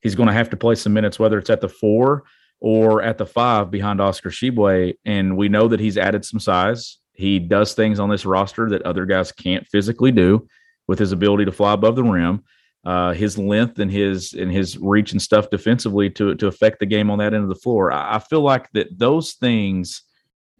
He's 0.00 0.14
going 0.14 0.28
to 0.28 0.32
have 0.32 0.50
to 0.50 0.56
play 0.56 0.74
some 0.74 0.94
minutes, 0.94 1.18
whether 1.18 1.38
it's 1.38 1.50
at 1.50 1.60
the 1.60 1.68
four 1.68 2.24
or 2.58 3.02
at 3.02 3.18
the 3.18 3.26
five 3.26 3.70
behind 3.70 4.00
Oscar 4.00 4.30
Tshiebwe. 4.30 4.94
And 5.04 5.36
we 5.36 5.48
know 5.48 5.68
that 5.68 5.78
he's 5.78 5.98
added 5.98 6.24
some 6.24 6.40
size. 6.40 6.98
He 7.12 7.38
does 7.38 7.74
things 7.74 8.00
on 8.00 8.08
this 8.08 8.24
roster 8.24 8.70
that 8.70 8.82
other 8.82 9.04
guys 9.04 9.30
can't 9.30 9.66
physically 9.68 10.10
do 10.10 10.48
with 10.88 10.98
his 10.98 11.12
ability 11.12 11.44
to 11.44 11.52
fly 11.52 11.74
above 11.74 11.94
the 11.94 12.02
rim 12.02 12.42
uh, 12.84 13.12
his 13.12 13.36
length 13.36 13.78
and 13.78 13.90
his 13.90 14.34
and 14.34 14.50
his 14.52 14.78
reach 14.78 15.12
and 15.12 15.20
stuff 15.20 15.50
defensively 15.50 16.10
to 16.10 16.34
to 16.36 16.46
affect 16.46 16.80
the 16.80 16.86
game 16.86 17.10
on 17.10 17.18
that 17.18 17.34
end 17.34 17.42
of 17.42 17.48
the 17.48 17.54
floor. 17.54 17.92
I, 17.92 18.16
I 18.16 18.18
feel 18.18 18.40
like 18.40 18.70
that 18.72 18.98
those 18.98 19.34
things 19.34 20.02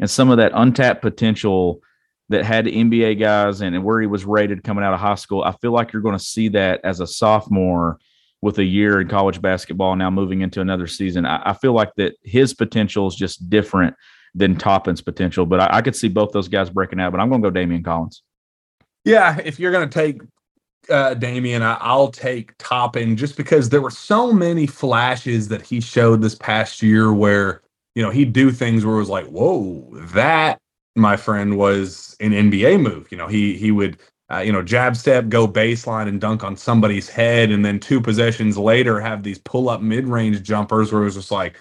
and 0.01 0.11
some 0.11 0.31
of 0.31 0.37
that 0.39 0.53
untapped 0.55 1.03
potential 1.03 1.81
that 2.29 2.45
had 2.45 2.66
NBA 2.66 3.19
guys 3.19 3.62
and, 3.62 3.75
and 3.75 3.85
where 3.85 4.01
he 4.01 4.07
was 4.07 4.25
rated 4.25 4.62
coming 4.62 4.85
out 4.85 4.93
of 4.93 5.01
high 5.01 5.14
school, 5.14 5.43
I 5.43 5.53
feel 5.53 5.73
like 5.73 5.93
you're 5.93 6.03
going 6.03 6.19
to 6.19 6.25
see 6.25 6.49
that 6.49 6.81
as 6.85 7.01
a 7.01 7.07
sophomore 7.07 7.99
with 8.43 8.59
a 8.59 8.64
year 8.64 9.01
in 9.01 9.09
college 9.09 9.41
basketball 9.41 9.97
now 9.97 10.11
moving 10.11 10.43
into 10.43 10.61
another 10.61 10.87
season. 10.87 11.27
I, 11.27 11.51
I 11.51 11.53
feel 11.55 11.73
like 11.73 11.91
that 11.97 12.14
his 12.23 12.55
potential 12.55 13.07
is 13.07 13.16
just 13.16 13.49
different 13.51 13.97
than 14.35 14.57
Toppin's 14.57 15.01
potential, 15.01 15.47
but 15.47 15.61
I, 15.61 15.79
I 15.79 15.83
could 15.83 15.97
see 15.97 16.09
both 16.09 16.33
those 16.33 16.49
guys 16.49 16.71
breaking 16.71 17.01
out. 17.01 17.12
But 17.12 17.21
I'm 17.21 17.31
going 17.31 17.43
to 17.43 17.51
go 17.51 17.59
Daimion 17.59 17.85
Collins. 17.85 18.23
Yeah, 19.05 19.39
if 19.43 19.59
you're 19.59 19.73
going 19.73 19.89
to 19.89 19.93
take 19.93 20.21
uh, 20.91 21.14
Daimion, 21.14 21.62
I, 21.62 21.95
will 21.95 22.11
take 22.11 22.57
Toppin 22.59 23.16
just 23.16 23.36
because 23.36 23.68
there 23.68 23.82
were 23.82 23.91
so 23.91 24.32
many 24.32 24.66
flashes 24.66 25.49
that 25.49 25.62
he 25.62 25.80
showed 25.80 26.22
this 26.22 26.34
past 26.34 26.82
year 26.82 27.12
where, 27.12 27.62
you 27.95 28.03
know, 28.03 28.11
he'd 28.11 28.32
do 28.32 28.51
things 28.51 28.84
where 28.84 28.97
it 28.97 29.01
was 29.01 29.09
like, 29.09 29.26
whoa, 29.26 29.86
that, 30.12 30.59
my 30.97 31.16
friend, 31.16 31.57
was 31.57 32.16
an 32.20 32.32
NBA 32.32 32.80
move. 32.80 33.09
You 33.11 33.18
know, 33.18 33.26
he 33.26 33.57
he 33.57 33.70
would, 33.70 33.99
uh, 34.30 34.39
you 34.39 34.53
know, 34.53 34.62
jab 34.62 34.97
step, 34.97 35.28
go 35.28 35.47
baseline 35.47 36.09
and 36.09 36.20
dunk 36.20 36.45
on 36.45 36.57
somebody's 36.57 37.09
head. 37.09 37.51
And 37.51 37.64
then 37.64 37.80
two 37.80 38.01
possessions 38.01 38.57
later 38.57 39.01
have 39.01 39.22
these 39.22 39.39
pull 39.39 39.68
up 39.68 39.80
mid 39.80 40.07
range 40.07 40.43
jumpers 40.43 40.93
where 40.93 41.03
it 41.03 41.07
was 41.07 41.14
just 41.14 41.30
like, 41.30 41.59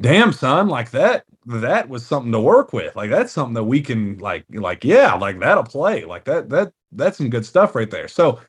damn 0.00 0.32
son 0.32 0.68
like 0.68 0.90
that 0.90 1.24
that 1.44 1.88
was 1.88 2.04
something 2.04 2.32
to 2.32 2.40
work 2.40 2.72
with 2.72 2.96
like 2.96 3.10
that's 3.10 3.30
something 3.30 3.52
that 3.52 3.64
we 3.64 3.80
can 3.80 4.16
like 4.18 4.44
like 4.50 4.84
yeah 4.84 5.12
like 5.14 5.38
that'll 5.38 5.62
play 5.62 6.04
like 6.04 6.24
that 6.24 6.48
that 6.48 6.72
that's 6.92 7.18
some 7.18 7.28
good 7.28 7.44
stuff 7.44 7.74
right 7.74 7.90
there 7.90 8.08
so 8.08 8.40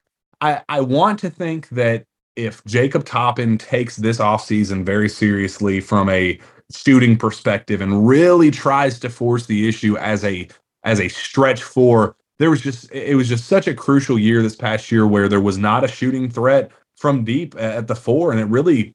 I, 0.43 0.61
I 0.67 0.81
want 0.81 1.19
to 1.19 1.29
think 1.29 1.69
that 1.69 2.05
if 2.35 2.63
Jacob 2.65 3.05
Toppin 3.05 3.57
takes 3.57 3.95
this 3.95 4.17
offseason 4.19 4.85
very 4.85 5.07
seriously 5.07 5.79
from 5.79 6.09
a 6.09 6.37
shooting 6.75 7.17
perspective 7.17 7.79
and 7.79 8.05
really 8.07 8.51
tries 8.51 8.99
to 8.99 9.09
force 9.09 9.45
the 9.45 9.69
issue 9.69 9.97
as 9.97 10.25
a 10.25 10.49
as 10.83 10.99
a 10.99 11.07
stretch 11.07 11.63
four, 11.63 12.17
there 12.39 12.49
was 12.49 12.61
just 12.61 12.91
it 12.91 13.15
was 13.15 13.29
just 13.29 13.47
such 13.47 13.67
a 13.67 13.73
crucial 13.73 14.19
year 14.19 14.43
this 14.43 14.57
past 14.57 14.91
year 14.91 15.07
where 15.07 15.29
there 15.29 15.41
was 15.41 15.57
not 15.57 15.85
a 15.85 15.87
shooting 15.87 16.29
threat 16.29 16.71
from 16.97 17.23
deep 17.23 17.55
at 17.57 17.87
the 17.87 17.95
four, 17.95 18.31
and 18.31 18.41
it 18.41 18.45
really 18.45 18.93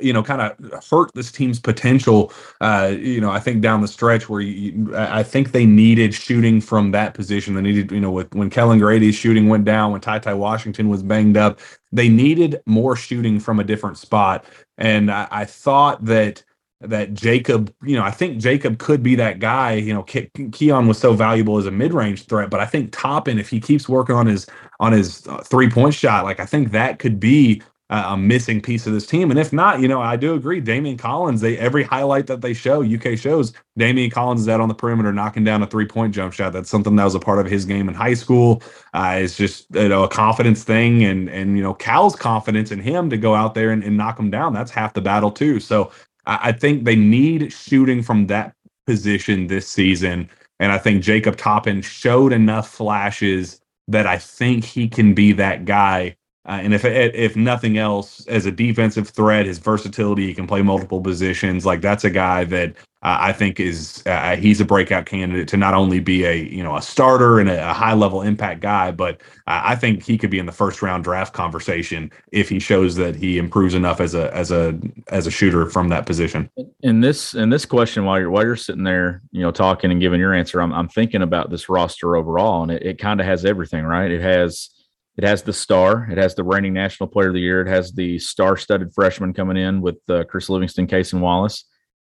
you 0.00 0.12
know, 0.12 0.22
kind 0.22 0.40
of 0.40 0.84
hurt 0.90 1.10
this 1.14 1.30
team's 1.30 1.60
potential. 1.60 2.32
Uh, 2.60 2.94
you 2.98 3.20
know, 3.20 3.30
I 3.30 3.38
think 3.38 3.60
down 3.60 3.80
the 3.80 3.88
stretch 3.88 4.28
where 4.28 4.40
you, 4.40 4.94
I 4.96 5.22
think 5.22 5.52
they 5.52 5.64
needed 5.64 6.12
shooting 6.12 6.60
from 6.60 6.90
that 6.90 7.14
position. 7.14 7.54
They 7.54 7.62
needed, 7.62 7.92
you 7.92 8.00
know, 8.00 8.10
with 8.10 8.34
when 8.34 8.50
Kellan 8.50 8.78
Grady's 8.78 9.14
shooting 9.14 9.48
went 9.48 9.64
down, 9.64 9.92
when 9.92 10.00
Ty 10.00 10.18
Ty 10.20 10.34
Washington 10.34 10.88
was 10.88 11.02
banged 11.02 11.36
up, 11.36 11.60
they 11.92 12.08
needed 12.08 12.60
more 12.66 12.96
shooting 12.96 13.38
from 13.38 13.60
a 13.60 13.64
different 13.64 13.96
spot. 13.96 14.44
And 14.76 15.10
I, 15.10 15.28
I 15.30 15.44
thought 15.44 16.04
that 16.04 16.42
that 16.80 17.14
Jacob, 17.14 17.72
you 17.82 17.96
know, 17.96 18.02
I 18.02 18.10
think 18.10 18.38
Jacob 18.38 18.78
could 18.78 19.02
be 19.02 19.14
that 19.14 19.38
guy. 19.38 19.74
You 19.74 19.94
know, 19.94 20.02
Ke- 20.02 20.30
Keion 20.34 20.86
was 20.86 20.98
so 20.98 21.14
valuable 21.14 21.56
as 21.58 21.66
a 21.66 21.70
mid-range 21.70 22.26
threat, 22.26 22.50
but 22.50 22.60
I 22.60 22.66
think 22.66 22.90
Toppin, 22.92 23.38
if 23.38 23.48
he 23.48 23.60
keeps 23.60 23.88
working 23.88 24.14
on 24.16 24.26
his 24.26 24.46
on 24.80 24.92
his 24.92 25.26
uh, 25.26 25.38
three-point 25.38 25.94
shot, 25.94 26.24
like 26.24 26.40
I 26.40 26.44
think 26.44 26.72
that 26.72 26.98
could 26.98 27.18
be 27.18 27.62
a 27.88 28.16
missing 28.16 28.60
piece 28.60 28.86
of 28.88 28.92
this 28.92 29.06
team. 29.06 29.30
And 29.30 29.38
if 29.38 29.52
not, 29.52 29.80
you 29.80 29.86
know, 29.86 30.00
I 30.00 30.16
do 30.16 30.34
agree. 30.34 30.60
Daimion 30.60 30.98
Collins, 30.98 31.40
they 31.40 31.56
every 31.56 31.84
highlight 31.84 32.26
that 32.26 32.40
they 32.40 32.52
show, 32.52 32.82
UK 32.82 33.16
shows, 33.16 33.52
Daimion 33.78 34.10
Collins 34.10 34.40
is 34.40 34.48
out 34.48 34.60
on 34.60 34.68
the 34.68 34.74
perimeter 34.74 35.12
knocking 35.12 35.44
down 35.44 35.62
a 35.62 35.68
three 35.68 35.86
point 35.86 36.12
jump 36.12 36.32
shot. 36.32 36.52
That's 36.52 36.68
something 36.68 36.96
that 36.96 37.04
was 37.04 37.14
a 37.14 37.20
part 37.20 37.38
of 37.38 37.46
his 37.46 37.64
game 37.64 37.88
in 37.88 37.94
high 37.94 38.14
school. 38.14 38.60
Uh, 38.92 39.18
it's 39.20 39.36
just 39.36 39.66
you 39.72 39.88
know 39.88 40.02
a 40.02 40.08
confidence 40.08 40.64
thing, 40.64 41.04
and 41.04 41.28
and 41.30 41.56
you 41.56 41.62
know 41.62 41.74
Cal's 41.74 42.16
confidence 42.16 42.72
in 42.72 42.80
him 42.80 43.08
to 43.10 43.16
go 43.16 43.36
out 43.36 43.54
there 43.54 43.70
and, 43.70 43.84
and 43.84 43.96
knock 43.96 44.18
him 44.18 44.30
down. 44.30 44.52
That's 44.52 44.72
half 44.72 44.92
the 44.94 45.00
battle 45.00 45.30
too. 45.30 45.60
So 45.60 45.92
I, 46.26 46.48
I 46.48 46.52
think 46.52 46.84
they 46.84 46.96
need 46.96 47.52
shooting 47.52 48.02
from 48.02 48.26
that 48.26 48.52
position 48.84 49.46
this 49.46 49.68
season, 49.68 50.28
and 50.58 50.72
I 50.72 50.78
think 50.78 51.04
Jacob 51.04 51.36
Toppin 51.36 51.82
showed 51.82 52.32
enough 52.32 52.68
flashes 52.68 53.60
that 53.86 54.08
I 54.08 54.18
think 54.18 54.64
he 54.64 54.88
can 54.88 55.14
be 55.14 55.30
that 55.34 55.64
guy 55.66 56.16
uh, 56.46 56.60
and 56.62 56.72
if 56.72 56.84
if 56.84 57.34
nothing 57.34 57.76
else, 57.76 58.24
as 58.28 58.46
a 58.46 58.52
defensive 58.52 59.08
threat, 59.08 59.46
his 59.46 59.58
versatility, 59.58 60.26
he 60.26 60.34
can 60.34 60.46
play 60.46 60.62
multiple 60.62 61.00
positions. 61.00 61.66
Like 61.66 61.80
that's 61.80 62.04
a 62.04 62.10
guy 62.10 62.44
that 62.44 62.76
uh, 63.02 63.18
I 63.20 63.32
think 63.32 63.58
is 63.58 64.04
uh, 64.06 64.36
he's 64.36 64.60
a 64.60 64.64
breakout 64.64 65.06
candidate 65.06 65.48
to 65.48 65.56
not 65.56 65.74
only 65.74 65.98
be 65.98 66.24
a 66.24 66.34
you 66.34 66.62
know 66.62 66.76
a 66.76 66.82
starter 66.82 67.40
and 67.40 67.48
a, 67.48 67.70
a 67.70 67.72
high 67.72 67.94
level 67.94 68.22
impact 68.22 68.60
guy, 68.60 68.92
but 68.92 69.20
I 69.48 69.74
think 69.74 70.04
he 70.04 70.16
could 70.16 70.30
be 70.30 70.38
in 70.38 70.46
the 70.46 70.52
first 70.52 70.82
round 70.82 71.02
draft 71.02 71.32
conversation 71.32 72.12
if 72.30 72.48
he 72.48 72.60
shows 72.60 72.94
that 72.94 73.16
he 73.16 73.38
improves 73.38 73.74
enough 73.74 74.00
as 74.00 74.14
a 74.14 74.32
as 74.32 74.52
a 74.52 74.78
as 75.08 75.26
a 75.26 75.32
shooter 75.32 75.66
from 75.68 75.88
that 75.88 76.06
position. 76.06 76.48
In 76.82 77.00
this 77.00 77.34
in 77.34 77.50
this 77.50 77.66
question, 77.66 78.04
while 78.04 78.20
you're 78.20 78.30
while 78.30 78.44
you're 78.44 78.54
sitting 78.54 78.84
there, 78.84 79.20
you 79.32 79.42
know, 79.42 79.50
talking 79.50 79.90
and 79.90 80.00
giving 80.00 80.20
your 80.20 80.32
answer, 80.32 80.60
I'm 80.62 80.72
I'm 80.72 80.88
thinking 80.88 81.22
about 81.22 81.50
this 81.50 81.68
roster 81.68 82.14
overall, 82.14 82.62
and 82.62 82.70
it, 82.70 82.84
it 82.84 82.98
kind 82.98 83.20
of 83.20 83.26
has 83.26 83.44
everything, 83.44 83.84
right? 83.84 84.12
It 84.12 84.22
has 84.22 84.70
it 85.16 85.24
has 85.24 85.42
the 85.42 85.52
star. 85.52 86.08
It 86.10 86.18
has 86.18 86.34
the 86.34 86.44
reigning 86.44 86.74
national 86.74 87.08
player 87.08 87.28
of 87.28 87.34
the 87.34 87.40
year. 87.40 87.62
It 87.62 87.68
has 87.68 87.92
the 87.92 88.18
star-studded 88.18 88.92
freshman 88.94 89.32
coming 89.32 89.56
in 89.56 89.80
with 89.80 89.96
uh, 90.08 90.24
Chris 90.24 90.50
Livingston, 90.50 90.86
Cason 90.86 91.20
Wallace. 91.20 91.64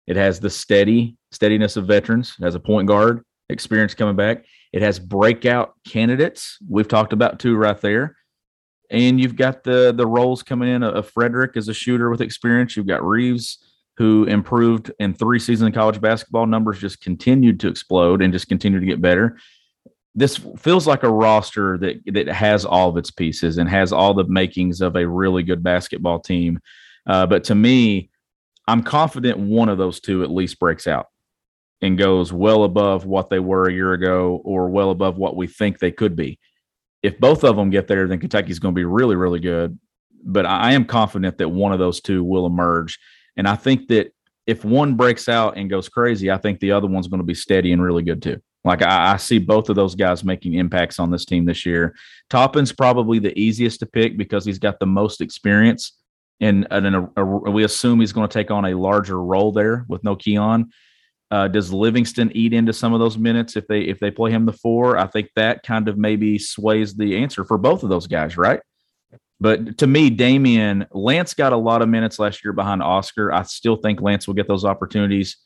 It 0.06 0.16
has 0.16 0.40
the 0.40 0.50
steady 0.50 1.16
steadiness 1.32 1.76
of 1.76 1.86
veterans. 1.86 2.34
It 2.38 2.44
has 2.44 2.54
a 2.54 2.60
point 2.60 2.88
guard 2.88 3.22
experience 3.48 3.94
coming 3.94 4.16
back. 4.16 4.44
It 4.72 4.82
has 4.82 4.98
breakout 4.98 5.74
candidates. 5.86 6.58
We've 6.68 6.88
talked 6.88 7.12
about 7.12 7.38
two 7.38 7.56
right 7.56 7.80
there. 7.80 8.16
And 8.90 9.20
you've 9.20 9.36
got 9.36 9.64
the 9.64 9.92
the 9.94 10.06
roles 10.06 10.42
coming 10.42 10.68
in 10.68 10.82
of 10.82 11.12
Fredrick 11.12 11.56
as 11.56 11.68
a 11.68 11.74
shooter 11.74 12.10
with 12.10 12.22
experience. 12.22 12.76
You've 12.76 12.86
got 12.86 13.04
Reeves, 13.04 13.58
who 13.98 14.24
improved 14.24 14.92
in 14.98 15.12
three 15.12 15.38
seasons 15.38 15.68
of 15.68 15.74
college 15.74 16.00
basketball. 16.00 16.46
Numbers 16.46 16.78
just 16.78 17.00
continued 17.00 17.60
to 17.60 17.68
explode 17.68 18.22
and 18.22 18.32
just 18.32 18.48
continued 18.48 18.80
to 18.80 18.86
get 18.86 19.02
better. 19.02 19.38
This 20.18 20.40
feels 20.58 20.86
like 20.86 21.04
a 21.04 21.10
roster 21.10 21.78
that 21.78 22.00
that 22.06 22.26
has 22.28 22.64
all 22.64 22.88
of 22.88 22.96
its 22.96 23.10
pieces 23.10 23.58
and 23.58 23.68
has 23.68 23.92
all 23.92 24.14
the 24.14 24.24
makings 24.24 24.80
of 24.80 24.96
a 24.96 25.06
really 25.06 25.44
good 25.44 25.62
basketball 25.62 26.18
team. 26.18 26.58
Uh, 27.06 27.26
but 27.26 27.44
to 27.44 27.54
me, 27.54 28.10
I'm 28.66 28.82
confident 28.82 29.38
one 29.38 29.68
of 29.68 29.78
those 29.78 30.00
two 30.00 30.24
at 30.24 30.30
least 30.30 30.58
breaks 30.58 30.86
out 30.86 31.06
and 31.80 31.96
goes 31.96 32.32
well 32.32 32.64
above 32.64 33.06
what 33.06 33.30
they 33.30 33.38
were 33.38 33.68
a 33.68 33.72
year 33.72 33.92
ago 33.92 34.42
or 34.44 34.68
well 34.68 34.90
above 34.90 35.16
what 35.16 35.36
we 35.36 35.46
think 35.46 35.78
they 35.78 35.92
could 35.92 36.16
be. 36.16 36.38
If 37.02 37.18
both 37.20 37.44
of 37.44 37.56
them 37.56 37.70
get 37.70 37.86
there, 37.86 38.08
then 38.08 38.18
Kentucky's 38.18 38.58
going 38.58 38.74
to 38.74 38.78
be 38.78 38.84
really, 38.84 39.14
really 39.14 39.38
good. 39.38 39.78
But 40.24 40.46
I 40.46 40.72
am 40.72 40.84
confident 40.84 41.38
that 41.38 41.48
one 41.48 41.72
of 41.72 41.78
those 41.78 42.00
two 42.00 42.24
will 42.24 42.44
emerge. 42.44 42.98
And 43.36 43.46
I 43.46 43.54
think 43.54 43.86
that 43.88 44.12
if 44.48 44.64
one 44.64 44.96
breaks 44.96 45.28
out 45.28 45.56
and 45.56 45.70
goes 45.70 45.88
crazy, 45.88 46.30
I 46.30 46.38
think 46.38 46.58
the 46.58 46.72
other 46.72 46.88
one's 46.88 47.06
going 47.06 47.20
to 47.20 47.26
be 47.26 47.34
steady 47.34 47.72
and 47.72 47.82
really 47.82 48.02
good 48.02 48.20
too. 48.20 48.42
Like 48.68 48.82
I, 48.82 49.14
I 49.14 49.16
see 49.16 49.38
both 49.38 49.70
of 49.70 49.76
those 49.76 49.94
guys 49.94 50.22
making 50.22 50.54
impacts 50.54 50.98
on 50.98 51.10
this 51.10 51.24
team 51.24 51.46
this 51.46 51.64
year. 51.64 51.94
Toppin's 52.28 52.70
probably 52.70 53.18
the 53.18 53.36
easiest 53.38 53.80
to 53.80 53.86
pick 53.86 54.18
because 54.18 54.44
he's 54.44 54.58
got 54.58 54.78
the 54.78 54.86
most 54.86 55.20
experience. 55.22 55.94
And, 56.40 56.68
we 57.16 57.64
assume 57.64 57.98
he's 57.98 58.12
going 58.12 58.28
to 58.28 58.32
take 58.32 58.50
on 58.50 58.66
a 58.66 58.74
larger 58.74 59.20
role 59.20 59.50
there 59.50 59.84
with 59.88 60.04
no 60.04 60.14
Keion. 60.14 60.66
Uh, 61.30 61.48
does 61.48 61.72
Livingston 61.72 62.30
eat 62.34 62.52
into 62.52 62.72
some 62.72 62.94
of 62.94 63.00
those 63.00 63.18
minutes 63.18 63.56
if 63.56 63.66
they 63.66 63.80
if 63.82 63.98
they 64.00 64.10
play 64.10 64.30
him 64.30 64.46
the 64.46 64.52
four? 64.52 64.96
I 64.98 65.06
think 65.06 65.30
that 65.34 65.62
kind 65.62 65.88
of 65.88 65.98
maybe 65.98 66.38
sways 66.38 66.94
the 66.94 67.16
answer 67.16 67.44
for 67.44 67.58
both 67.58 67.82
of 67.82 67.88
those 67.88 68.06
guys, 68.06 68.36
right? 68.36 68.60
But 69.40 69.78
to 69.78 69.86
me, 69.86 70.10
Daimion 70.10 70.86
Lance 70.92 71.34
got 71.34 71.52
a 71.52 71.56
lot 71.56 71.82
of 71.82 71.88
minutes 71.88 72.18
last 72.18 72.44
year 72.44 72.52
behind 72.52 72.82
Oscar. 72.82 73.32
I 73.32 73.42
still 73.42 73.76
think 73.76 74.00
Lance 74.00 74.26
will 74.26 74.34
get 74.34 74.48
those 74.48 74.64
opportunities, 74.64 75.36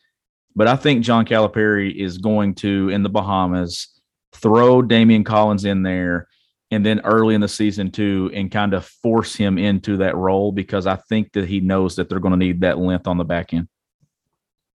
but 0.54 0.68
I 0.68 0.76
think 0.76 1.04
John 1.04 1.24
Calipari 1.24 1.94
is 1.94 2.18
going 2.18 2.54
to 2.56 2.88
in 2.90 3.02
the 3.02 3.08
Bahamas 3.08 3.88
throw 4.32 4.82
Daimion 4.82 5.24
Collins 5.24 5.64
in 5.64 5.82
there 5.82 6.28
and 6.70 6.84
then 6.86 7.00
early 7.04 7.34
in 7.34 7.40
the 7.40 7.48
season 7.48 7.90
too 7.90 8.30
and 8.34 8.50
kind 8.50 8.72
of 8.74 8.84
force 8.84 9.34
him 9.34 9.58
into 9.58 9.98
that 9.98 10.16
role 10.16 10.52
because 10.52 10.86
I 10.86 10.96
think 10.96 11.32
that 11.32 11.46
he 11.46 11.60
knows 11.60 11.96
that 11.96 12.08
they're 12.08 12.20
going 12.20 12.32
to 12.32 12.38
need 12.38 12.62
that 12.62 12.78
length 12.78 13.06
on 13.06 13.18
the 13.18 13.24
back 13.24 13.52
end. 13.52 13.68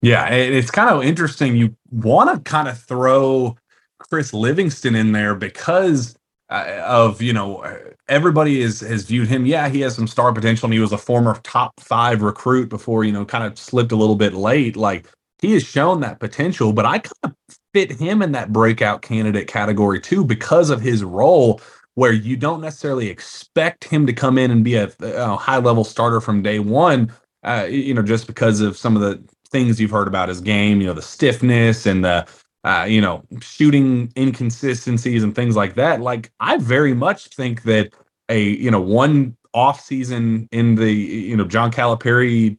Yeah, 0.02 0.28
it's 0.28 0.70
kind 0.70 0.90
of 0.90 1.02
interesting. 1.02 1.56
You 1.56 1.74
want 1.90 2.32
to 2.32 2.48
kind 2.48 2.68
of 2.68 2.78
throw 2.78 3.56
Chris 3.98 4.34
Livingston 4.34 4.94
in 4.94 5.12
there 5.12 5.34
because 5.34 6.16
uh, 6.50 6.80
of 6.84 7.22
you 7.22 7.32
know 7.32 7.64
everybody 8.08 8.60
is 8.60 8.80
has 8.80 9.04
viewed 9.04 9.26
him. 9.26 9.46
Yeah, 9.46 9.68
he 9.68 9.80
has 9.80 9.96
some 9.96 10.06
star 10.06 10.32
potential, 10.32 10.66
and 10.66 10.74
he 10.74 10.80
was 10.80 10.92
a 10.92 10.98
former 10.98 11.40
top 11.42 11.80
five 11.80 12.22
recruit 12.22 12.68
before 12.68 13.04
you 13.04 13.12
know 13.12 13.24
kind 13.24 13.44
of 13.44 13.58
slipped 13.58 13.90
a 13.90 13.96
little 13.96 14.16
bit 14.16 14.34
late. 14.34 14.76
Like 14.76 15.08
he 15.46 15.52
has 15.52 15.64
shown 15.64 16.00
that 16.00 16.18
potential, 16.18 16.72
but 16.72 16.84
I 16.84 16.98
kind 16.98 17.12
of 17.22 17.34
fit 17.72 17.92
him 17.92 18.20
in 18.20 18.32
that 18.32 18.52
breakout 18.52 19.02
candidate 19.02 19.46
category 19.46 20.00
too 20.00 20.24
because 20.24 20.70
of 20.70 20.80
his 20.80 21.04
role 21.04 21.60
where 21.94 22.12
you 22.12 22.36
don't 22.36 22.60
necessarily 22.60 23.08
expect 23.08 23.84
him 23.84 24.06
to 24.06 24.12
come 24.12 24.38
in 24.38 24.50
and 24.50 24.64
be 24.64 24.74
a, 24.74 24.90
a 25.00 25.36
high 25.36 25.58
level 25.58 25.84
starter 25.84 26.20
from 26.20 26.42
day 26.42 26.58
one. 26.58 27.12
Uh, 27.44 27.66
you 27.70 27.94
know, 27.94 28.02
just 28.02 28.26
because 28.26 28.60
of 28.60 28.76
some 28.76 28.96
of 28.96 29.02
the 29.02 29.22
things 29.50 29.80
you've 29.80 29.92
heard 29.92 30.08
about 30.08 30.28
his 30.28 30.40
game, 30.40 30.80
you 30.80 30.86
know, 30.86 30.92
the 30.92 31.00
stiffness 31.00 31.86
and 31.86 32.04
the 32.04 32.26
uh, 32.64 32.82
you 32.82 33.00
know, 33.00 33.22
shooting 33.40 34.12
inconsistencies 34.16 35.22
and 35.22 35.36
things 35.36 35.54
like 35.54 35.74
that. 35.76 36.00
Like 36.00 36.32
I 36.40 36.56
very 36.56 36.94
much 36.94 37.28
think 37.28 37.62
that 37.62 37.94
a, 38.28 38.42
you 38.42 38.72
know, 38.72 38.80
one 38.80 39.36
off 39.54 39.80
season 39.80 40.48
in 40.50 40.74
the, 40.74 40.92
you 40.92 41.36
know, 41.36 41.44
John 41.44 41.70
Calipari 41.70 42.58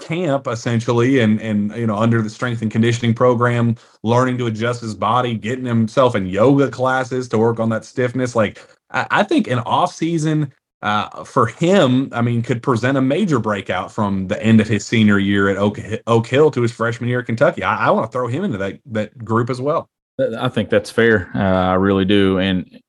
camp 0.00 0.48
essentially 0.48 1.20
and 1.20 1.40
and 1.40 1.74
you 1.76 1.86
know 1.86 1.96
under 1.96 2.20
the 2.22 2.30
strength 2.30 2.62
and 2.62 2.70
conditioning 2.70 3.14
program 3.14 3.76
learning 4.02 4.36
to 4.38 4.46
adjust 4.46 4.80
his 4.80 4.94
body 4.94 5.34
getting 5.34 5.64
himself 5.64 6.16
in 6.16 6.26
yoga 6.26 6.70
classes 6.70 7.28
to 7.28 7.38
work 7.38 7.60
on 7.60 7.68
that 7.68 7.84
stiffness 7.84 8.34
like 8.34 8.58
i, 8.90 9.06
I 9.10 9.22
think 9.22 9.46
an 9.46 9.60
off 9.60 9.94
season 9.94 10.52
uh, 10.82 11.24
for 11.24 11.46
him, 11.46 12.08
I 12.12 12.22
mean, 12.22 12.42
could 12.42 12.62
present 12.62 12.96
a 12.96 13.02
major 13.02 13.38
breakout 13.38 13.92
from 13.92 14.28
the 14.28 14.42
end 14.42 14.60
of 14.60 14.68
his 14.68 14.86
senior 14.86 15.18
year 15.18 15.48
at 15.48 15.58
Oak, 15.58 15.78
Oak 16.06 16.26
Hill 16.26 16.50
to 16.52 16.62
his 16.62 16.72
freshman 16.72 17.08
year 17.08 17.20
at 17.20 17.26
Kentucky. 17.26 17.62
I, 17.62 17.88
I 17.88 17.90
want 17.90 18.10
to 18.10 18.12
throw 18.12 18.28
him 18.28 18.44
into 18.44 18.58
that 18.58 18.80
that 18.86 19.22
group 19.22 19.50
as 19.50 19.60
well. 19.60 19.90
I 20.38 20.48
think 20.48 20.70
that's 20.70 20.90
fair. 20.90 21.30
Uh, 21.34 21.38
I 21.38 21.74
really 21.74 22.04
do, 22.04 22.38
and 22.38 22.80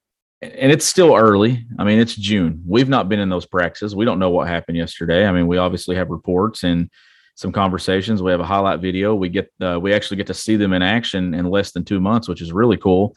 and 0.41 0.71
it's 0.71 0.85
still 0.85 1.15
early. 1.15 1.65
I 1.77 1.83
mean, 1.83 1.99
it's 1.99 2.15
June. 2.15 2.63
We've 2.65 2.89
not 2.89 3.09
been 3.09 3.19
in 3.19 3.29
those 3.29 3.45
practices. 3.45 3.95
We 3.95 4.05
don't 4.05 4.19
know 4.19 4.31
what 4.31 4.47
happened 4.47 4.77
yesterday. 4.77 5.25
I 5.27 5.31
mean, 5.31 5.47
we 5.47 5.57
obviously 5.57 5.95
have 5.95 6.09
reports 6.09 6.63
and 6.63 6.89
some 7.35 7.51
conversations. 7.51 8.23
We 8.23 8.31
have 8.31 8.39
a 8.39 8.45
highlight 8.45 8.79
video. 8.79 9.13
We 9.13 9.29
get 9.29 9.51
uh, 9.61 9.79
we 9.79 9.93
actually 9.93 10.17
get 10.17 10.27
to 10.27 10.33
see 10.33 10.55
them 10.55 10.73
in 10.73 10.81
action 10.81 11.33
in 11.33 11.45
less 11.45 11.71
than 11.71 11.85
two 11.85 11.99
months, 11.99 12.27
which 12.27 12.41
is 12.41 12.51
really 12.51 12.77
cool. 12.77 13.15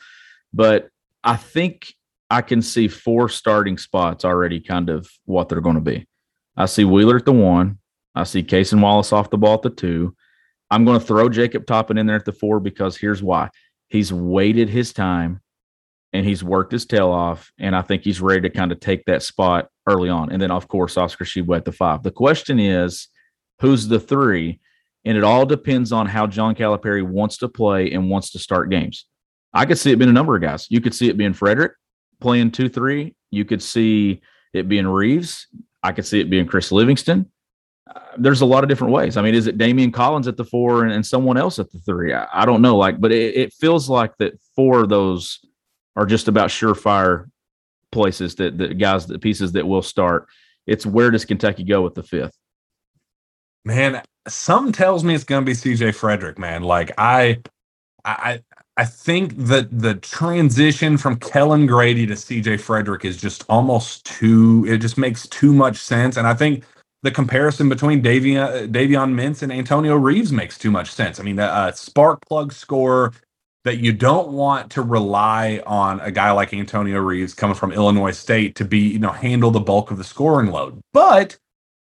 But 0.53 0.89
I 1.23 1.37
think 1.37 1.95
I 2.31 2.43
can 2.43 2.61
see 2.61 2.89
four 2.89 3.29
starting 3.29 3.79
spots 3.79 4.25
already 4.25 4.61
kind 4.61 4.91
of 4.91 5.09
what 5.25 5.49
they're 5.49 5.61
going 5.61 5.77
to 5.77 5.81
be. 5.81 6.07
I 6.57 6.67
see 6.67 6.85
Wheeler 6.85 7.17
at 7.17 7.25
the 7.25 7.33
one. 7.33 7.79
I 8.15 8.25
see 8.25 8.43
Cason 8.43 8.81
Wallace 8.81 9.13
off 9.13 9.31
the 9.31 9.39
ball 9.39 9.55
at 9.55 9.63
the 9.63 9.71
two. 9.71 10.15
I'm 10.71 10.85
going 10.85 11.01
to 11.01 11.05
throw 11.05 11.29
Jacob 11.29 11.67
Toppin 11.67 11.99
in 11.99 12.07
there 12.07 12.17
at 12.17 12.25
the 12.25 12.33
four 12.33 12.61
because 12.61 12.97
here's 12.97 13.23
why. 13.23 13.51
He's 13.89 14.13
waited 14.13 14.69
his 14.69 14.93
time 14.93 15.41
and 16.15 16.25
he's 16.25 16.45
worked 16.45 16.73
his 16.73 16.87
tail 16.87 17.11
off. 17.11 17.53
And 17.59 17.75
I 17.75 17.83
think 17.83 18.03
he's 18.03 18.21
ready 18.21 18.41
to 18.43 18.51
kind 18.51 18.71
of 18.71 18.79
take 18.79 19.05
that 19.07 19.23
spot 19.23 19.69
early 19.87 20.09
on. 20.09 20.31
And 20.31 20.41
then, 20.41 20.53
of 20.53 20.69
course, 20.69 20.97
Oscar 20.97 21.25
Tshiebwe 21.25 21.57
at 21.57 21.65
the 21.65 21.73
five. 21.73 22.05
The 22.05 22.13
question 22.13 22.61
is, 22.61 23.09
who's 23.61 23.89
the 23.89 23.99
three? 23.99 24.61
And 25.05 25.19
it 25.19 25.25
all 25.25 25.45
depends 25.45 25.93
on 25.93 26.07
how 26.07 26.27
John 26.29 26.55
Calipari 26.55 27.03
wants 27.03 27.39
to 27.39 27.49
play 27.49 27.91
and 27.91 28.09
wants 28.09 28.31
to 28.31 28.39
start 28.39 28.71
games. 28.71 29.07
I 29.53 29.67
could 29.67 29.77
see 29.77 29.91
it 29.91 29.99
being 29.99 30.09
a 30.09 30.15
number 30.15 30.37
of 30.37 30.41
guys. 30.41 30.67
You 30.71 30.81
could 30.81 30.95
see 30.95 31.09
it 31.09 31.19
being 31.19 31.35
Fredrick 31.35 31.73
playing 32.21 32.53
two 32.53 32.69
three. 32.69 33.15
You 33.31 33.45
could 33.45 33.63
see 33.63 34.23
it 34.53 34.69
being 34.69 34.87
Reeves. 34.87 35.49
I 35.83 35.93
could 35.93 36.07
see 36.07 36.21
it 36.21 36.31
being 36.31 36.47
Chris 36.47 36.73
Livingston. 36.73 37.31
Uh, 37.93 38.01
there's 38.17 38.41
a 38.41 38.47
lot 38.47 38.65
of 38.65 38.71
different 38.71 38.95
ways. 38.95 39.17
I 39.17 39.23
mean, 39.23 39.35
is 39.35 39.47
it 39.47 39.59
Daimion 39.59 39.93
Collins 39.93 40.27
at 40.27 40.37
the 40.37 40.45
four 40.45 40.85
and, 40.85 40.93
and 40.93 41.05
someone 41.05 41.37
else 41.37 41.59
at 41.59 41.71
the 41.71 41.79
three? 41.81 42.15
I, 42.15 42.27
I 42.33 42.47
don't 42.47 42.63
know. 42.63 42.77
Like, 42.77 43.01
but 43.01 43.13
it, 43.13 43.37
it, 43.37 43.53
feels 43.53 43.91
like 43.91 44.17
that 44.19 44.41
four 44.57 44.81
of 44.81 44.89
those 44.89 45.45
are 45.97 46.07
just 46.07 46.29
about 46.29 46.51
surefire 46.51 47.31
places 47.93 48.35
that 48.37 48.59
the 48.59 48.75
guys, 48.75 49.07
the 49.07 49.19
pieces 49.19 49.53
that 49.53 49.67
will 49.67 49.83
start. 49.83 50.27
It's 50.67 50.85
where 50.87 51.11
does 51.11 51.25
Kentucky 51.25 51.65
go 51.65 51.83
with 51.83 51.95
the 51.95 52.03
fifth? 52.03 52.37
Man, 53.65 54.03
some 54.29 54.73
tells 54.73 55.05
me 55.05 55.15
it's 55.15 55.25
going 55.25 55.45
to 55.45 55.47
be 55.47 55.53
CJ 55.53 55.95
Fredrick. 55.95 56.39
Man, 56.39 56.63
like 56.63 56.93
I, 56.99 57.41
I, 58.05 58.41
I 58.77 58.85
think 58.85 59.37
that 59.37 59.79
the 59.79 59.95
transition 59.95 60.99
from 60.99 61.17
Kellan 61.17 61.67
Grady 61.67 62.07
to 62.07 62.15
CJ 62.15 62.61
Fredrick 62.61 63.05
is 63.05 63.17
just 63.17 63.45
almost 63.49 64.05
too, 64.05 64.67
it 64.69 64.79
just 64.79 64.99
makes 64.99 65.29
too 65.29 65.53
much 65.53 65.77
sense. 65.77 66.17
And 66.17 66.27
I 66.27 66.35
think 66.35 66.65
the 67.03 67.11
comparison 67.11 67.69
between 67.69 68.03
Davion, 68.03 68.43
uh, 68.43 68.67
Davion 68.67 69.15
Mintz 69.15 69.43
and 69.43 69.53
Antonio 69.53 69.95
Reeves 69.95 70.33
makes 70.33 70.59
too 70.59 70.71
much 70.71 70.91
sense. 70.91 71.21
I 71.21 71.23
mean, 71.23 71.39
a, 71.39 71.73
spark 71.75 72.27
plug 72.27 72.53
score 72.53 73.13
that 73.65 73.79
you 73.79 73.93
don't 73.93 74.29
want 74.29 74.71
to 74.73 74.83
rely 74.83 75.63
on 75.67 75.99
a 76.01 76.11
guy 76.11 76.31
like 76.31 76.53
Antonio 76.53 76.99
Reeves 76.99 77.35
coming 77.35 77.57
from 77.57 77.73
Illinois 77.73 78.13
State 78.13 78.55
to 78.57 78.65
be, 78.65 78.79
you 78.79 78.99
know, 78.99 79.11
handle 79.11 79.51
the 79.51 79.61
bulk 79.61 79.91
of 79.91 79.97
the 79.97 80.05
scoring 80.05 80.51
load. 80.51 80.81
But 80.93 81.39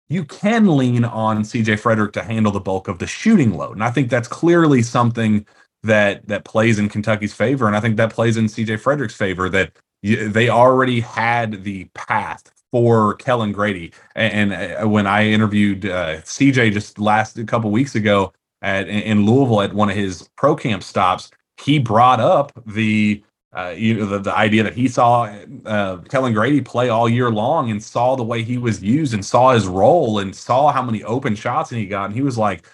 you 0.08 0.24
can 0.24 0.78
lean 0.78 1.04
on 1.04 1.44
CJ 1.44 1.80
Fredrick 1.80 2.14
to 2.14 2.24
handle 2.24 2.52
the 2.52 2.60
bulk 2.60 2.88
of 2.88 3.00
the 3.00 3.08
shooting 3.08 3.58
load. 3.58 3.74
And 3.74 3.84
I 3.84 3.92
think 3.92 4.10
that's 4.10 4.28
clearly 4.28 4.82
something 4.82 5.46
that 5.84 6.28
that 6.28 6.46
plays 6.46 6.80
in 6.80 6.90
Kentucky's 6.90 7.34
favor, 7.34 7.68
and 7.68 7.76
I 7.76 7.80
think 7.80 7.98
that 7.98 8.12
plays 8.12 8.38
in 8.38 8.46
CJ 8.46 8.82
Fredrick's 8.82 9.16
favor. 9.16 9.50
That 9.50 9.72
they 10.02 10.50
already 10.50 11.00
had 11.00 11.64
the 11.64 11.86
path 11.94 12.52
for 12.72 13.16
Kellan 13.16 13.52
Grady. 13.52 13.94
And, 14.16 14.52
uh, 14.54 14.88
when 14.88 15.08
I 15.08 15.28
interviewed 15.28 15.86
uh, 15.86 16.22
CJ 16.22 16.74
just 16.74 17.00
last 17.00 17.38
a 17.38 17.44
couple 17.46 17.72
weeks 17.72 17.96
ago 17.96 18.34
at 18.62 18.88
in 18.90 19.26
Louisville 19.26 19.62
at 19.62 19.74
one 19.74 19.90
of 19.90 19.96
his 19.96 20.28
pro 20.36 20.56
camp 20.56 20.84
stops, 20.84 21.32
he 21.60 21.80
brought 21.80 22.20
up 22.20 22.52
the 22.66 23.24
uh, 23.54 23.74
you 23.78 23.94
know 23.94 24.06
the, 24.06 24.20
the 24.20 24.36
idea 24.36 24.64
that 24.64 24.74
he 24.74 24.88
saw 24.88 25.24
uh, 25.66 25.98
Kellan 26.10 26.34
Grady 26.34 26.62
play 26.62 26.90
all 26.90 27.08
year 27.08 27.32
long 27.32 27.72
and 27.72 27.82
saw 27.82 28.16
the 28.16 28.24
way 28.24 28.44
he 28.44 28.58
was 28.58 28.84
used 28.84 29.14
and 29.14 29.26
saw 29.26 29.54
his 29.54 29.68
role 29.68 30.20
and 30.20 30.36
saw 30.36 30.72
how 30.72 30.82
many 30.82 31.04
open 31.04 31.36
shots 31.36 31.70
he 31.70 31.86
got, 31.86 32.06
and 32.06 32.14
he 32.14 32.22
was 32.22 32.38
like, 32.38 32.66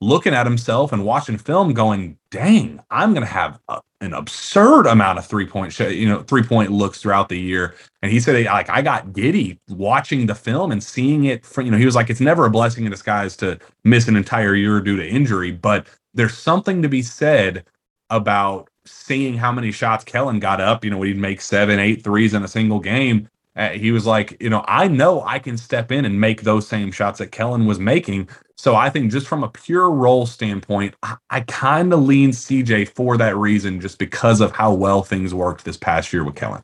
looking 0.00 0.34
at 0.34 0.46
himself 0.46 0.92
and 0.92 1.04
watching 1.04 1.36
film 1.36 1.74
going 1.74 2.16
dang 2.30 2.80
i'm 2.90 3.12
going 3.12 3.26
to 3.26 3.30
have 3.30 3.60
a, 3.68 3.80
an 4.00 4.14
absurd 4.14 4.86
amount 4.86 5.18
of 5.18 5.26
three 5.26 5.46
point 5.46 5.72
sh- 5.72 5.80
you 5.80 6.08
know 6.08 6.22
three 6.22 6.42
point 6.42 6.72
looks 6.72 7.02
throughout 7.02 7.28
the 7.28 7.38
year. 7.38 7.74
And 8.02 8.10
he 8.10 8.18
said 8.18 8.46
like 8.46 8.70
i 8.70 8.80
got 8.80 9.12
giddy 9.12 9.58
watching 9.68 10.24
the 10.26 10.34
film 10.34 10.72
and 10.72 10.82
seeing 10.82 11.24
it 11.26 11.44
from 11.44 11.66
you 11.66 11.72
know 11.72 11.76
he 11.76 11.84
was 11.84 11.94
like 11.94 12.08
it's 12.08 12.20
never 12.20 12.46
a 12.46 12.50
blessing 12.50 12.84
in 12.84 12.90
disguise 12.90 13.36
to 13.38 13.58
miss 13.84 14.08
an 14.08 14.16
entire 14.16 14.54
year 14.54 14.80
due 14.80 14.96
to 14.96 15.06
injury 15.06 15.52
but 15.52 15.86
there's 16.14 16.36
something 16.36 16.80
to 16.80 16.88
be 16.88 17.02
said 17.02 17.64
about 18.10 18.68
seeing 18.84 19.36
how 19.36 19.52
many 19.52 19.72
shots 19.72 20.04
Kellan 20.04 20.40
got 20.40 20.60
up 20.60 20.84
you 20.84 20.90
know 20.90 21.02
he'd 21.02 21.16
make 21.16 21.40
seven 21.40 21.78
eight 21.78 22.04
threes 22.04 22.34
in 22.34 22.42
a 22.42 22.48
single 22.48 22.80
game 22.80 23.28
uh, 23.56 23.70
he 23.70 23.90
was 23.90 24.06
like, 24.06 24.40
you 24.40 24.48
know, 24.48 24.64
I 24.68 24.88
know 24.88 25.22
I 25.22 25.38
can 25.38 25.58
step 25.58 25.90
in 25.90 26.04
and 26.04 26.20
make 26.20 26.42
those 26.42 26.68
same 26.68 26.92
shots 26.92 27.18
that 27.18 27.32
Kellan 27.32 27.66
was 27.66 27.78
making. 27.78 28.28
So 28.56 28.76
I 28.76 28.90
think 28.90 29.10
just 29.10 29.26
from 29.26 29.42
a 29.42 29.48
pure 29.48 29.90
role 29.90 30.24
standpoint, 30.24 30.94
I, 31.02 31.16
I 31.30 31.40
kind 31.40 31.92
of 31.92 32.00
lean 32.00 32.30
CJ 32.30 32.88
for 32.88 33.16
that 33.16 33.36
reason, 33.36 33.80
just 33.80 33.98
because 33.98 34.40
of 34.40 34.52
how 34.52 34.72
well 34.72 35.02
things 35.02 35.34
worked 35.34 35.64
this 35.64 35.76
past 35.76 36.12
year 36.12 36.24
with 36.24 36.36
Kellan. 36.36 36.62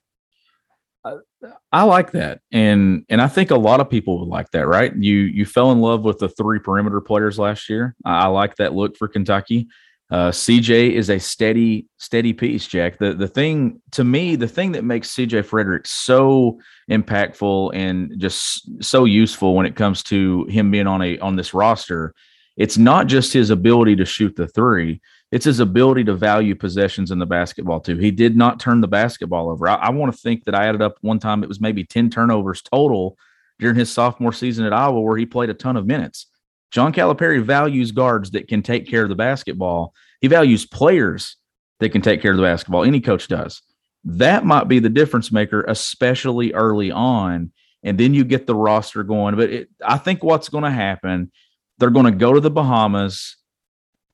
I 1.70 1.82
like 1.84 2.12
that, 2.12 2.40
and 2.50 3.04
and 3.08 3.20
I 3.20 3.28
think 3.28 3.50
a 3.50 3.56
lot 3.56 3.80
of 3.80 3.88
people 3.88 4.18
would 4.18 4.28
like 4.28 4.50
that, 4.50 4.66
right? 4.66 4.94
You 4.96 5.18
you 5.18 5.44
fell 5.44 5.70
in 5.70 5.80
love 5.80 6.02
with 6.02 6.18
the 6.18 6.28
three 6.28 6.58
perimeter 6.58 7.00
players 7.00 7.38
last 7.38 7.68
year. 7.68 7.94
I, 8.04 8.24
I 8.24 8.26
like 8.26 8.56
that 8.56 8.74
look 8.74 8.96
for 8.96 9.06
Kentucky. 9.06 9.68
Uh, 10.08 10.30
CJ 10.30 10.92
is 10.92 11.10
a 11.10 11.18
steady 11.18 11.86
steady 11.96 12.32
piece, 12.32 12.66
Jack. 12.66 12.98
The 12.98 13.14
the 13.14 13.26
thing 13.26 13.80
to 13.92 14.04
me, 14.04 14.36
the 14.36 14.48
thing 14.48 14.72
that 14.72 14.84
makes 14.84 15.14
CJ 15.14 15.44
Fredrick 15.44 15.86
so 15.86 16.60
impactful 16.90 17.72
and 17.74 18.12
just 18.18 18.82
so 18.84 19.04
useful 19.04 19.54
when 19.54 19.66
it 19.66 19.74
comes 19.74 20.02
to 20.04 20.44
him 20.44 20.70
being 20.70 20.86
on 20.86 21.02
a 21.02 21.18
on 21.18 21.34
this 21.34 21.54
roster, 21.54 22.14
it's 22.56 22.78
not 22.78 23.08
just 23.08 23.32
his 23.32 23.50
ability 23.50 23.96
to 23.96 24.04
shoot 24.04 24.36
the 24.36 24.46
three 24.46 25.00
it's 25.32 25.44
his 25.44 25.60
ability 25.60 26.04
to 26.04 26.14
value 26.14 26.54
possessions 26.54 27.10
in 27.10 27.18
the 27.18 27.26
basketball 27.26 27.80
too. 27.80 27.96
He 27.96 28.10
did 28.10 28.36
not 28.36 28.60
turn 28.60 28.80
the 28.80 28.88
basketball 28.88 29.50
over. 29.50 29.68
I, 29.68 29.74
I 29.74 29.90
want 29.90 30.14
to 30.14 30.18
think 30.18 30.44
that 30.44 30.54
I 30.54 30.66
added 30.66 30.82
up 30.82 30.96
one 31.00 31.18
time 31.18 31.42
it 31.42 31.48
was 31.48 31.60
maybe 31.60 31.84
10 31.84 32.10
turnovers 32.10 32.62
total 32.62 33.18
during 33.58 33.76
his 33.76 33.92
sophomore 33.92 34.32
season 34.32 34.64
at 34.66 34.72
Iowa 34.72 35.00
where 35.00 35.16
he 35.16 35.26
played 35.26 35.50
a 35.50 35.54
ton 35.54 35.76
of 35.76 35.86
minutes. 35.86 36.26
John 36.70 36.92
Calipari 36.92 37.42
values 37.42 37.92
guards 37.92 38.30
that 38.32 38.48
can 38.48 38.62
take 38.62 38.88
care 38.88 39.02
of 39.02 39.08
the 39.08 39.14
basketball. 39.14 39.94
He 40.20 40.28
values 40.28 40.66
players 40.66 41.36
that 41.80 41.90
can 41.90 42.02
take 42.02 42.22
care 42.22 42.32
of 42.32 42.36
the 42.36 42.42
basketball. 42.42 42.84
Any 42.84 43.00
coach 43.00 43.28
does. 43.28 43.62
That 44.04 44.44
might 44.44 44.68
be 44.68 44.78
the 44.78 44.88
difference 44.88 45.32
maker, 45.32 45.64
especially 45.68 46.52
early 46.52 46.90
on. 46.90 47.52
And 47.82 47.98
then 47.98 48.14
you 48.14 48.24
get 48.24 48.46
the 48.46 48.54
roster 48.54 49.04
going. 49.04 49.36
But 49.36 49.50
it, 49.50 49.68
I 49.84 49.98
think 49.98 50.22
what's 50.22 50.48
going 50.48 50.64
to 50.64 50.70
happen, 50.70 51.30
they're 51.78 51.90
going 51.90 52.06
to 52.06 52.12
go 52.12 52.32
to 52.32 52.40
the 52.40 52.50
Bahamas 52.50 53.36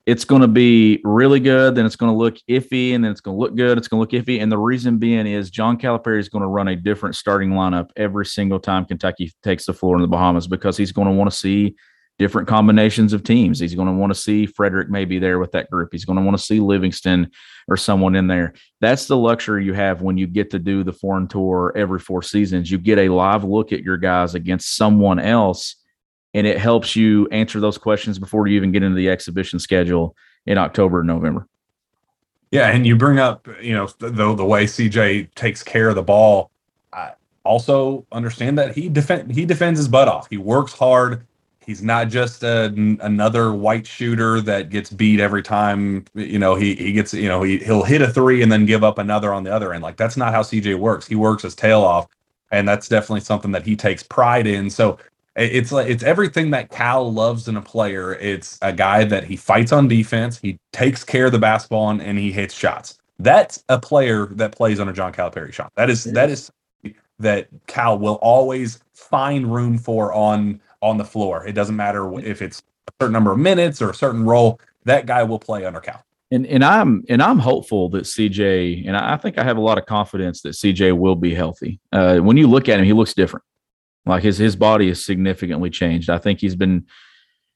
it's 0.04 0.24
going 0.24 0.42
to 0.42 0.48
be 0.48 1.00
really 1.04 1.38
good, 1.38 1.74
then 1.74 1.86
it's 1.86 1.96
going 1.96 2.12
to 2.12 2.18
look 2.18 2.36
iffy, 2.50 2.94
and 2.94 3.04
then 3.04 3.12
it's 3.12 3.20
going 3.20 3.36
to 3.36 3.40
look 3.40 3.54
good. 3.54 3.78
It's 3.78 3.86
going 3.86 4.04
to 4.04 4.16
look 4.16 4.24
iffy. 4.24 4.42
And 4.42 4.50
the 4.50 4.58
reason 4.58 4.98
being 4.98 5.26
is 5.26 5.50
John 5.50 5.78
Calipari 5.78 6.18
is 6.18 6.28
going 6.28 6.42
to 6.42 6.48
run 6.48 6.68
a 6.68 6.76
different 6.76 7.14
starting 7.14 7.50
lineup 7.50 7.90
every 7.96 8.26
single 8.26 8.58
time 8.58 8.84
Kentucky 8.84 9.32
takes 9.44 9.66
the 9.66 9.72
floor 9.72 9.96
in 9.96 10.02
the 10.02 10.08
Bahamas 10.08 10.48
because 10.48 10.76
he's 10.76 10.92
going 10.92 11.06
to 11.06 11.14
want 11.14 11.30
to 11.30 11.36
see 11.36 11.76
different 12.18 12.48
combinations 12.48 13.12
of 13.12 13.24
teams. 13.24 13.58
He's 13.58 13.74
going 13.74 13.88
to 13.88 13.94
want 13.94 14.12
to 14.12 14.18
see 14.18 14.46
Fredrick 14.46 14.88
maybe 14.88 15.18
there 15.18 15.38
with 15.38 15.52
that 15.52 15.70
group. 15.70 15.88
He's 15.92 16.04
going 16.04 16.18
to 16.18 16.24
want 16.24 16.36
to 16.36 16.42
see 16.42 16.60
Livingston 16.60 17.30
or 17.68 17.76
someone 17.76 18.14
in 18.14 18.26
there. 18.26 18.54
That's 18.80 19.06
the 19.06 19.16
luxury 19.16 19.64
you 19.64 19.72
have 19.72 20.02
when 20.02 20.18
you 20.18 20.26
get 20.26 20.50
to 20.50 20.58
do 20.58 20.84
the 20.84 20.92
foreign 20.92 21.26
tour 21.26 21.72
every 21.74 21.98
four 21.98 22.22
seasons. 22.22 22.70
You 22.70 22.78
get 22.78 22.98
a 22.98 23.08
live 23.08 23.44
look 23.44 23.72
at 23.72 23.82
your 23.82 23.96
guys 23.96 24.34
against 24.34 24.76
someone 24.76 25.18
else 25.18 25.76
and 26.34 26.46
it 26.46 26.58
helps 26.58 26.96
you 26.96 27.28
answer 27.28 27.60
those 27.60 27.78
questions 27.78 28.18
before 28.18 28.46
you 28.46 28.56
even 28.56 28.72
get 28.72 28.82
into 28.82 28.96
the 28.96 29.10
exhibition 29.10 29.58
schedule 29.58 30.16
in 30.46 30.58
October 30.58 31.00
and 31.00 31.06
November. 31.06 31.46
Yeah, 32.50 32.68
and 32.68 32.86
you 32.86 32.96
bring 32.96 33.18
up, 33.18 33.48
you 33.60 33.74
know, 33.74 33.88
the 33.98 34.34
the 34.34 34.44
way 34.44 34.66
CJ 34.66 35.34
takes 35.34 35.62
care 35.62 35.88
of 35.88 35.94
the 35.94 36.02
ball. 36.02 36.50
I 36.92 37.12
also 37.44 38.06
understand 38.12 38.58
that 38.58 38.74
he 38.74 38.88
defend 38.88 39.32
he 39.32 39.46
defends 39.46 39.78
his 39.78 39.88
butt 39.88 40.08
off. 40.08 40.28
He 40.28 40.36
works 40.36 40.72
hard. 40.74 41.26
He's 41.64 41.82
not 41.82 42.08
just 42.08 42.42
a, 42.42 42.66
another 43.00 43.52
white 43.52 43.86
shooter 43.86 44.40
that 44.42 44.70
gets 44.70 44.90
beat 44.90 45.20
every 45.20 45.42
time. 45.42 46.04
You 46.14 46.38
know, 46.38 46.54
he 46.56 46.74
he 46.74 46.92
gets 46.92 47.14
you 47.14 47.28
know 47.28 47.42
he 47.42 47.58
he'll 47.58 47.84
hit 47.84 48.02
a 48.02 48.08
three 48.08 48.42
and 48.42 48.52
then 48.52 48.66
give 48.66 48.84
up 48.84 48.98
another 48.98 49.32
on 49.32 49.44
the 49.44 49.52
other 49.52 49.72
end. 49.72 49.82
Like 49.82 49.96
that's 49.96 50.16
not 50.16 50.32
how 50.32 50.42
CJ 50.42 50.78
works. 50.78 51.06
He 51.06 51.14
works 51.16 51.44
his 51.44 51.54
tail 51.54 51.82
off, 51.82 52.08
and 52.50 52.68
that's 52.68 52.88
definitely 52.88 53.20
something 53.20 53.52
that 53.52 53.66
he 53.66 53.76
takes 53.76 54.02
pride 54.02 54.46
in. 54.46 54.70
So 54.70 54.98
it's 55.36 55.72
like 55.72 55.88
it's 55.88 56.02
everything 56.02 56.50
that 56.50 56.70
Cal 56.70 57.10
loves 57.12 57.48
in 57.48 57.56
a 57.56 57.62
player. 57.62 58.14
It's 58.14 58.58
a 58.62 58.72
guy 58.72 59.04
that 59.04 59.24
he 59.24 59.36
fights 59.36 59.72
on 59.72 59.88
defense, 59.88 60.38
he 60.38 60.58
takes 60.72 61.04
care 61.04 61.26
of 61.26 61.32
the 61.32 61.38
basketball, 61.38 61.90
and, 61.90 62.02
and 62.02 62.18
he 62.18 62.32
hits 62.32 62.54
shots. 62.54 62.98
That's 63.18 63.64
a 63.68 63.78
player 63.78 64.26
that 64.32 64.52
plays 64.52 64.80
on 64.80 64.88
a 64.88 64.92
John 64.92 65.12
Calipari 65.12 65.52
shot. 65.52 65.72
That 65.76 65.88
is 65.88 66.04
that 66.04 66.28
is 66.30 66.50
that 67.18 67.48
Cal 67.66 67.98
will 67.98 68.16
always 68.16 68.80
find 68.94 69.52
room 69.52 69.78
for 69.78 70.12
on 70.12 70.60
on 70.82 70.98
the 70.98 71.04
floor. 71.04 71.46
It 71.46 71.52
doesn't 71.52 71.76
matter 71.76 72.18
if 72.20 72.42
it's 72.42 72.62
a 72.88 72.92
certain 73.00 73.12
number 73.12 73.32
of 73.32 73.38
minutes 73.38 73.80
or 73.80 73.90
a 73.90 73.94
certain 73.94 74.24
role. 74.24 74.60
That 74.84 75.06
guy 75.06 75.22
will 75.22 75.38
play 75.38 75.64
under 75.64 75.80
Cal. 75.80 76.04
And 76.30 76.46
and 76.46 76.64
I'm 76.64 77.04
and 77.08 77.22
I'm 77.22 77.38
hopeful 77.38 77.88
that 77.90 78.04
CJ 78.04 78.86
and 78.86 78.96
I 78.96 79.16
think 79.16 79.38
I 79.38 79.44
have 79.44 79.58
a 79.58 79.60
lot 79.60 79.78
of 79.78 79.86
confidence 79.86 80.42
that 80.42 80.50
CJ 80.50 80.96
will 80.98 81.16
be 81.16 81.34
healthy. 81.34 81.78
Uh, 81.92 82.18
when 82.18 82.36
you 82.36 82.46
look 82.46 82.68
at 82.68 82.78
him, 82.78 82.84
he 82.84 82.92
looks 82.92 83.14
different. 83.14 83.44
Like 84.06 84.22
his 84.22 84.38
his 84.38 84.56
body 84.56 84.88
has 84.88 85.04
significantly 85.04 85.70
changed. 85.70 86.10
I 86.10 86.18
think 86.18 86.40
he's 86.40 86.56
been 86.56 86.86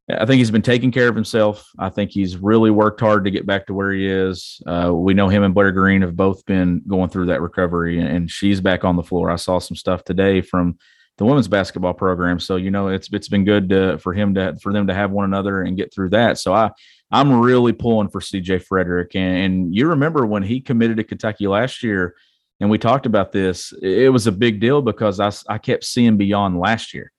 I 0.09 0.25
think 0.25 0.39
he's 0.39 0.53
been 0.53 0.63
taking 0.63 0.93
care 0.93 1.09
of 1.09 1.17
himself. 1.17 1.69
I 1.79 1.89
think 1.89 2.13
he's 2.13 2.37
really 2.37 2.71
worked 2.71 3.01
hard 3.01 3.25
to 3.25 3.31
get 3.31 3.45
back 3.45 3.67
to 3.67 3.75
where 3.75 3.91
he 3.91 4.07
is. 4.07 4.63
Uh, 4.65 4.93
we 4.95 5.15
know 5.15 5.29
him 5.29 5.43
and 5.43 5.53
Blair 5.53 5.73
Green 5.73 6.03
have 6.03 6.15
both 6.15 6.47
been 6.47 6.83
going 6.87 7.11
through 7.11 7.27
that 7.27 7.41
recovery, 7.41 7.99
and 7.99 8.31
she's 8.31 8.61
back 8.61 8.85
on 8.85 8.95
the 8.95 9.03
floor. 9.03 9.31
I 9.31 9.37
saw 9.37 9.59
some 9.59 9.77
stuff 9.77 10.05
today 10.05 10.43
from 10.43 10.79
the 11.19 11.25
women's 11.25 11.49
basketball 11.49 11.95
program, 11.95 12.39
so 12.39 12.57
you 12.57 12.71
know 12.71 12.89
it's 12.89 13.09
it's 13.13 13.29
been 13.29 13.45
good 13.45 13.69
to, 13.71 13.99
for 13.99 14.13
him 14.13 14.35
to 14.35 14.57
for 14.57 14.73
them 14.73 14.87
to 14.87 14.95
have 14.95 15.11
one 15.11 15.25
another 15.25 15.63
and 15.63 15.77
get 15.77 15.93
through 15.93 16.11
that. 16.11 16.39
So 16.39 16.53
I 16.53 16.71
I'm 17.11 17.41
really 17.41 17.73
pulling 17.73 18.09
for 18.09 18.21
CJ 18.21 18.67
Fredrick, 18.67 19.15
and, 19.15 19.37
and 19.39 19.75
you 19.75 19.89
remember 19.89 20.27
when 20.27 20.43
he 20.43 20.61
committed 20.61 20.97
to 20.97 21.05
Kentucky 21.05 21.47
last 21.47 21.83
year 21.83 22.15
and 22.61 22.71
we 22.71 22.79
talked 22.79 23.07
about 23.07 23.33
this. 23.33 23.73
It 23.83 24.13
was 24.13 24.27
a 24.27 24.33
big 24.33 24.61
deal 24.61 24.81
because 24.81 25.21
I, 25.21 25.31
I 25.53 25.59
kept 25.59 25.85
seeing 25.85 26.17
beyond 26.17 26.59
last 26.59 26.95
year. 26.95 27.13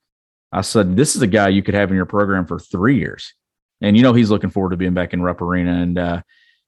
I 0.51 0.61
said, 0.61 0.95
this 0.95 1.15
is 1.15 1.21
a 1.21 1.27
guy 1.27 1.49
you 1.49 1.61
could 1.61 1.75
have 1.75 1.89
in 1.89 1.95
your 1.95 2.05
program 2.05 2.45
for 2.45 2.59
three 2.59 2.97
years. 2.97 3.33
And, 3.81 3.95
you 3.95 4.01
know, 4.01 4.13
he's 4.13 4.31
looking 4.31 4.49
forward 4.49 4.71
to 4.71 4.77
being 4.77 4.93
back 4.93 5.13
in 5.13 5.21
Rupp 5.21 5.41
Arena 5.41 5.81
and, 5.81 5.99
uh, 5.99 6.21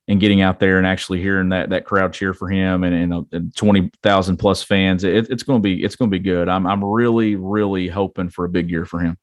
and 0.10 0.20
getting 0.20 0.42
out 0.42 0.60
there 0.60 0.80
and 0.80 0.88
actually 0.88 1.22
hearing 1.22 1.50
that 1.50 1.70
that 1.70 1.86
crowd 1.86 2.12
cheer 2.12 2.34
for 2.34 2.50
him 2.50 2.84
and, 2.84 2.94
and, 2.94 3.14
uh, 3.14 3.24
and 3.32 3.56
twenty 3.56 3.90
thousand 4.04 4.38
plus 4.38 4.62
fans, 4.64 5.06
it, 5.06 5.30
it's 5.30 5.44
going 5.44 5.62
to 5.62 5.64
be 5.64 5.84
it's 5.84 5.96
going 5.96 6.12
to 6.12 6.18
be 6.18 6.24
good. 6.24 6.50
I'm 6.50 6.68
I'm 6.68 6.84
really 6.84 7.36
really 7.36 7.88
hoping 7.88 8.30
for 8.30 8.44
a 8.44 8.50
big 8.50 8.70
year 8.70 8.86
for 8.86 9.00
him. 9.00 9.16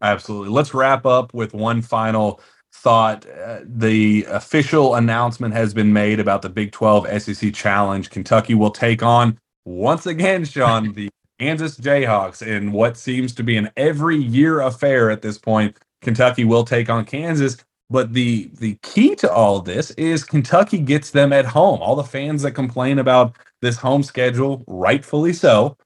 Absolutely. 0.00 0.50
Let's 0.50 0.72
wrap 0.72 1.04
up 1.04 1.34
with 1.34 1.52
one 1.52 1.82
final 1.82 2.40
thought 2.72 3.26
uh, 3.28 3.60
the 3.64 4.24
official 4.28 4.94
announcement 4.94 5.52
has 5.54 5.74
been 5.74 5.92
made 5.92 6.20
about 6.20 6.42
the 6.42 6.48
Big 6.48 6.70
12 6.70 7.22
SEC 7.22 7.52
Challenge. 7.52 8.08
Kentucky 8.08 8.54
will 8.54 8.70
take 8.70 9.02
on 9.02 9.36
once 9.64 10.06
again, 10.06 10.44
Shawn, 10.44 10.92
the 10.92 11.10
Kansas 11.40 11.76
Jayhawks 11.76 12.46
in 12.46 12.72
what 12.72 12.96
seems 12.96 13.34
to 13.34 13.42
be 13.42 13.56
an 13.56 13.70
every 13.76 14.16
year 14.16 14.60
affair 14.60 15.10
at 15.10 15.22
this 15.22 15.38
point. 15.38 15.76
Kentucky 16.02 16.44
will 16.44 16.64
take 16.64 16.88
on 16.88 17.04
Kansas. 17.04 17.56
But 17.90 18.12
the 18.12 18.50
the 18.54 18.78
key 18.82 19.14
to 19.16 19.32
all 19.32 19.60
this 19.60 19.90
is 19.92 20.24
Kentucky 20.24 20.78
gets 20.78 21.10
them 21.10 21.32
at 21.32 21.46
home. 21.46 21.80
All 21.80 21.96
the 21.96 22.04
fans 22.04 22.42
that 22.42 22.52
complain 22.52 22.98
about 22.98 23.36
this 23.62 23.76
home 23.76 24.02
schedule, 24.02 24.64
rightfully 24.66 25.32
so, 25.32 25.76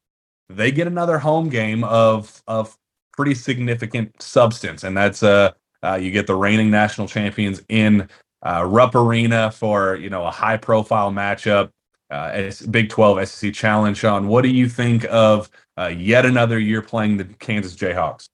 they 0.48 0.72
get 0.72 0.86
another 0.86 1.18
home 1.18 1.48
game 1.48 1.84
of 1.84 2.42
of 2.48 2.76
pretty 3.12 3.34
significant 3.34 4.20
substance, 4.20 4.84
and 4.84 4.96
that's 4.96 5.22
uh 5.22 5.52
uh, 5.84 5.96
you 5.96 6.10
get 6.10 6.26
the 6.26 6.34
reigning 6.34 6.70
national 6.70 7.08
champions 7.08 7.62
in 7.68 8.08
uh, 8.44 8.64
Rupp 8.66 8.94
Arena 8.94 9.50
for 9.50 9.96
you 9.96 10.10
know 10.10 10.26
a 10.26 10.30
high 10.30 10.56
profile 10.56 11.10
matchup. 11.10 11.70
Uh, 12.10 12.50
Big 12.70 12.90
12 12.90 13.26
SEC 13.26 13.54
Challenge. 13.54 13.96
Shawn, 13.96 14.28
what 14.28 14.42
do 14.42 14.50
you 14.50 14.68
think 14.68 15.06
of 15.08 15.48
uh, 15.78 15.86
yet 15.86 16.26
another 16.26 16.58
year 16.58 16.82
playing 16.82 17.16
the 17.16 17.24
Kansas 17.24 17.74
Jayhawks? 17.74 18.28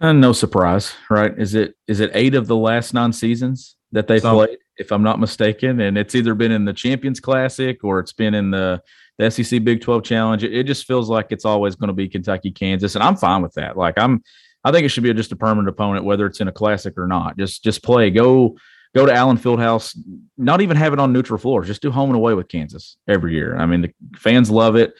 Uh, 0.00 0.12
no 0.12 0.32
surprise, 0.32 0.94
right? 1.10 1.36
Is 1.38 1.54
it 1.54 1.74
is 1.86 2.00
it 2.00 2.10
eight 2.14 2.34
of 2.34 2.46
the 2.46 2.56
last 2.56 2.94
nine 2.94 3.12
seasons 3.12 3.76
that 3.92 4.06
they 4.06 4.20
Some, 4.20 4.36
played, 4.36 4.58
if 4.76 4.92
I'm 4.92 5.02
not 5.02 5.18
mistaken? 5.18 5.80
And 5.80 5.98
it's 5.98 6.14
either 6.14 6.34
been 6.34 6.52
in 6.52 6.64
the 6.64 6.72
Champions 6.72 7.18
Classic 7.18 7.82
or 7.82 7.98
it's 7.98 8.12
been 8.12 8.34
in 8.34 8.50
the, 8.50 8.80
the 9.18 9.30
SEC 9.30 9.64
Big 9.64 9.80
12 9.80 10.04
Challenge. 10.04 10.44
It, 10.44 10.54
it 10.54 10.64
just 10.64 10.86
feels 10.86 11.08
like 11.08 11.26
it's 11.30 11.44
always 11.44 11.74
going 11.74 11.88
to 11.88 11.94
be 11.94 12.08
Kentucky, 12.08 12.52
Kansas, 12.52 12.94
and 12.94 13.02
I'm 13.02 13.16
fine 13.16 13.42
with 13.42 13.54
that. 13.54 13.76
Like 13.76 13.98
I'm 13.98 14.22
I 14.64 14.70
think 14.70 14.84
it 14.84 14.90
should 14.90 15.02
be 15.02 15.12
just 15.14 15.32
a 15.32 15.36
permanent 15.36 15.68
opponent, 15.68 16.04
whether 16.04 16.26
it's 16.26 16.40
in 16.40 16.48
a 16.48 16.52
classic 16.52 16.96
or 16.96 17.06
not. 17.06 17.36
Just 17.36 17.64
just 17.64 17.82
play. 17.82 18.10
Go 18.10 18.56
go 18.94 19.04
to 19.04 19.12
Allen 19.12 19.38
Fieldhouse. 19.38 19.96
Not 20.36 20.60
even 20.60 20.76
have 20.76 20.92
it 20.92 21.00
on 21.00 21.12
neutral 21.12 21.38
floors. 21.38 21.66
Just 21.66 21.82
do 21.82 21.90
home 21.90 22.10
and 22.10 22.16
away 22.16 22.34
with 22.34 22.48
Kansas 22.48 22.96
every 23.08 23.34
year. 23.34 23.56
I 23.56 23.66
mean, 23.66 23.82
the 23.82 23.92
fans 24.16 24.50
love 24.50 24.76
it. 24.76 24.94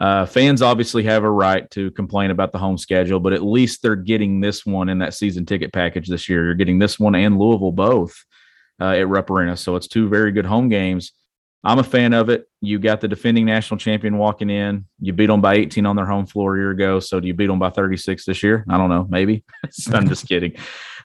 Uh, 0.00 0.26
fans 0.26 0.60
obviously 0.60 1.04
have 1.04 1.22
a 1.22 1.30
right 1.30 1.70
to 1.70 1.90
complain 1.92 2.30
about 2.30 2.52
the 2.52 2.58
home 2.58 2.76
schedule, 2.76 3.20
but 3.20 3.32
at 3.32 3.44
least 3.44 3.80
they're 3.80 3.94
getting 3.94 4.40
this 4.40 4.66
one 4.66 4.88
in 4.88 4.98
that 4.98 5.14
season 5.14 5.46
ticket 5.46 5.72
package 5.72 6.08
this 6.08 6.28
year. 6.28 6.44
You're 6.44 6.54
getting 6.54 6.78
this 6.78 6.98
one 6.98 7.14
and 7.14 7.38
Louisville 7.38 7.72
both 7.72 8.24
uh, 8.80 8.90
at 8.90 9.08
Rupp 9.08 9.30
Arena. 9.30 9.56
So 9.56 9.76
it's 9.76 9.86
two 9.86 10.08
very 10.08 10.32
good 10.32 10.46
home 10.46 10.68
games. 10.68 11.12
I'm 11.62 11.78
a 11.78 11.84
fan 11.84 12.12
of 12.12 12.28
it. 12.28 12.46
You 12.60 12.78
got 12.78 13.00
the 13.00 13.08
defending 13.08 13.46
national 13.46 13.78
champion 13.78 14.18
walking 14.18 14.50
in. 14.50 14.84
You 15.00 15.14
beat 15.14 15.28
them 15.28 15.40
by 15.40 15.54
18 15.54 15.86
on 15.86 15.96
their 15.96 16.04
home 16.04 16.26
floor 16.26 16.56
a 16.56 16.58
year 16.58 16.70
ago. 16.72 17.00
So 17.00 17.20
do 17.20 17.26
you 17.26 17.32
beat 17.32 17.46
them 17.46 17.58
by 17.58 17.70
36 17.70 18.26
this 18.26 18.42
year? 18.42 18.66
I 18.68 18.76
don't 18.76 18.90
know. 18.90 19.06
Maybe. 19.08 19.44
I'm 19.92 20.08
just 20.08 20.28
kidding. 20.28 20.56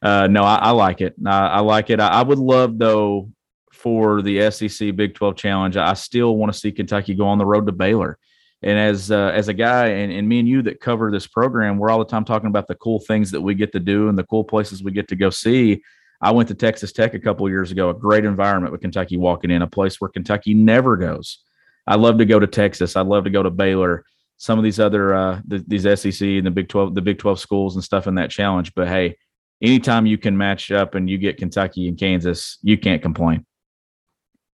Uh, 0.01 0.27
no, 0.27 0.43
I, 0.43 0.55
I, 0.55 0.71
like 0.71 0.99
it. 0.99 1.13
I, 1.25 1.47
I 1.47 1.59
like 1.59 1.89
it. 1.89 2.01
I, 2.01 2.07
I, 2.07 2.23
would 2.23 2.39
love 2.39 2.77
though 2.77 3.29
for 3.71 4.21
the 4.21 4.49
SEC 4.51 4.95
Big 4.95 5.13
12 5.15 5.35
Challenge. 5.35 5.77
I 5.77 5.93
still 5.93 6.35
want 6.35 6.51
to 6.51 6.59
see 6.59 6.71
Kentucky 6.71 7.15
go 7.15 7.27
on 7.27 7.37
the 7.37 7.45
road 7.45 7.65
to 7.67 7.71
Baylor 7.71 8.17
And 8.61 8.77
as 8.77 9.09
uh, 9.09 9.31
as 9.33 9.47
a 9.47 9.53
guy, 9.53 9.87
and, 9.87 10.11
and 10.11 10.27
me 10.27 10.39
and 10.39 10.47
you 10.47 10.61
that 10.63 10.81
cover 10.81 11.11
this 11.11 11.27
program, 11.27 11.77
we're 11.77 11.89
all 11.89 11.99
the 11.99 12.05
time 12.05 12.25
talking 12.25 12.49
about 12.49 12.67
the 12.67 12.75
cool 12.75 12.99
things 12.99 13.31
that 13.31 13.41
we 13.41 13.55
get 13.55 13.71
to 13.71 13.79
do 13.79 14.09
and 14.09 14.17
the 14.17 14.25
cool 14.25 14.43
places 14.43 14.83
we 14.83 14.91
get 14.91 15.07
to 15.09 15.15
go 15.15 15.29
see. 15.29 15.81
I 16.21 16.31
went 16.31 16.49
to 16.49 16.55
Texas 16.55 16.91
Tech 16.91 17.13
a 17.13 17.19
couple 17.19 17.47
years 17.49 17.71
ago, 17.71 17.89
a 17.89 17.93
great 17.93 18.25
environment 18.25 18.73
with 18.73 18.81
Kentucky 18.81 19.15
walking 19.15 19.51
in, 19.51 19.61
a 19.61 19.67
place 19.67 20.01
where 20.01 20.09
Kentucky 20.09 20.53
never 20.53 20.97
goes. 20.97 21.39
I 21.87 21.95
love 21.95 22.17
to 22.17 22.25
go 22.25 22.39
to 22.39 22.47
Texas. 22.47 22.97
I'd 22.97 23.07
love 23.07 23.23
to 23.23 23.29
go 23.29 23.41
to 23.41 23.49
Baylor, 23.49 24.03
some 24.35 24.59
of 24.59 24.63
these 24.63 24.79
other 24.79 25.15
uh, 25.15 25.41
the, 25.47 25.63
these 25.65 25.83
SEC 25.83 26.27
and 26.27 26.45
the 26.45 26.51
Big 26.51 26.67
Twelve, 26.67 26.95
the 26.95 27.01
Big 27.01 27.17
Twelve 27.17 27.39
schools 27.39 27.75
and 27.75 27.83
stuff 27.83 28.07
in 28.07 28.15
that 28.15 28.29
challenge. 28.29 28.73
But 28.75 28.89
hey, 28.89 29.17
anytime 29.61 30.05
you 30.05 30.17
can 30.17 30.37
match 30.37 30.69
up 30.71 30.95
and 30.95 31.09
you 31.09 31.17
get 31.17 31.37
Kentucky 31.37 31.87
and 31.87 31.97
Kansas, 31.97 32.57
you 32.61 32.77
can't 32.77 33.01
complain. 33.01 33.45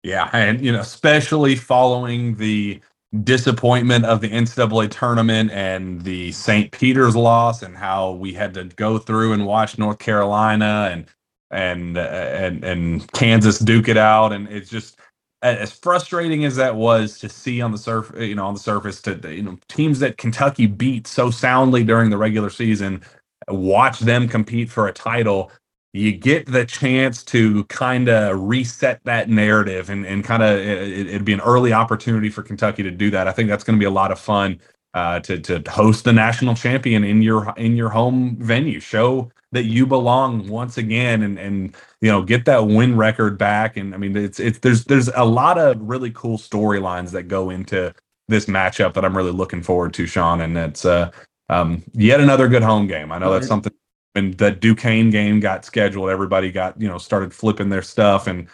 Yeah, 0.03 0.29
and 0.33 0.61
you 0.63 0.71
know, 0.71 0.81
especially 0.81 1.55
following 1.55 2.35
the 2.35 2.79
disappointment 3.23 4.05
of 4.05 4.21
the 4.21 4.29
NCAA 4.29 4.91
tournament 4.91 5.51
and 5.51 6.01
the 6.01 6.31
St. 6.31 6.71
Peter's 6.71 7.15
loss, 7.15 7.61
and 7.63 7.75
how 7.75 8.11
we 8.11 8.33
had 8.33 8.53
to 8.55 8.65
go 8.65 8.97
through 8.97 9.33
and 9.33 9.45
watch 9.45 9.77
North 9.77 9.99
Carolina 9.99 10.89
and 10.91 11.05
and 11.51 11.97
and 11.97 12.63
and 12.63 13.11
Kansas 13.13 13.59
duke 13.59 13.87
it 13.87 13.97
out, 13.97 14.33
and 14.33 14.47
it's 14.49 14.69
just 14.69 14.99
as 15.41 15.71
frustrating 15.71 16.43
as 16.45 16.55
that 16.55 16.75
was 16.75 17.19
to 17.19 17.29
see 17.29 17.61
on 17.61 17.71
the 17.71 17.77
surface, 17.77 18.19
you 18.21 18.35
know, 18.35 18.47
on 18.47 18.53
the 18.55 18.59
surface, 18.59 19.01
to 19.03 19.19
you 19.31 19.43
know, 19.43 19.57
teams 19.69 19.99
that 19.99 20.17
Kentucky 20.17 20.65
beat 20.65 21.05
so 21.05 21.29
soundly 21.29 21.83
during 21.83 22.09
the 22.09 22.17
regular 22.17 22.49
season, 22.49 23.01
watch 23.47 23.99
them 23.99 24.27
compete 24.27 24.69
for 24.69 24.87
a 24.87 24.93
title. 24.93 25.51
You 25.95 26.11
get 26.11 26.47
the 26.47 26.65
chance 26.65 27.23
to 27.25 27.63
kind 27.65 28.09
of 28.09 28.41
reset 28.41 28.99
that 29.05 29.29
narrative, 29.29 29.89
and 29.89 30.05
and 30.05 30.25
kind 30.25 30.43
of 30.43 30.59
it, 30.59 31.07
it'd 31.07 31.25
be 31.25 31.33
an 31.33 31.41
early 31.41 31.73
opportunity 31.73 32.29
for 32.29 32.43
Kentucky 32.43 32.83
to 32.83 32.91
do 32.91 33.09
that. 33.11 33.29
I 33.29 33.31
think 33.31 33.49
that's 33.49 33.63
going 33.63 33.79
to 33.79 33.81
be 33.81 33.85
a 33.87 33.91
lot 33.91 34.11
of 34.11 34.19
fun 34.19 34.59
uh, 34.93 35.21
to 35.21 35.39
to 35.39 35.63
host 35.71 36.03
the 36.03 36.13
national 36.13 36.55
champion 36.55 37.05
in 37.05 37.21
your 37.21 37.53
in 37.57 37.77
your 37.77 37.89
home 37.89 38.35
venue. 38.41 38.81
Show 38.81 39.31
that 39.53 39.65
you 39.65 39.85
belong 39.87 40.49
once 40.49 40.77
again, 40.77 41.23
and 41.23 41.39
and 41.39 41.75
you 42.01 42.11
know 42.11 42.23
get 42.23 42.43
that 42.45 42.67
win 42.67 42.97
record 42.97 43.37
back. 43.37 43.77
And 43.77 43.95
I 43.95 43.97
mean, 43.97 44.17
it's 44.17 44.39
it's 44.39 44.59
there's 44.59 44.83
there's 44.85 45.09
a 45.15 45.25
lot 45.25 45.57
of 45.57 45.79
really 45.81 46.11
cool 46.11 46.37
storylines 46.37 47.11
that 47.11 47.29
go 47.29 47.49
into 47.49 47.93
this 48.27 48.47
matchup 48.47 48.95
that 48.95 49.05
I'm 49.05 49.15
really 49.15 49.31
looking 49.31 49.63
forward 49.63 49.93
to, 49.93 50.07
Shawn. 50.07 50.41
And 50.41 50.57
it's 50.57 50.83
uh 50.83 51.11
um 51.49 51.83
yet 51.93 52.19
another 52.19 52.49
good 52.49 52.63
home 52.63 52.87
game. 52.87 53.13
I 53.13 53.17
know 53.17 53.31
that's 53.31 53.47
something. 53.47 53.71
When 54.15 54.31
the 54.31 54.51
Duquesne 54.51 55.09
game 55.09 55.41
got 55.41 55.65
scheduled, 55.65 56.09
everybody 56.09 56.51
got 56.51 56.79
you 56.79 56.87
know 56.87 56.97
started 56.97 57.33
flipping 57.33 57.69
their 57.69 57.81
stuff 57.81 58.27
and 58.27 58.47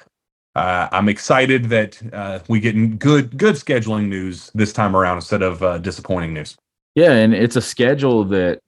uh, 0.56 0.90
I'm 0.92 1.08
excited 1.08 1.66
that 1.70 2.02
uh, 2.12 2.40
we 2.50 2.60
get 2.60 3.00
good 3.00 3.38
good 3.38 3.56
scheduling 3.56 4.08
news 4.10 4.52
this 4.54 4.74
time 4.74 4.96
around 4.96 5.18
instead 5.18 5.42
of 5.42 5.64
uh, 5.64 5.78
disappointing 5.78 6.34
news. 6.34 6.58
Yeah, 6.96 7.14
and 7.14 7.34
it's 7.34 7.56
a 7.56 7.62
schedule 7.62 8.26
that 8.26 8.60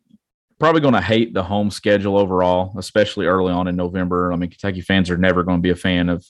probably 0.60 0.80
going 0.80 0.94
to 0.94 1.02
hate 1.02 1.34
the 1.34 1.44
home 1.44 1.70
schedule 1.70 2.18
overall, 2.18 2.74
especially 2.78 3.26
early 3.26 3.52
on 3.52 3.68
in 3.68 3.76
November. 3.76 4.32
I 4.32 4.38
mean, 4.38 4.50
Kentucky 4.50 4.80
fans 4.80 5.10
are 5.10 5.18
never 5.18 5.44
going 5.44 5.58
to 5.58 5.62
be 5.62 5.72
a 5.72 5.76
fan 5.76 6.08
of 6.10 6.26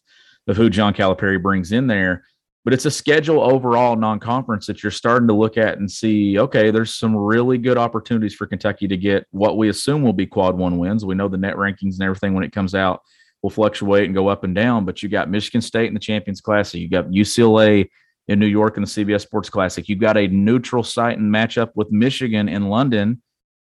of 0.47 0.57
who 0.57 0.69
John 0.69 0.93
Calipari 0.93 1.41
brings 1.41 1.71
in 1.71 1.87
there, 1.87 2.23
but 2.63 2.73
it's 2.73 2.85
a 2.85 2.91
schedule 2.91 3.41
overall 3.41 3.95
non-conference 3.95 4.65
that 4.67 4.83
you're 4.83 4.91
starting 4.91 5.27
to 5.27 5.33
look 5.33 5.57
at 5.57 5.77
and 5.77 5.91
see. 5.91 6.39
Okay, 6.39 6.71
there's 6.71 6.95
some 6.95 7.15
really 7.15 7.57
good 7.57 7.77
opportunities 7.77 8.33
for 8.33 8.47
Kentucky 8.47 8.87
to 8.87 8.95
get 8.95 9.27
what 9.31 9.57
we 9.57 9.69
assume 9.69 10.01
will 10.01 10.13
be 10.13 10.25
quad 10.25 10.57
one 10.57 10.77
wins. 10.77 11.03
We 11.03 11.15
know 11.15 11.27
the 11.27 11.37
net 11.37 11.55
rankings 11.55 11.95
and 11.95 12.03
everything 12.03 12.33
when 12.33 12.43
it 12.43 12.53
comes 12.53 12.73
out 12.73 13.01
will 13.41 13.49
fluctuate 13.49 14.05
and 14.05 14.15
go 14.15 14.29
up 14.29 14.45
and 14.45 14.55
down. 14.55 14.85
But 14.85 15.03
you 15.03 15.09
got 15.09 15.29
Michigan 15.29 15.61
State 15.61 15.87
in 15.87 15.93
the 15.93 15.99
Champions 15.99 16.39
Classic, 16.39 16.79
you 16.79 16.89
got 16.89 17.09
UCLA 17.09 17.89
in 18.29 18.39
New 18.39 18.47
York 18.47 18.77
in 18.77 18.83
the 18.83 18.87
CBS 18.87 19.21
Sports 19.21 19.49
Classic, 19.49 19.89
you 19.89 19.97
got 19.97 20.15
a 20.15 20.27
neutral 20.27 20.83
site 20.83 21.17
and 21.17 21.33
matchup 21.33 21.71
with 21.75 21.91
Michigan 21.91 22.47
in 22.47 22.69
London, 22.69 23.21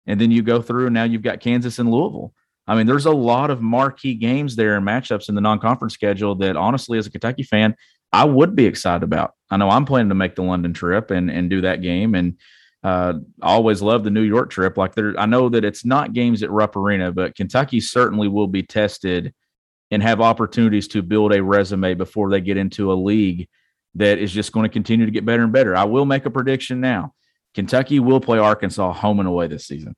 and 0.08 0.20
then 0.20 0.32
you 0.32 0.42
go 0.42 0.60
through 0.60 0.88
and 0.88 0.94
now 0.96 1.04
you've 1.04 1.22
got 1.22 1.40
Kansas 1.40 1.78
and 1.78 1.92
Louisville. 1.92 2.34
I 2.66 2.76
mean, 2.76 2.88
there's 2.88 3.06
a 3.06 3.12
lot 3.12 3.50
of 3.52 3.62
marquee 3.62 4.16
games 4.16 4.56
there 4.56 4.76
and 4.76 4.86
matchups 4.86 5.30
in 5.30 5.36
the 5.36 5.42
non-conference 5.42 5.94
schedule 5.94 6.36
that 6.36 6.56
honestly, 6.56 6.98
as 6.98 7.08
a 7.08 7.12
Kentucky 7.12 7.44
fan, 7.44 7.76
I 8.12 8.26
would 8.26 8.56
be 8.56 8.66
excited 8.66 9.04
about. 9.04 9.34
I 9.50 9.58
know 9.58 9.70
I'm 9.70 9.86
planning 9.86 10.10
to 10.10 10.16
make 10.16 10.36
the 10.36 10.44
London 10.44 10.74
trip 10.74 11.12
and 11.12 11.30
and 11.30 11.50
do 11.50 11.62
that 11.62 11.82
game 11.82 12.16
and 12.16 12.38
uh, 12.84 13.14
always 13.42 13.82
love 13.82 14.04
the 14.04 14.10
New 14.10 14.22
York 14.22 14.50
trip. 14.50 14.78
Like 14.78 14.96
there, 14.96 15.14
I 15.20 15.26
know 15.26 15.50
that 15.50 15.66
it's 15.66 15.84
not 15.84 16.14
games 16.14 16.44
at 16.44 16.52
Rupp 16.52 16.76
Arena, 16.76 17.12
but 17.12 17.36
Kentucky 17.36 17.80
certainly 17.80 18.28
will 18.28 18.48
be 18.48 18.64
tested 18.64 19.34
and 19.92 20.02
have 20.02 20.22
opportunities 20.22 20.88
to 20.90 21.02
build 21.02 21.34
a 21.34 21.44
resume 21.44 21.94
before 21.96 22.30
they 22.30 22.42
get 22.42 22.58
into 22.58 22.92
a 22.92 22.96
league 22.96 23.48
that 23.96 24.20
is 24.20 24.32
just 24.32 24.52
going 24.52 24.64
to 24.64 24.72
continue 24.72 25.06
to 25.06 25.12
get 25.12 25.26
better 25.26 25.44
and 25.44 25.52
better. 25.52 25.76
I 25.76 25.84
will 25.86 26.06
make 26.06 26.26
a 26.26 26.30
prediction 26.30 26.80
now. 26.80 27.14
Kentucky 27.54 28.00
will 28.00 28.20
play 28.20 28.38
Arkansas 28.38 28.94
home 28.94 29.20
and 29.20 29.28
away 29.28 29.48
this 29.48 29.66
season. 29.66 29.96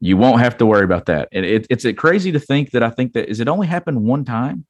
You 0.00 0.16
won't 0.16 0.40
have 0.40 0.56
to 0.56 0.66
worry 0.66 0.84
about 0.84 1.06
that. 1.06 1.28
And 1.30 1.44
it, 1.44 1.66
it's 1.70 1.86
crazy 1.98 2.32
to 2.32 2.40
think 2.40 2.70
that 2.72 2.82
I 2.82 2.90
think 2.90 3.12
that 3.12 3.28
is 3.28 3.40
it 3.40 3.48
only 3.48 3.66
happened 3.66 4.02
one 4.02 4.24
time 4.24 4.66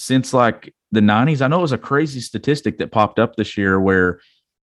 since 0.00 0.32
like 0.32 0.74
the 0.92 1.00
90s. 1.00 1.42
I 1.42 1.48
know 1.48 1.58
it 1.58 1.62
was 1.62 1.72
a 1.72 1.78
crazy 1.78 2.20
statistic 2.20 2.78
that 2.78 2.90
popped 2.90 3.18
up 3.18 3.36
this 3.36 3.58
year 3.58 3.78
where 3.78 4.20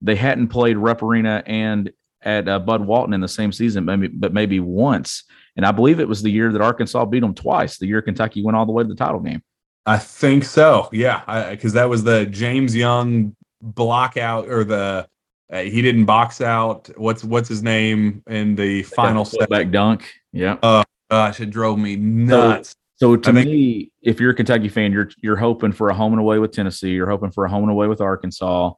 they 0.01 0.15
hadn't 0.15 0.47
played 0.47 0.77
Rupp 0.77 1.03
Arena 1.03 1.43
and 1.45 1.91
at 2.21 2.49
uh, 2.49 2.59
Bud 2.59 2.85
Walton 2.85 3.13
in 3.13 3.21
the 3.21 3.27
same 3.27 3.51
season, 3.51 3.85
maybe, 3.85 4.07
but 4.07 4.33
maybe 4.33 4.59
once. 4.59 5.23
And 5.55 5.65
I 5.65 5.71
believe 5.71 5.99
it 5.99 6.07
was 6.07 6.21
the 6.21 6.31
year 6.31 6.51
that 6.51 6.61
Arkansas 6.61 7.05
beat 7.05 7.19
them 7.19 7.33
twice, 7.33 7.77
the 7.77 7.87
year 7.87 8.01
Kentucky 8.01 8.43
went 8.43 8.57
all 8.57 8.65
the 8.65 8.71
way 8.71 8.83
to 8.83 8.89
the 8.89 8.95
title 8.95 9.19
game. 9.19 9.43
I 9.85 9.97
think 9.97 10.43
so. 10.43 10.89
Yeah, 10.91 11.49
because 11.51 11.73
that 11.73 11.89
was 11.89 12.03
the 12.03 12.25
James 12.25 12.75
Young 12.75 13.35
block 13.61 14.17
out 14.17 14.49
or 14.49 14.63
the 14.63 15.07
uh, 15.51 15.61
he 15.61 15.81
didn't 15.81 16.05
box 16.05 16.41
out. 16.41 16.89
What's 16.95 17.23
what's 17.23 17.49
his 17.49 17.63
name 17.63 18.23
in 18.27 18.55
the 18.55 18.83
final 18.83 19.25
step 19.25 19.49
back 19.49 19.71
dunk? 19.71 20.11
Yeah. 20.31 20.57
Oh 20.61 20.83
gosh, 21.09 21.39
it 21.39 21.49
drove 21.49 21.79
me 21.79 21.95
nuts. 21.95 22.69
So, 22.69 22.75
so 22.99 23.15
to 23.15 23.33
think, 23.33 23.47
me, 23.47 23.91
if 24.01 24.19
you're 24.19 24.31
a 24.31 24.35
Kentucky 24.35 24.69
fan, 24.69 24.91
you're 24.91 25.09
you're 25.21 25.37
hoping 25.37 25.71
for 25.71 25.89
a 25.89 25.93
home 25.93 26.13
and 26.13 26.19
away 26.19 26.39
with 26.39 26.51
Tennessee. 26.51 26.89
You're 26.89 27.09
hoping 27.09 27.31
for 27.31 27.45
a 27.45 27.49
home 27.49 27.63
and 27.63 27.71
away 27.71 27.87
with 27.87 28.01
Arkansas 28.01 28.73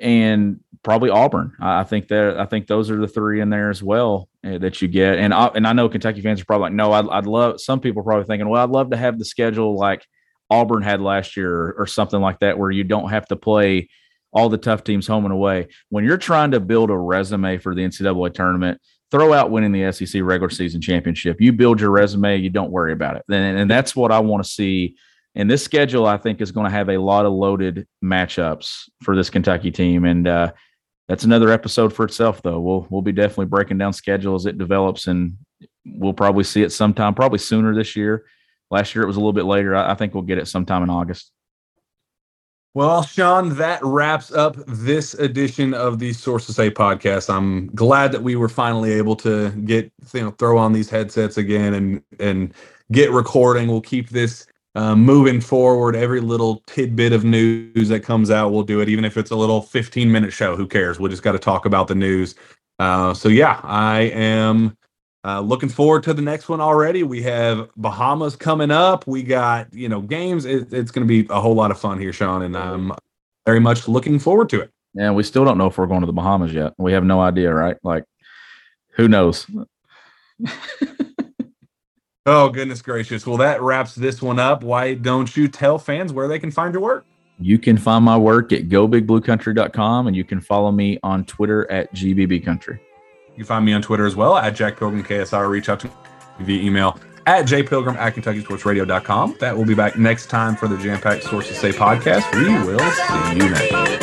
and 0.00 0.60
probably 0.82 1.10
Auburn. 1.10 1.54
I 1.60 1.84
think 1.84 2.08
that 2.08 2.38
I 2.38 2.44
think 2.44 2.66
those 2.66 2.90
are 2.90 3.00
the 3.00 3.08
three 3.08 3.40
in 3.40 3.48
there 3.48 3.70
as 3.70 3.82
well 3.82 4.28
uh, 4.44 4.58
that 4.58 4.82
you 4.82 4.88
get. 4.88 5.18
And 5.18 5.32
I, 5.32 5.46
and 5.46 5.66
I 5.66 5.72
know 5.72 5.88
Kentucky 5.88 6.20
fans 6.20 6.42
are 6.42 6.44
probably 6.44 6.64
like, 6.64 6.72
no, 6.74 6.92
I'd, 6.92 7.08
I'd 7.08 7.26
love. 7.26 7.60
Some 7.60 7.80
people 7.80 8.00
are 8.00 8.04
probably 8.04 8.26
thinking, 8.26 8.48
well, 8.48 8.62
I'd 8.62 8.70
love 8.70 8.90
to 8.90 8.96
have 8.96 9.18
the 9.18 9.24
schedule 9.24 9.76
like 9.76 10.04
Auburn 10.50 10.82
had 10.82 11.00
last 11.00 11.36
year 11.36 11.52
or, 11.54 11.74
or 11.78 11.86
something 11.86 12.20
like 12.20 12.40
that, 12.40 12.58
where 12.58 12.70
you 12.70 12.84
don't 12.84 13.10
have 13.10 13.26
to 13.28 13.36
play 13.36 13.88
all 14.32 14.48
the 14.48 14.58
tough 14.58 14.82
teams 14.82 15.06
home 15.06 15.24
and 15.24 15.32
away. 15.32 15.68
When 15.88 16.04
you're 16.04 16.18
trying 16.18 16.50
to 16.50 16.60
build 16.60 16.90
a 16.90 16.96
resume 16.96 17.58
for 17.58 17.74
the 17.74 17.82
NCAA 17.82 18.34
tournament, 18.34 18.80
throw 19.12 19.32
out 19.32 19.52
winning 19.52 19.70
the 19.70 19.92
SEC 19.92 20.20
regular 20.22 20.50
season 20.50 20.80
championship. 20.80 21.40
You 21.40 21.52
build 21.52 21.80
your 21.80 21.90
resume, 21.90 22.38
you 22.38 22.50
don't 22.50 22.72
worry 22.72 22.92
about 22.92 23.14
it. 23.14 23.22
And, 23.28 23.58
and 23.58 23.70
that's 23.70 23.94
what 23.94 24.10
I 24.10 24.18
want 24.18 24.42
to 24.42 24.50
see 24.50 24.96
and 25.34 25.50
this 25.50 25.64
schedule, 25.64 26.06
I 26.06 26.18
think, 26.18 26.40
is 26.40 26.52
going 26.52 26.66
to 26.66 26.70
have 26.70 26.90
a 26.90 26.98
lot 26.98 27.24
of 27.24 27.32
loaded 27.32 27.86
matchups 28.04 28.88
for 29.02 29.16
this 29.16 29.30
Kentucky 29.30 29.70
team. 29.70 30.04
And 30.04 30.28
uh, 30.28 30.52
that's 31.08 31.24
another 31.24 31.50
episode 31.50 31.92
for 31.92 32.04
itself, 32.04 32.42
though. 32.42 32.60
We'll 32.60 32.86
we'll 32.90 33.02
be 33.02 33.12
definitely 33.12 33.46
breaking 33.46 33.78
down 33.78 33.92
schedule 33.92 34.34
as 34.34 34.46
it 34.46 34.58
develops, 34.58 35.06
and 35.06 35.38
we'll 35.86 36.12
probably 36.12 36.44
see 36.44 36.62
it 36.62 36.70
sometime, 36.70 37.14
probably 37.14 37.38
sooner 37.38 37.74
this 37.74 37.96
year. 37.96 38.26
Last 38.70 38.94
year 38.94 39.04
it 39.04 39.06
was 39.06 39.16
a 39.16 39.20
little 39.20 39.32
bit 39.32 39.46
later. 39.46 39.74
I, 39.74 39.92
I 39.92 39.94
think 39.94 40.14
we'll 40.14 40.22
get 40.22 40.38
it 40.38 40.48
sometime 40.48 40.82
in 40.82 40.90
August. 40.90 41.30
Well, 42.74 43.02
Shawn, 43.02 43.56
that 43.56 43.80
wraps 43.84 44.32
up 44.32 44.56
this 44.66 45.12
edition 45.14 45.74
of 45.74 45.98
the 45.98 46.14
Sources 46.14 46.56
Say 46.56 46.70
podcast. 46.70 47.28
I'm 47.28 47.66
glad 47.74 48.12
that 48.12 48.22
we 48.22 48.34
were 48.34 48.48
finally 48.48 48.92
able 48.92 49.14
to 49.16 49.50
get 49.50 49.92
you 50.14 50.22
know 50.22 50.30
throw 50.32 50.56
on 50.56 50.72
these 50.72 50.88
headsets 50.88 51.36
again 51.36 51.74
and 51.74 52.02
and 52.18 52.54
get 52.90 53.10
recording. 53.10 53.68
We'll 53.68 53.82
keep 53.82 54.08
this 54.08 54.46
uh, 54.74 54.96
moving 54.96 55.40
forward, 55.40 55.94
every 55.94 56.20
little 56.20 56.62
tidbit 56.66 57.12
of 57.12 57.24
news 57.24 57.88
that 57.88 58.00
comes 58.00 58.30
out, 58.30 58.52
we'll 58.52 58.62
do 58.62 58.80
it. 58.80 58.88
Even 58.88 59.04
if 59.04 59.16
it's 59.16 59.30
a 59.30 59.36
little 59.36 59.60
15 59.60 60.10
minute 60.10 60.32
show, 60.32 60.56
who 60.56 60.66
cares? 60.66 60.98
We 60.98 61.10
just 61.10 61.22
got 61.22 61.32
to 61.32 61.38
talk 61.38 61.66
about 61.66 61.88
the 61.88 61.94
news. 61.94 62.34
Uh, 62.78 63.12
so 63.12 63.28
yeah, 63.28 63.60
I 63.62 64.02
am 64.14 64.76
uh, 65.24 65.40
looking 65.40 65.68
forward 65.68 66.02
to 66.04 66.14
the 66.14 66.22
next 66.22 66.48
one 66.48 66.60
already. 66.60 67.02
We 67.02 67.22
have 67.22 67.70
Bahamas 67.76 68.36
coming 68.36 68.70
up. 68.70 69.06
We 69.06 69.22
got 69.22 69.72
you 69.72 69.88
know 69.88 70.00
games. 70.00 70.44
It, 70.44 70.72
it's 70.72 70.90
going 70.90 71.06
to 71.06 71.22
be 71.22 71.26
a 71.32 71.40
whole 71.40 71.54
lot 71.54 71.70
of 71.70 71.78
fun 71.78 71.98
here, 71.98 72.12
Shawn, 72.12 72.42
and 72.42 72.56
I'm 72.56 72.92
very 73.46 73.60
much 73.60 73.88
looking 73.88 74.18
forward 74.18 74.48
to 74.50 74.60
it. 74.60 74.70
Yeah, 74.94 75.10
we 75.10 75.22
still 75.22 75.44
don't 75.44 75.58
know 75.58 75.66
if 75.66 75.78
we're 75.78 75.86
going 75.86 76.00
to 76.00 76.06
the 76.06 76.12
Bahamas 76.12 76.52
yet. 76.52 76.74
We 76.78 76.92
have 76.92 77.04
no 77.04 77.20
idea, 77.20 77.52
right? 77.52 77.76
Like, 77.82 78.04
who 78.90 79.08
knows? 79.08 79.46
Oh, 82.24 82.50
goodness 82.50 82.82
gracious. 82.82 83.26
Well, 83.26 83.38
that 83.38 83.60
wraps 83.60 83.96
this 83.96 84.22
one 84.22 84.38
up. 84.38 84.62
Why 84.62 84.94
don't 84.94 85.36
you 85.36 85.48
tell 85.48 85.76
fans 85.76 86.12
where 86.12 86.28
they 86.28 86.38
can 86.38 86.52
find 86.52 86.72
your 86.72 86.82
work? 86.82 87.04
You 87.40 87.58
can 87.58 87.76
find 87.76 88.04
my 88.04 88.16
work 88.16 88.52
at 88.52 88.68
gobigbluecountry.com 88.68 90.06
and 90.06 90.14
you 90.14 90.22
can 90.22 90.40
follow 90.40 90.70
me 90.70 91.00
on 91.02 91.24
Twitter 91.24 91.68
at 91.68 91.92
gbbcountry. 91.92 92.78
You 93.32 93.44
can 93.44 93.46
find 93.46 93.64
me 93.64 93.72
on 93.72 93.82
Twitter 93.82 94.06
as 94.06 94.14
well 94.14 94.36
at 94.36 94.54
Jack 94.54 94.78
Pilgrim 94.78 95.02
KSR. 95.02 95.48
Reach 95.48 95.68
out 95.68 95.80
to 95.80 95.86
me 95.86 95.92
via 96.40 96.62
email 96.62 96.98
at 97.26 97.46
jpilgrim 97.46 97.96
at 97.96 98.14
KentuckySportsRadio.com. 98.14 99.36
That 99.40 99.56
will 99.56 99.64
be 99.64 99.74
back 99.74 99.98
next 99.98 100.26
time 100.26 100.56
for 100.56 100.68
the 100.68 100.76
Jam 100.76 101.00
Packed 101.00 101.24
Sources 101.24 101.56
Say 101.56 101.70
podcast. 101.70 102.32
We 102.34 102.52
will 102.66 102.78
see 102.90 103.36
you 103.36 103.50
next. 103.50 104.01